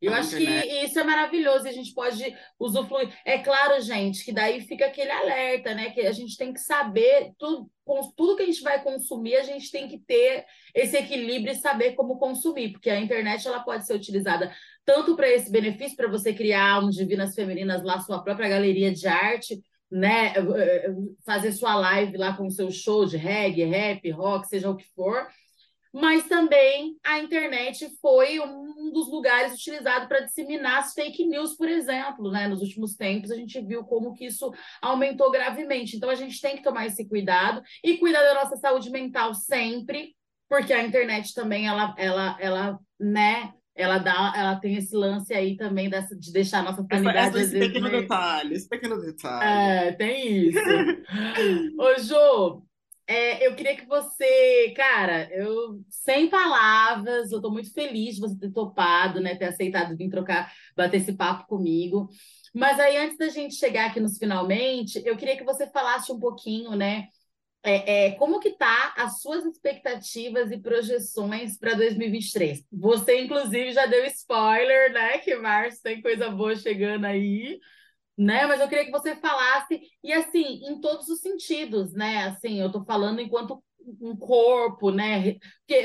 Eu 0.00 0.12
acho 0.12 0.36
internet. 0.36 0.68
que 0.68 0.84
isso 0.84 0.98
é 0.98 1.04
maravilhoso, 1.04 1.66
a 1.66 1.72
gente 1.72 1.94
pode 1.94 2.36
usufruir. 2.58 3.08
É 3.24 3.38
claro, 3.38 3.80
gente, 3.80 4.24
que 4.24 4.32
daí 4.32 4.60
fica 4.60 4.86
aquele 4.86 5.10
alerta, 5.10 5.74
né? 5.74 5.90
Que 5.90 6.02
a 6.02 6.12
gente 6.12 6.36
tem 6.36 6.52
que 6.52 6.60
saber 6.60 7.32
tudo, 7.38 7.70
tudo 8.14 8.36
que 8.36 8.42
a 8.42 8.46
gente 8.46 8.62
vai 8.62 8.82
consumir, 8.82 9.36
a 9.36 9.42
gente 9.42 9.70
tem 9.70 9.88
que 9.88 9.98
ter 9.98 10.44
esse 10.74 10.96
equilíbrio 10.96 11.52
e 11.52 11.56
saber 11.56 11.92
como 11.94 12.18
consumir, 12.18 12.72
porque 12.72 12.90
a 12.90 13.00
internet 13.00 13.46
ela 13.46 13.60
pode 13.60 13.86
ser 13.86 13.94
utilizada 13.94 14.54
tanto 14.84 15.16
para 15.16 15.30
esse 15.30 15.50
benefício, 15.50 15.96
para 15.96 16.08
você 16.08 16.32
criar 16.32 16.84
um 16.84 16.90
Divinas 16.90 17.34
Femininas 17.34 17.82
lá, 17.82 17.98
sua 18.00 18.22
própria 18.22 18.48
galeria 18.48 18.92
de 18.92 19.08
arte, 19.08 19.60
né? 19.90 20.34
Fazer 21.24 21.52
sua 21.52 21.74
live 21.74 22.16
lá 22.18 22.36
com 22.36 22.46
o 22.46 22.50
seu 22.50 22.70
show 22.70 23.06
de 23.06 23.16
reggae, 23.16 23.64
rap, 23.64 24.10
rock, 24.10 24.46
seja 24.46 24.70
o 24.70 24.76
que 24.76 24.86
for 24.94 25.26
mas 25.98 26.28
também 26.28 26.94
a 27.02 27.20
internet 27.20 27.88
foi 28.02 28.38
um 28.38 28.92
dos 28.92 29.08
lugares 29.10 29.54
utilizados 29.54 30.06
para 30.06 30.20
disseminar 30.20 30.80
as 30.80 30.92
fake 30.92 31.24
news, 31.24 31.56
por 31.56 31.70
exemplo, 31.70 32.30
né? 32.30 32.46
Nos 32.46 32.60
últimos 32.60 32.94
tempos 32.94 33.30
a 33.30 33.34
gente 33.34 33.58
viu 33.62 33.82
como 33.82 34.12
que 34.12 34.26
isso 34.26 34.52
aumentou 34.82 35.30
gravemente. 35.30 35.96
Então 35.96 36.10
a 36.10 36.14
gente 36.14 36.38
tem 36.38 36.54
que 36.54 36.62
tomar 36.62 36.84
esse 36.84 37.08
cuidado 37.08 37.62
e 37.82 37.96
cuidar 37.96 38.20
da 38.20 38.34
nossa 38.34 38.56
saúde 38.56 38.90
mental 38.90 39.32
sempre, 39.32 40.14
porque 40.50 40.74
a 40.74 40.84
internet 40.84 41.32
também 41.32 41.66
ela 41.66 41.94
ela 41.96 42.36
ela, 42.38 42.78
né, 43.00 43.54
ela 43.74 43.96
dá, 43.96 44.34
ela 44.36 44.56
tem 44.56 44.76
esse 44.76 44.94
lance 44.94 45.32
aí 45.32 45.56
também 45.56 45.88
dessa, 45.88 46.14
de 46.14 46.30
deixar 46.30 46.58
a 46.58 46.62
nossa 46.62 46.86
sanidade. 46.92 47.38
Essa, 47.38 47.40
esse 47.40 47.58
pequeno 47.58 47.88
meio... 47.88 48.02
detalhe, 48.02 48.54
esse 48.54 48.68
pequeno 48.68 49.00
detalhe. 49.00 49.88
É, 49.88 49.92
tem 49.92 50.48
isso. 50.48 50.58
Ô, 51.80 51.98
Jô, 52.00 52.66
é, 53.06 53.46
eu 53.46 53.54
queria 53.54 53.76
que 53.76 53.86
você, 53.86 54.72
cara, 54.76 55.28
eu 55.32 55.80
sem 55.88 56.28
palavras, 56.28 57.30
eu 57.30 57.38
estou 57.38 57.52
muito 57.52 57.72
feliz 57.72 58.16
de 58.16 58.20
você 58.20 58.36
ter 58.36 58.50
topado, 58.52 59.20
né, 59.20 59.36
ter 59.36 59.46
aceitado 59.46 59.96
vir 59.96 60.10
trocar, 60.10 60.52
bater 60.76 60.96
esse 60.98 61.12
papo 61.12 61.46
comigo. 61.46 62.08
Mas 62.52 62.80
aí, 62.80 62.96
antes 62.96 63.16
da 63.16 63.28
gente 63.28 63.54
chegar 63.54 63.90
aqui 63.90 64.00
nos 64.00 64.18
finalmente, 64.18 65.00
eu 65.04 65.16
queria 65.16 65.36
que 65.36 65.44
você 65.44 65.66
falasse 65.68 66.10
um 66.10 66.18
pouquinho, 66.18 66.74
né, 66.74 67.06
é, 67.62 68.06
é, 68.06 68.10
como 68.12 68.40
que 68.40 68.52
tá 68.56 68.94
as 68.96 69.20
suas 69.20 69.44
expectativas 69.44 70.50
e 70.50 70.58
projeções 70.58 71.58
para 71.58 71.74
2023? 71.74 72.64
Você, 72.72 73.20
inclusive, 73.20 73.72
já 73.72 73.86
deu 73.86 74.04
spoiler, 74.06 74.92
né, 74.92 75.18
que 75.18 75.34
março 75.36 75.82
tem 75.82 76.02
coisa 76.02 76.30
boa 76.30 76.56
chegando 76.56 77.04
aí 77.04 77.60
né? 78.16 78.46
Mas 78.46 78.60
eu 78.60 78.68
queria 78.68 78.84
que 78.84 78.90
você 78.90 79.14
falasse, 79.16 79.80
e 80.02 80.12
assim, 80.12 80.60
em 80.66 80.80
todos 80.80 81.08
os 81.08 81.20
sentidos, 81.20 81.92
né? 81.92 82.24
Assim, 82.24 82.60
eu 82.60 82.68
estou 82.68 82.84
falando 82.84 83.20
enquanto 83.20 83.62
um 84.00 84.16
corpo, 84.16 84.90
né? 84.90 85.34
Porque 85.60 85.84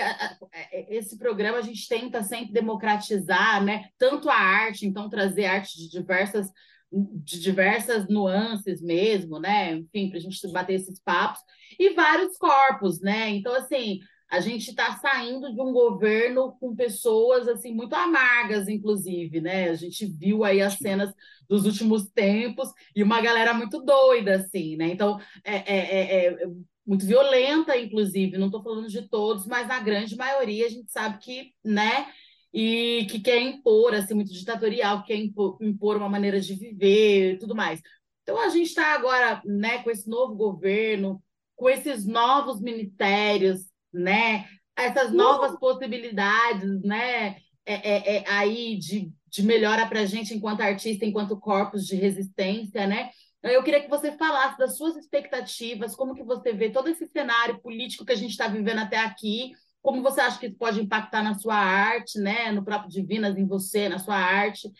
é, 0.53 0.95
esse 0.95 1.17
programa 1.17 1.57
a 1.57 1.61
gente 1.61 1.87
tenta 1.87 2.23
sempre 2.23 2.51
democratizar, 2.51 3.63
né? 3.63 3.89
Tanto 3.97 4.29
a 4.29 4.35
arte, 4.35 4.87
então 4.87 5.09
trazer 5.09 5.45
arte 5.45 5.77
de 5.77 5.89
diversas 5.89 6.49
de 6.93 7.39
diversas 7.39 8.07
nuances 8.09 8.81
mesmo, 8.81 9.39
né? 9.39 9.75
Enfim, 9.75 10.09
para 10.09 10.17
a 10.17 10.21
gente 10.21 10.51
bater 10.51 10.73
esses 10.73 10.99
papos 10.99 11.39
e 11.79 11.93
vários 11.93 12.37
corpos, 12.37 12.99
né? 12.99 13.29
Então, 13.29 13.53
assim, 13.55 13.99
a 14.31 14.39
gente 14.39 14.69
está 14.69 14.97
saindo 14.97 15.53
de 15.53 15.59
um 15.59 15.73
governo 15.73 16.53
com 16.57 16.73
pessoas 16.73 17.49
assim 17.49 17.73
muito 17.75 17.93
amargas, 17.93 18.69
inclusive, 18.69 19.41
né? 19.41 19.69
A 19.69 19.75
gente 19.75 20.05
viu 20.05 20.45
aí 20.45 20.61
as 20.61 20.75
cenas 20.75 21.13
dos 21.49 21.65
últimos 21.65 22.09
tempos 22.09 22.71
e 22.95 23.03
uma 23.03 23.19
galera 23.19 23.53
muito 23.53 23.83
doida, 23.83 24.37
assim, 24.37 24.77
né? 24.77 24.87
Então, 24.87 25.19
é, 25.43 25.55
é, 25.55 25.77
é, 25.77 26.25
é 26.27 26.47
muito 26.87 27.05
violenta, 27.05 27.77
inclusive. 27.77 28.37
Não 28.37 28.45
estou 28.45 28.63
falando 28.63 28.87
de 28.87 29.01
todos, 29.09 29.45
mas 29.45 29.67
na 29.67 29.81
grande 29.81 30.15
maioria 30.15 30.65
a 30.65 30.69
gente 30.69 30.89
sabe 30.89 31.17
que, 31.19 31.51
né? 31.61 32.07
E 32.53 33.05
que 33.09 33.19
quer 33.19 33.41
impor, 33.41 33.93
assim, 33.93 34.13
muito 34.13 34.31
ditatorial, 34.31 35.03
quer 35.03 35.17
impor, 35.17 35.57
impor 35.61 35.97
uma 35.97 36.07
maneira 36.07 36.39
de 36.39 36.55
viver 36.55 37.33
e 37.33 37.37
tudo 37.37 37.53
mais. 37.53 37.81
Então, 38.23 38.39
a 38.39 38.47
gente 38.47 38.67
está 38.67 38.93
agora, 38.93 39.41
né, 39.43 39.83
com 39.83 39.91
esse 39.91 40.09
novo 40.09 40.35
governo, 40.35 41.21
com 41.53 41.69
esses 41.69 42.05
novos 42.05 42.61
ministérios, 42.61 43.70
né? 43.93 44.45
Essas 44.75 45.11
novas 45.11 45.57
possibilidades, 45.59 46.81
né? 46.83 47.37
É, 47.65 47.73
é, 47.73 48.17
é 48.17 48.23
aí 48.27 48.77
de, 48.77 49.11
de 49.27 49.43
melhora 49.43 49.87
para 49.87 50.01
a 50.01 50.05
gente 50.05 50.33
enquanto 50.33 50.61
artista, 50.61 51.05
enquanto 51.05 51.39
corpos 51.39 51.85
de 51.85 51.95
resistência, 51.95 52.87
né? 52.87 53.09
Eu 53.43 53.63
queria 53.63 53.81
que 53.81 53.89
você 53.89 54.11
falasse 54.17 54.57
das 54.57 54.77
suas 54.77 54.95
expectativas, 54.95 55.95
como 55.95 56.13
que 56.13 56.23
você 56.23 56.53
vê 56.53 56.69
todo 56.69 56.89
esse 56.89 57.07
cenário 57.07 57.59
político 57.59 58.05
que 58.05 58.11
a 58.11 58.15
gente 58.15 58.31
está 58.31 58.47
vivendo 58.47 58.79
até 58.79 58.97
aqui, 58.97 59.51
como 59.81 60.03
você 60.03 60.21
acha 60.21 60.39
que 60.39 60.45
isso 60.45 60.57
pode 60.57 60.79
impactar 60.79 61.23
na 61.23 61.33
sua 61.33 61.55
arte, 61.55 62.19
né? 62.19 62.51
No 62.51 62.63
próprio 62.63 62.91
Divinas, 62.91 63.35
em 63.37 63.47
você, 63.47 63.89
na 63.89 63.97
sua 63.97 64.15
arte. 64.15 64.71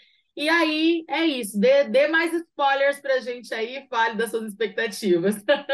E 0.42 0.50
aí, 0.50 1.06
é 1.08 1.24
isso. 1.24 1.60
Dê, 1.60 1.84
dê 1.84 2.08
mais 2.08 2.34
spoilers 2.34 3.00
para 3.00 3.14
a 3.16 3.20
gente 3.20 3.54
aí, 3.54 3.86
fale 3.88 4.18
das 4.18 4.32
suas 4.32 4.46
expectativas. 4.50 5.36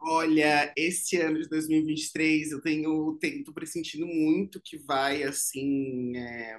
Olha, 0.00 0.72
esse 0.76 1.16
ano 1.20 1.40
de 1.42 1.48
2023 1.48 2.52
eu 2.52 2.60
tenho, 2.60 3.16
tenho 3.20 3.44
tô 3.44 3.52
pressentindo 3.52 4.06
muito 4.06 4.60
que 4.62 4.78
vai, 4.78 5.22
assim, 5.22 6.16
é, 6.16 6.56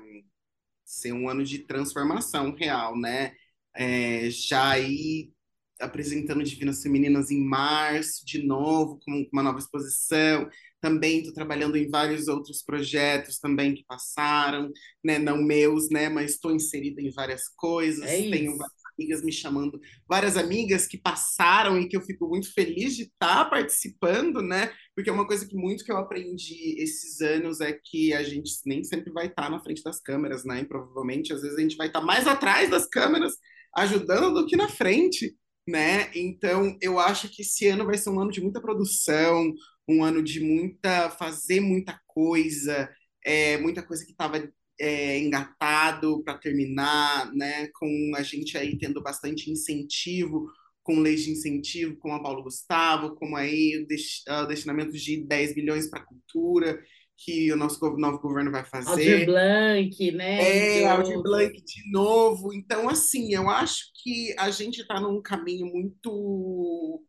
ser 0.85 1.13
um 1.13 1.29
ano 1.29 1.43
de 1.43 1.59
transformação 1.59 2.53
real, 2.55 2.97
né? 2.99 3.35
É, 3.75 4.29
já 4.31 4.71
aí 4.71 5.31
apresentando 5.79 6.43
Divinas 6.43 6.81
Femininas 6.81 7.31
em 7.31 7.43
março, 7.43 8.25
de 8.25 8.43
novo, 8.43 8.99
com 9.03 9.27
uma 9.31 9.43
nova 9.43 9.59
exposição. 9.59 10.49
Também 10.81 11.19
estou 11.19 11.33
trabalhando 11.33 11.75
em 11.77 11.89
vários 11.89 12.27
outros 12.27 12.61
projetos 12.63 13.39
também 13.39 13.73
que 13.73 13.83
passaram, 13.85 14.71
né? 15.03 15.19
Não 15.19 15.41
meus, 15.41 15.89
né? 15.89 16.09
Mas 16.09 16.31
estou 16.31 16.53
inserida 16.53 17.01
em 17.01 17.11
várias 17.11 17.49
coisas. 17.49 18.05
É 18.05 18.29
Tenho 18.29 18.57
várias 18.57 18.79
amigas 18.97 19.23
me 19.23 19.31
chamando, 19.31 19.79
várias 20.07 20.37
amigas 20.37 20.85
que 20.85 20.97
passaram 20.97 21.79
e 21.79 21.87
que 21.87 21.95
eu 21.95 22.01
fico 22.01 22.27
muito 22.27 22.53
feliz 22.53 22.95
de 22.95 23.03
estar 23.03 23.43
tá 23.43 23.45
participando, 23.45 24.41
né? 24.41 24.71
Porque 24.95 25.09
é 25.09 25.13
uma 25.13 25.27
coisa 25.27 25.45
que 25.45 25.55
muito 25.55 25.83
que 25.83 25.91
eu 25.91 25.97
aprendi 25.97 26.75
esses 26.77 27.21
anos 27.21 27.61
é 27.61 27.73
que 27.73 28.13
a 28.13 28.23
gente 28.23 28.51
nem 28.65 28.83
sempre 28.83 29.11
vai 29.11 29.27
estar 29.27 29.43
tá 29.43 29.49
na 29.49 29.61
frente 29.61 29.83
das 29.83 30.01
câmeras, 30.01 30.43
né? 30.45 30.61
E 30.61 30.65
provavelmente 30.65 31.33
às 31.33 31.41
vezes 31.41 31.57
a 31.57 31.61
gente 31.61 31.77
vai 31.77 31.87
estar 31.87 32.01
tá 32.01 32.05
mais 32.05 32.27
atrás 32.27 32.69
das 32.69 32.87
câmeras 32.87 33.33
ajudando 33.75 34.33
do 34.33 34.45
que 34.45 34.55
na 34.55 34.67
frente 34.67 35.35
né? 35.69 36.09
Então, 36.15 36.77
eu 36.81 36.99
acho 36.99 37.29
que 37.29 37.41
esse 37.41 37.67
ano 37.67 37.85
vai 37.85 37.97
ser 37.97 38.09
um 38.09 38.19
ano 38.19 38.31
de 38.31 38.41
muita 38.41 38.61
produção, 38.61 39.53
um 39.87 40.03
ano 40.03 40.23
de 40.23 40.39
muita 40.39 41.09
fazer 41.11 41.59
muita 41.59 41.99
coisa, 42.07 42.89
é, 43.25 43.57
muita 43.57 43.83
coisa 43.83 44.05
que 44.05 44.11
estava 44.11 44.51
é, 44.79 45.19
engatado 45.19 46.23
para 46.23 46.37
terminar, 46.37 47.33
né? 47.33 47.67
Com 47.73 48.13
a 48.15 48.23
gente 48.23 48.57
aí 48.57 48.77
tendo 48.77 49.01
bastante 49.01 49.51
incentivo, 49.51 50.47
com 50.83 50.99
leis 50.99 51.23
de 51.23 51.31
incentivo, 51.31 51.97
com 51.97 52.13
a 52.13 52.21
Paulo 52.21 52.43
Gustavo, 52.43 53.15
como 53.15 53.35
aí 53.35 53.77
o 53.77 54.47
destinamento 54.47 54.93
de 54.93 55.23
10 55.25 55.53
bilhões 55.53 55.89
para 55.89 56.05
cultura 56.05 56.79
que 57.23 57.51
o 57.51 57.57
nosso 57.57 57.79
novo 57.97 58.19
governo 58.19 58.49
vai 58.51 58.63
fazer. 58.63 58.89
Aldir 58.89 59.25
Blanc, 59.25 60.11
né? 60.11 60.79
É, 60.79 60.87
Aldir 60.87 61.21
Blanc 61.21 61.53
de 61.53 61.91
novo. 61.91 62.53
Então, 62.53 62.87
assim, 62.87 63.33
eu 63.33 63.49
acho 63.49 63.91
que 64.01 64.33
a 64.37 64.49
gente 64.49 64.81
está 64.81 64.99
num 65.01 65.21
caminho 65.21 65.67
muito 65.67 67.03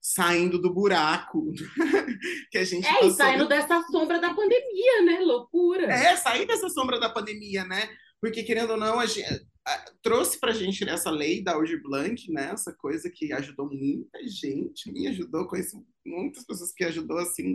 saindo 0.00 0.58
do 0.58 0.72
buraco 0.72 1.52
que 2.50 2.56
a 2.56 2.64
gente 2.64 2.86
É, 2.86 3.06
e 3.06 3.10
saindo 3.10 3.46
dessa 3.46 3.82
sombra 3.90 4.18
da 4.18 4.32
pandemia, 4.32 5.02
né? 5.04 5.20
Loucura. 5.20 5.92
É, 5.92 6.16
sair 6.16 6.46
dessa 6.46 6.70
sombra 6.70 6.98
da 6.98 7.10
pandemia, 7.10 7.64
né? 7.64 7.88
Porque, 8.20 8.42
querendo 8.42 8.70
ou 8.70 8.76
não, 8.78 8.98
a 8.98 9.04
gente, 9.04 9.46
a, 9.66 9.84
trouxe 10.02 10.40
pra 10.40 10.52
gente 10.52 10.88
essa 10.88 11.10
lei 11.10 11.44
da 11.44 11.52
Aldir 11.52 11.82
Blanc, 11.82 12.30
né? 12.32 12.50
Essa 12.52 12.72
coisa 12.72 13.10
que 13.14 13.32
ajudou 13.34 13.68
muita 13.70 14.18
gente, 14.26 14.90
me 14.90 15.06
ajudou, 15.08 15.46
conheço 15.46 15.84
muitas 16.04 16.44
pessoas 16.44 16.72
que 16.72 16.84
ajudou, 16.84 17.18
assim. 17.18 17.54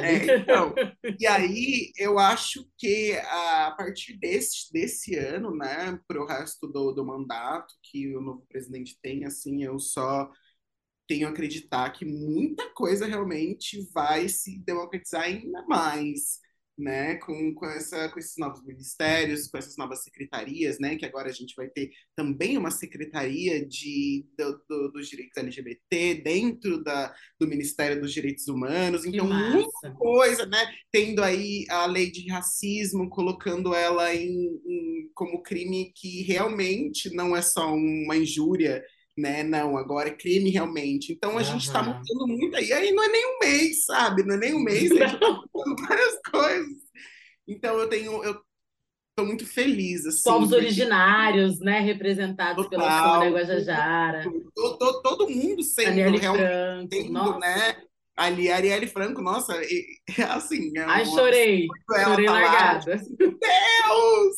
É, 0.00 0.26
então, 0.26 0.80
e 1.18 1.26
aí 1.26 1.92
eu 1.96 2.18
acho 2.18 2.68
que 2.78 3.12
a 3.28 3.72
partir 3.76 4.16
desse, 4.18 4.72
desse 4.72 5.16
ano, 5.16 5.54
né, 5.56 5.98
para 6.06 6.22
o 6.22 6.26
resto 6.26 6.66
do, 6.68 6.92
do 6.92 7.04
mandato 7.04 7.74
que 7.82 8.14
o 8.16 8.20
novo 8.20 8.44
presidente 8.48 8.98
tem, 9.02 9.24
assim, 9.24 9.62
eu 9.64 9.78
só 9.78 10.30
tenho 11.08 11.28
a 11.28 11.30
acreditar 11.30 11.90
que 11.92 12.04
muita 12.04 12.70
coisa 12.74 13.06
realmente 13.06 13.82
vai 13.92 14.28
se 14.28 14.58
democratizar 14.64 15.22
ainda 15.24 15.64
mais 15.66 16.40
né, 16.76 17.16
com, 17.16 17.54
com, 17.54 17.66
essa, 17.66 18.08
com 18.08 18.18
esses 18.18 18.36
novos 18.36 18.64
ministérios, 18.64 19.46
com 19.46 19.56
essas 19.56 19.76
novas 19.76 20.02
secretarias, 20.02 20.78
né, 20.78 20.96
que 20.96 21.06
agora 21.06 21.28
a 21.28 21.32
gente 21.32 21.54
vai 21.56 21.68
ter 21.68 21.90
também 22.16 22.58
uma 22.58 22.70
secretaria 22.70 23.64
de, 23.64 24.26
do, 24.36 24.64
do, 24.68 24.92
dos 24.92 25.08
direitos 25.08 25.36
LGBT 25.36 26.14
dentro 26.16 26.82
da, 26.82 27.14
do 27.38 27.46
Ministério 27.46 28.00
dos 28.00 28.12
Direitos 28.12 28.48
Humanos, 28.48 29.04
então 29.04 29.26
muita 29.26 29.92
coisa, 29.94 30.46
né, 30.46 30.66
tendo 30.90 31.22
aí 31.22 31.64
a 31.70 31.86
lei 31.86 32.10
de 32.10 32.28
racismo, 32.28 33.08
colocando 33.08 33.74
ela 33.74 34.14
em, 34.14 34.60
em 34.66 35.10
como 35.14 35.42
crime 35.42 35.92
que 35.94 36.22
realmente 36.22 37.14
não 37.14 37.36
é 37.36 37.42
só 37.42 37.72
uma 37.72 38.16
injúria, 38.16 38.82
né? 39.16 39.42
Não, 39.42 39.76
agora 39.76 40.08
é 40.08 40.16
crime 40.16 40.50
realmente. 40.50 41.12
Então 41.12 41.32
a 41.32 41.34
uhum. 41.34 41.44
gente 41.44 41.66
está 41.66 41.82
mudando 41.82 42.26
muito 42.26 42.56
aí. 42.56 42.72
Aí 42.72 42.92
não 42.92 43.04
é 43.04 43.08
nem 43.08 43.26
um 43.26 43.38
mês, 43.38 43.84
sabe? 43.84 44.22
Não 44.24 44.34
é 44.34 44.38
nem 44.38 44.54
um 44.54 44.60
mês, 44.60 44.90
a 44.90 44.94
gente 44.94 45.14
está 45.14 45.28
mudando 45.54 45.86
várias 45.86 46.20
coisas. 46.30 46.84
Então 47.46 47.78
eu 47.78 47.88
tenho, 47.88 48.24
eu 48.24 48.40
tô 49.16 49.24
muito 49.24 49.46
feliz, 49.46 50.04
assim. 50.06 50.24
Povos 50.24 50.50
porque... 50.50 50.64
originários, 50.64 51.60
né, 51.60 51.80
representados 51.80 52.64
Total, 52.64 52.80
pela 52.80 53.14
Sônia 53.14 53.30
Guajajara. 53.30 54.24
Todo, 54.54 55.02
todo, 55.02 55.30
mundo 55.30 55.62
sendo 55.62 56.18
realmente, 56.18 57.08
Franco, 57.08 57.38
né? 57.38 57.76
Ali, 58.16 58.48
Arielle 58.48 58.86
Franco, 58.86 59.20
nossa, 59.20 59.60
e, 59.64 59.98
assim. 60.30 60.70
É 60.76 60.84
Ai, 60.84 61.04
chorei. 61.04 61.66
Chorei 62.04 62.26
largada. 62.26 63.02
Meu 63.18 63.38
Deus! 63.38 64.36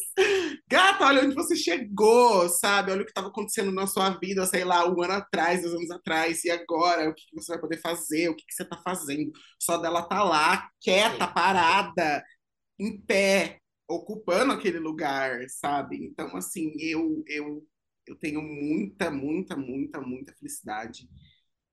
Gata, 0.68 1.04
olha 1.04 1.22
onde 1.22 1.34
você 1.34 1.54
chegou, 1.54 2.48
sabe? 2.48 2.90
Olha 2.90 3.02
o 3.02 3.04
que 3.04 3.10
estava 3.10 3.28
acontecendo 3.28 3.70
na 3.70 3.86
sua 3.86 4.10
vida, 4.18 4.46
sei 4.46 4.64
lá, 4.64 4.88
um 4.88 5.02
ano 5.02 5.12
atrás, 5.14 5.60
dois 5.60 5.74
anos 5.74 5.90
atrás, 5.90 6.42
e 6.44 6.50
agora? 6.50 7.10
O 7.10 7.14
que, 7.14 7.22
você 7.34 7.52
vai 7.52 7.60
poder 7.60 7.78
fazer? 7.78 8.30
O 8.30 8.34
que, 8.34 8.46
que 8.46 8.54
você 8.54 8.62
está 8.62 8.78
fazendo? 8.78 9.30
Só 9.60 9.76
dela 9.76 10.02
tá 10.02 10.24
lá, 10.24 10.70
quieta, 10.80 11.28
parada, 11.28 12.24
em 12.78 12.98
pé, 12.98 13.60
ocupando 13.86 14.54
aquele 14.54 14.78
lugar, 14.78 15.38
sabe? 15.48 16.02
Então, 16.02 16.34
assim, 16.34 16.72
eu, 16.80 17.22
eu, 17.28 17.62
eu 18.06 18.16
tenho 18.16 18.40
muita, 18.40 19.10
muita, 19.10 19.54
muita, 19.54 20.00
muita 20.00 20.32
felicidade 20.32 21.06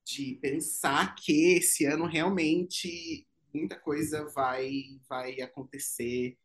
de 0.05 0.35
pensar 0.41 1.15
que 1.15 1.55
esse 1.55 1.85
ano 1.85 2.05
realmente 2.05 3.27
muita 3.53 3.79
coisa 3.79 4.25
vai 4.33 4.99
vai 5.07 5.41
acontecer 5.41 6.37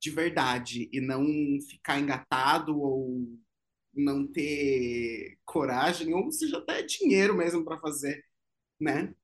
de 0.00 0.10
verdade 0.10 0.88
e 0.92 1.00
não 1.00 1.24
ficar 1.68 1.98
engatado 1.98 2.78
ou 2.80 3.26
não 3.94 4.26
ter 4.26 5.38
coragem 5.44 6.14
ou 6.14 6.30
seja 6.30 6.58
até 6.58 6.82
dinheiro 6.82 7.34
mesmo 7.34 7.64
para 7.64 7.78
fazer, 7.78 8.24
né? 8.78 9.14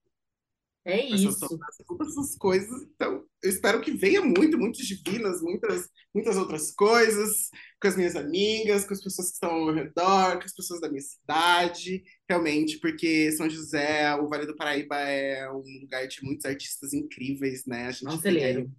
É 0.85 1.05
isso. 1.05 1.39
Todas 1.87 2.09
essas 2.09 2.37
coisas. 2.37 2.83
Então, 2.83 3.27
eu 3.43 3.51
espero 3.51 3.81
que 3.81 3.91
venha 3.91 4.23
muito, 4.23 4.57
muitas 4.57 4.87
divinas, 4.87 5.43
muitas, 5.43 5.89
muitas 6.15 6.37
outras 6.37 6.71
coisas, 6.73 7.51
com 7.81 7.89
as 7.89 7.97
minhas 7.97 8.15
amigas, 8.15 8.85
com 8.85 8.95
as 8.95 9.03
pessoas 9.03 9.29
que 9.29 9.35
estão 9.35 9.51
ao 9.51 9.75
redor, 9.75 10.39
com 10.39 10.45
as 10.45 10.55
pessoas 10.55 10.81
da 10.81 10.89
minha 10.89 11.03
cidade, 11.03 12.05
realmente, 12.29 12.79
porque 12.79 13.33
São 13.33 13.51
José, 13.51 14.15
o 14.15 14.29
Vale 14.29 14.47
do 14.47 14.57
Paraíba 14.57 14.97
é 14.97 15.51
um 15.51 15.81
lugar 15.81 16.07
de 16.07 16.23
muitos 16.23 16.47
artistas 16.47 16.93
incríveis, 16.93 17.67
né? 17.67 17.87
A 17.87 17.91
gente 17.91 18.05
Nossa, 18.05 18.23
tem 18.23 18.71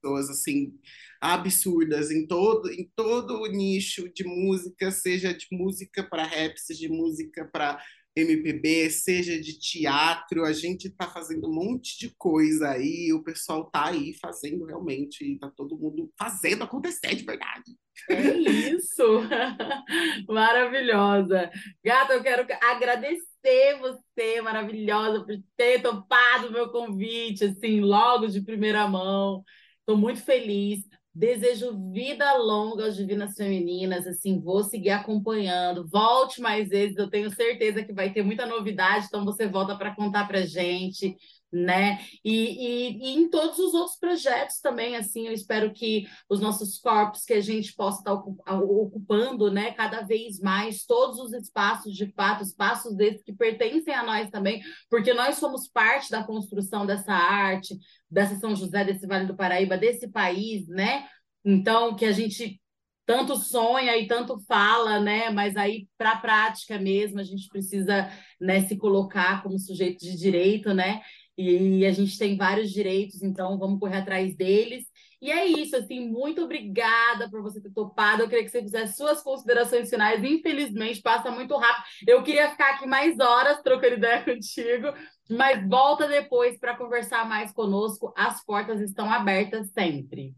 pessoas 0.00 0.30
assim 0.30 0.78
absurdas 1.20 2.10
em 2.10 2.26
todo 2.26 2.70
em 2.70 2.90
todo 2.94 3.40
o 3.40 3.46
nicho 3.46 4.12
de 4.12 4.22
música, 4.22 4.90
seja 4.90 5.32
de 5.32 5.46
música 5.50 6.04
para 6.04 6.26
rap, 6.26 6.58
seja 6.58 6.80
de 6.80 6.88
música 6.88 7.48
para 7.50 7.82
MPB, 8.16 8.90
seja 8.90 9.40
de 9.40 9.58
teatro, 9.58 10.44
a 10.44 10.52
gente 10.52 10.86
está 10.86 11.08
fazendo 11.08 11.48
um 11.48 11.54
monte 11.54 11.98
de 11.98 12.14
coisa 12.16 12.70
aí, 12.70 13.12
o 13.12 13.24
pessoal 13.24 13.68
tá 13.70 13.86
aí 13.86 14.14
fazendo 14.20 14.64
realmente, 14.64 15.36
tá 15.38 15.50
todo 15.56 15.76
mundo 15.76 16.10
fazendo 16.16 16.62
acontecer 16.62 17.14
de 17.16 17.24
verdade. 17.24 17.76
É 18.08 18.32
isso! 18.72 19.02
Maravilhosa! 20.28 21.50
Gata, 21.84 22.14
eu 22.14 22.22
quero 22.22 22.46
agradecer 22.62 23.78
você, 23.80 24.40
maravilhosa, 24.40 25.24
por 25.24 25.36
ter 25.56 25.82
topado 25.82 26.48
o 26.48 26.52
meu 26.52 26.70
convite, 26.70 27.44
assim, 27.44 27.80
logo 27.80 28.26
de 28.28 28.40
primeira 28.40 28.86
mão. 28.88 29.42
Estou 29.80 29.96
muito 29.96 30.22
feliz. 30.22 30.84
Desejo 31.14 31.92
vida 31.92 32.36
longa 32.36 32.86
às 32.86 32.96
Divinas 32.96 33.36
Femininas, 33.36 34.06
assim, 34.06 34.40
vou 34.40 34.64
seguir 34.64 34.90
acompanhando. 34.90 35.86
Volte 35.86 36.40
mais 36.40 36.68
vezes, 36.68 36.96
eu 36.96 37.08
tenho 37.08 37.30
certeza 37.30 37.84
que 37.84 37.92
vai 37.92 38.12
ter 38.12 38.22
muita 38.22 38.44
novidade, 38.46 39.06
então 39.06 39.24
você 39.24 39.46
volta 39.46 39.76
para 39.76 39.94
contar 39.94 40.26
para 40.26 40.44
gente 40.44 41.16
né? 41.54 42.00
E, 42.24 42.32
e, 42.34 42.98
e, 42.98 43.16
em 43.16 43.30
todos 43.30 43.58
os 43.60 43.74
outros 43.74 43.96
projetos 43.96 44.58
também, 44.58 44.96
assim, 44.96 45.28
eu 45.28 45.32
espero 45.32 45.72
que 45.72 46.04
os 46.28 46.40
nossos 46.40 46.78
corpos, 46.78 47.24
que 47.24 47.32
a 47.32 47.40
gente 47.40 47.74
possa 47.74 47.98
estar 47.98 48.12
ocupando, 48.12 49.50
né, 49.52 49.70
cada 49.70 50.02
vez 50.02 50.40
mais 50.40 50.84
todos 50.84 51.18
os 51.20 51.32
espaços 51.32 51.94
de 51.94 52.12
fato, 52.12 52.42
espaços 52.42 52.96
desses 52.96 53.22
que 53.22 53.32
pertencem 53.32 53.94
a 53.94 54.02
nós 54.02 54.28
também, 54.30 54.60
porque 54.90 55.14
nós 55.14 55.36
somos 55.36 55.68
parte 55.68 56.10
da 56.10 56.24
construção 56.24 56.84
dessa 56.84 57.12
arte, 57.12 57.78
dessa 58.14 58.36
São 58.36 58.54
José, 58.54 58.84
desse 58.84 59.06
Vale 59.06 59.26
do 59.26 59.36
Paraíba, 59.36 59.76
desse 59.76 60.08
país, 60.08 60.66
né? 60.68 61.06
Então, 61.44 61.94
que 61.96 62.04
a 62.04 62.12
gente 62.12 62.60
tanto 63.04 63.36
sonha 63.36 63.96
e 63.98 64.06
tanto 64.06 64.38
fala, 64.46 65.00
né? 65.00 65.30
Mas 65.30 65.56
aí 65.56 65.88
para 65.98 66.12
a 66.12 66.16
prática 66.16 66.78
mesmo 66.78 67.20
a 67.20 67.24
gente 67.24 67.48
precisa 67.48 68.10
né, 68.40 68.62
se 68.62 68.76
colocar 68.78 69.42
como 69.42 69.58
sujeito 69.58 70.04
de 70.04 70.16
direito, 70.16 70.72
né? 70.72 71.02
E 71.36 71.84
a 71.84 71.90
gente 71.90 72.16
tem 72.16 72.36
vários 72.36 72.70
direitos, 72.70 73.20
então 73.22 73.58
vamos 73.58 73.80
correr 73.80 73.98
atrás 73.98 74.36
deles. 74.36 74.84
E 75.20 75.32
é 75.32 75.46
isso, 75.46 75.74
assim, 75.74 76.06
muito 76.06 76.42
obrigada 76.42 77.30
por 77.30 77.42
você 77.42 77.60
ter 77.60 77.72
topado. 77.72 78.22
Eu 78.22 78.28
queria 78.28 78.44
que 78.44 78.50
você 78.50 78.62
fizesse 78.62 78.96
suas 78.96 79.22
considerações 79.22 79.88
finais. 79.88 80.22
Infelizmente, 80.22 81.00
passa 81.00 81.30
muito 81.30 81.56
rápido. 81.56 81.84
Eu 82.06 82.22
queria 82.22 82.50
ficar 82.50 82.74
aqui 82.74 82.86
mais 82.86 83.18
horas 83.18 83.60
trocando 83.62 83.94
ideia 83.94 84.22
contigo, 84.24 84.92
mas 85.30 85.66
volta 85.68 86.08
depois 86.08 86.58
para 86.58 86.76
conversar 86.76 87.28
mais 87.28 87.52
conosco. 87.52 88.12
As 88.16 88.44
portas 88.44 88.80
estão 88.80 89.10
abertas 89.10 89.70
sempre. 89.72 90.34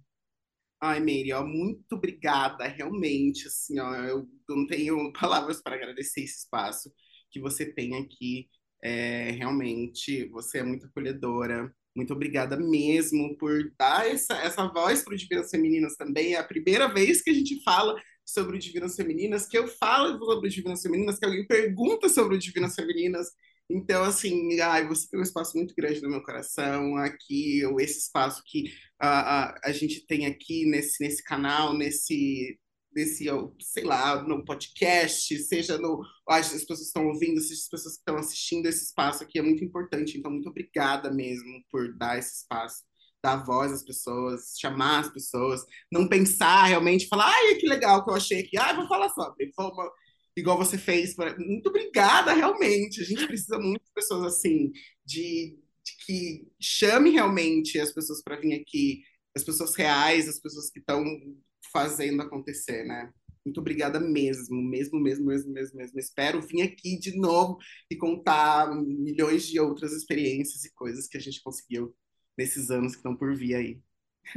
Ai, 0.80 1.00
Mary, 1.00 1.32
ó, 1.32 1.44
muito 1.44 1.94
obrigada, 1.94 2.66
realmente, 2.66 3.46
assim, 3.46 3.80
ó, 3.80 3.94
eu 3.94 4.28
não 4.48 4.66
tenho 4.66 5.10
palavras 5.18 5.62
para 5.62 5.74
agradecer 5.74 6.22
esse 6.22 6.40
espaço 6.40 6.92
que 7.30 7.40
você 7.40 7.64
tem 7.72 7.96
aqui 7.96 8.48
é, 8.82 9.30
realmente, 9.32 10.28
você 10.28 10.58
é 10.58 10.62
muito 10.62 10.86
acolhedora. 10.86 11.72
Muito 11.94 12.12
obrigada 12.12 12.56
mesmo 12.56 13.36
por 13.38 13.72
dar 13.78 14.06
essa, 14.06 14.34
essa 14.34 14.68
voz 14.68 15.02
para 15.02 15.14
o 15.14 15.16
Divinas 15.16 15.50
Femininas 15.50 15.96
também. 15.96 16.34
É 16.34 16.38
a 16.38 16.44
primeira 16.44 16.92
vez 16.92 17.22
que 17.22 17.30
a 17.30 17.34
gente 17.34 17.62
fala 17.64 17.98
sobre 18.24 18.56
o 18.56 18.58
Divinas 18.60 18.94
Femininas, 18.94 19.48
que 19.48 19.56
eu 19.56 19.66
falo 19.66 20.18
sobre 20.18 20.48
o 20.48 20.50
Divinas 20.50 20.82
Femininas, 20.82 21.18
que 21.18 21.24
alguém 21.24 21.46
pergunta 21.46 22.08
sobre 22.08 22.36
o 22.36 22.38
Divinas 22.38 22.74
Femininas. 22.74 23.28
Então, 23.68 24.04
assim, 24.04 24.60
ai, 24.60 24.86
você 24.86 25.08
tem 25.08 25.18
um 25.18 25.22
espaço 25.22 25.56
muito 25.56 25.74
grande 25.74 26.00
no 26.00 26.08
meu 26.10 26.22
coração 26.22 26.96
aqui, 26.96 27.64
ou 27.64 27.80
esse 27.80 27.98
espaço 27.98 28.42
que 28.46 28.72
a, 28.98 29.48
a, 29.50 29.60
a 29.64 29.72
gente 29.72 30.06
tem 30.06 30.26
aqui 30.26 30.66
nesse, 30.66 31.02
nesse 31.02 31.22
canal, 31.24 31.74
nesse, 31.74 32.58
nesse, 32.94 33.26
sei 33.60 33.84
lá, 33.84 34.22
no 34.22 34.44
podcast, 34.44 35.36
seja 35.40 35.78
no. 35.78 36.00
As 36.28 36.48
pessoas 36.48 36.80
estão 36.80 37.06
ouvindo, 37.08 37.40
seja 37.40 37.60
as 37.60 37.68
pessoas 37.68 37.94
que 37.94 38.00
estão 38.00 38.16
assistindo 38.16 38.66
esse 38.66 38.84
espaço 38.84 39.22
aqui, 39.24 39.38
é 39.38 39.42
muito 39.42 39.64
importante. 39.64 40.16
Então, 40.16 40.30
muito 40.30 40.48
obrigada 40.48 41.10
mesmo 41.12 41.62
por 41.70 41.92
dar 41.96 42.18
esse 42.18 42.42
espaço, 42.42 42.84
dar 43.22 43.44
voz 43.44 43.72
às 43.72 43.84
pessoas, 43.84 44.54
chamar 44.60 45.00
as 45.00 45.12
pessoas, 45.12 45.64
não 45.90 46.08
pensar 46.08 46.66
realmente, 46.66 47.08
falar, 47.08 47.26
ai, 47.34 47.56
que 47.56 47.68
legal 47.68 48.04
que 48.04 48.10
eu 48.10 48.14
achei 48.14 48.40
aqui, 48.40 48.56
ai, 48.56 48.76
vou 48.76 48.86
falar 48.88 49.08
sobre. 49.10 49.52
Igual 50.36 50.58
você 50.58 50.76
fez. 50.76 51.16
Muito 51.38 51.68
obrigada, 51.68 52.32
realmente. 52.32 53.00
A 53.00 53.04
gente 53.04 53.26
precisa 53.26 53.58
muito 53.58 53.82
de 53.82 53.92
pessoas 53.94 54.34
assim, 54.34 54.70
de, 55.04 55.58
de 55.84 55.96
que 56.04 56.48
chame 56.60 57.10
realmente 57.10 57.78
as 57.78 57.92
pessoas 57.92 58.22
para 58.22 58.36
vir 58.36 58.54
aqui, 58.54 59.02
as 59.34 59.42
pessoas 59.42 59.74
reais, 59.74 60.28
as 60.28 60.38
pessoas 60.38 60.70
que 60.70 60.78
estão 60.78 61.04
fazendo 61.72 62.22
acontecer, 62.22 62.84
né? 62.84 63.12
Muito 63.44 63.60
obrigada 63.60 64.00
mesmo, 64.00 64.60
mesmo, 64.60 65.00
mesmo, 65.00 65.24
mesmo, 65.24 65.52
mesmo, 65.52 65.76
mesmo. 65.78 65.98
Espero 65.98 66.42
vir 66.42 66.62
aqui 66.62 66.98
de 66.98 67.16
novo 67.16 67.58
e 67.90 67.96
contar 67.96 68.68
milhões 68.74 69.46
de 69.46 69.60
outras 69.60 69.92
experiências 69.92 70.64
e 70.64 70.74
coisas 70.74 71.06
que 71.06 71.16
a 71.16 71.20
gente 71.20 71.40
conseguiu 71.42 71.94
nesses 72.36 72.70
anos 72.70 72.92
que 72.92 72.98
estão 72.98 73.16
por 73.16 73.34
vir 73.36 73.54
aí. 73.54 73.80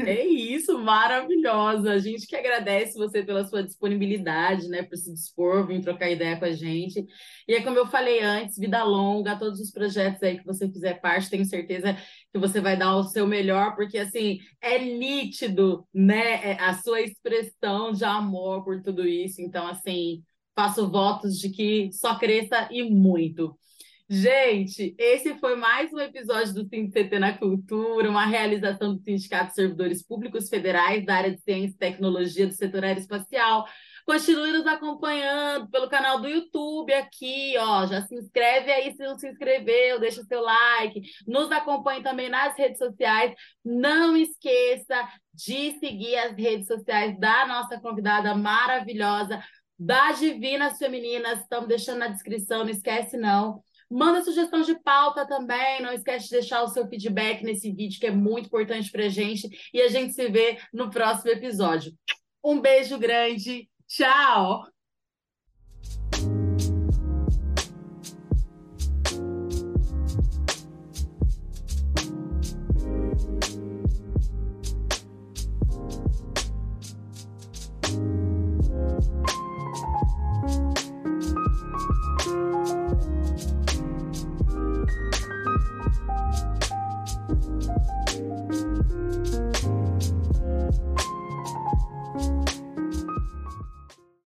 É 0.06 0.26
isso, 0.26 0.78
maravilhosa. 0.80 1.92
A 1.92 2.00
gente 2.00 2.26
que 2.28 2.36
agradece 2.36 2.98
você 2.98 3.24
pela 3.24 3.46
sua 3.46 3.64
disponibilidade, 3.64 4.68
né, 4.70 4.84
por 4.84 4.96
se 4.98 5.12
dispor, 5.14 5.66
vir 5.68 5.82
trocar 5.82 6.10
ideia 6.10 6.38
com 6.38 6.46
a 6.46 6.52
gente. 6.52 7.06
E 7.48 7.54
é 7.54 7.62
como 7.64 7.78
eu 7.78 7.88
falei 7.88 8.22
antes, 8.22 8.58
vida 8.58 8.84
longa, 8.84 9.38
todos 9.38 9.60
os 9.60 9.72
projetos 9.72 10.22
aí 10.24 10.38
que 10.40 10.46
você 10.46 10.70
fizer 10.72 10.96
parte, 11.02 11.30
tenho 11.30 11.46
certeza 11.46 11.96
que 12.32 12.40
você 12.40 12.62
vai 12.62 12.78
dar 12.78 12.96
o 12.96 13.04
seu 13.04 13.28
melhor, 13.28 13.76
porque 13.76 13.98
assim, 13.98 14.40
é 14.62 14.80
nítido, 14.80 15.86
né, 15.94 16.52
é 16.52 16.62
a 16.62 16.74
sua 16.76 17.02
expressão 17.02 17.92
de 17.92 18.06
amor 18.06 18.64
por 18.64 18.82
tudo 18.82 19.08
isso. 19.08 19.42
Então, 19.42 19.68
assim, 19.68 20.24
faço 20.56 20.90
votos 20.90 21.38
de 21.40 21.50
que 21.50 21.92
só 21.92 22.18
cresça 22.18 22.68
e 22.72 22.84
muito. 22.84 23.58
Gente, 24.12 24.96
esse 24.98 25.38
foi 25.38 25.56
mais 25.56 25.94
um 25.94 26.00
episódio 26.00 26.52
do 26.56 26.68
CT 26.68 27.20
na 27.20 27.38
Cultura, 27.38 28.10
uma 28.10 28.26
realização 28.26 28.96
do 28.96 29.04
Sindicato 29.04 29.50
de 29.50 29.54
Servidores 29.54 30.02
Públicos 30.02 30.50
Federais 30.50 31.06
da 31.06 31.14
área 31.14 31.32
de 31.32 31.40
Ciência 31.44 31.76
e 31.76 31.78
Tecnologia 31.78 32.48
do 32.48 32.54
setor 32.54 32.84
aeroespacial. 32.84 33.68
Continue 34.08 34.52
nos 34.52 34.66
acompanhando 34.66 35.70
pelo 35.70 35.88
canal 35.88 36.20
do 36.20 36.28
YouTube 36.28 36.92
aqui, 36.92 37.54
ó. 37.60 37.86
Já 37.86 38.02
se 38.02 38.16
inscreve 38.16 38.72
aí 38.72 38.92
se 38.94 39.04
não 39.04 39.16
se 39.16 39.30
inscreveu, 39.30 40.00
deixa 40.00 40.24
seu 40.24 40.42
like. 40.42 41.04
Nos 41.28 41.52
acompanhe 41.52 42.02
também 42.02 42.30
nas 42.30 42.58
redes 42.58 42.80
sociais. 42.80 43.36
Não 43.64 44.18
esqueça 44.18 45.08
de 45.36 45.78
seguir 45.78 46.16
as 46.16 46.36
redes 46.36 46.66
sociais 46.66 47.16
da 47.20 47.46
nossa 47.46 47.80
convidada 47.80 48.34
maravilhosa, 48.34 49.40
das 49.78 50.18
Divinas 50.18 50.80
Femininas. 50.80 51.42
Estamos 51.42 51.68
deixando 51.68 52.00
na 52.00 52.08
descrição, 52.08 52.64
não 52.64 52.72
esquece 52.72 53.16
não. 53.16 53.62
Manda 53.90 54.24
sugestão 54.24 54.62
de 54.62 54.80
pauta 54.82 55.28
também. 55.28 55.82
Não 55.82 55.92
esquece 55.92 56.26
de 56.26 56.32
deixar 56.32 56.64
o 56.64 56.68
seu 56.68 56.88
feedback 56.88 57.44
nesse 57.44 57.72
vídeo, 57.72 58.00
que 58.00 58.08
é 58.08 58.12
muito 58.12 58.46
importante 58.48 58.92
para 58.92 59.06
a 59.06 59.10
gente. 59.10 59.50
E 59.74 59.82
a 59.82 59.88
gente 59.88 60.14
se 60.14 60.28
vê 60.30 60.60
no 60.74 60.90
próximo 60.90 61.32
episódio. 61.32 61.92
Um 62.44 62.62
beijo 62.62 62.98
grande. 62.98 63.70
Tchau! 63.88 64.64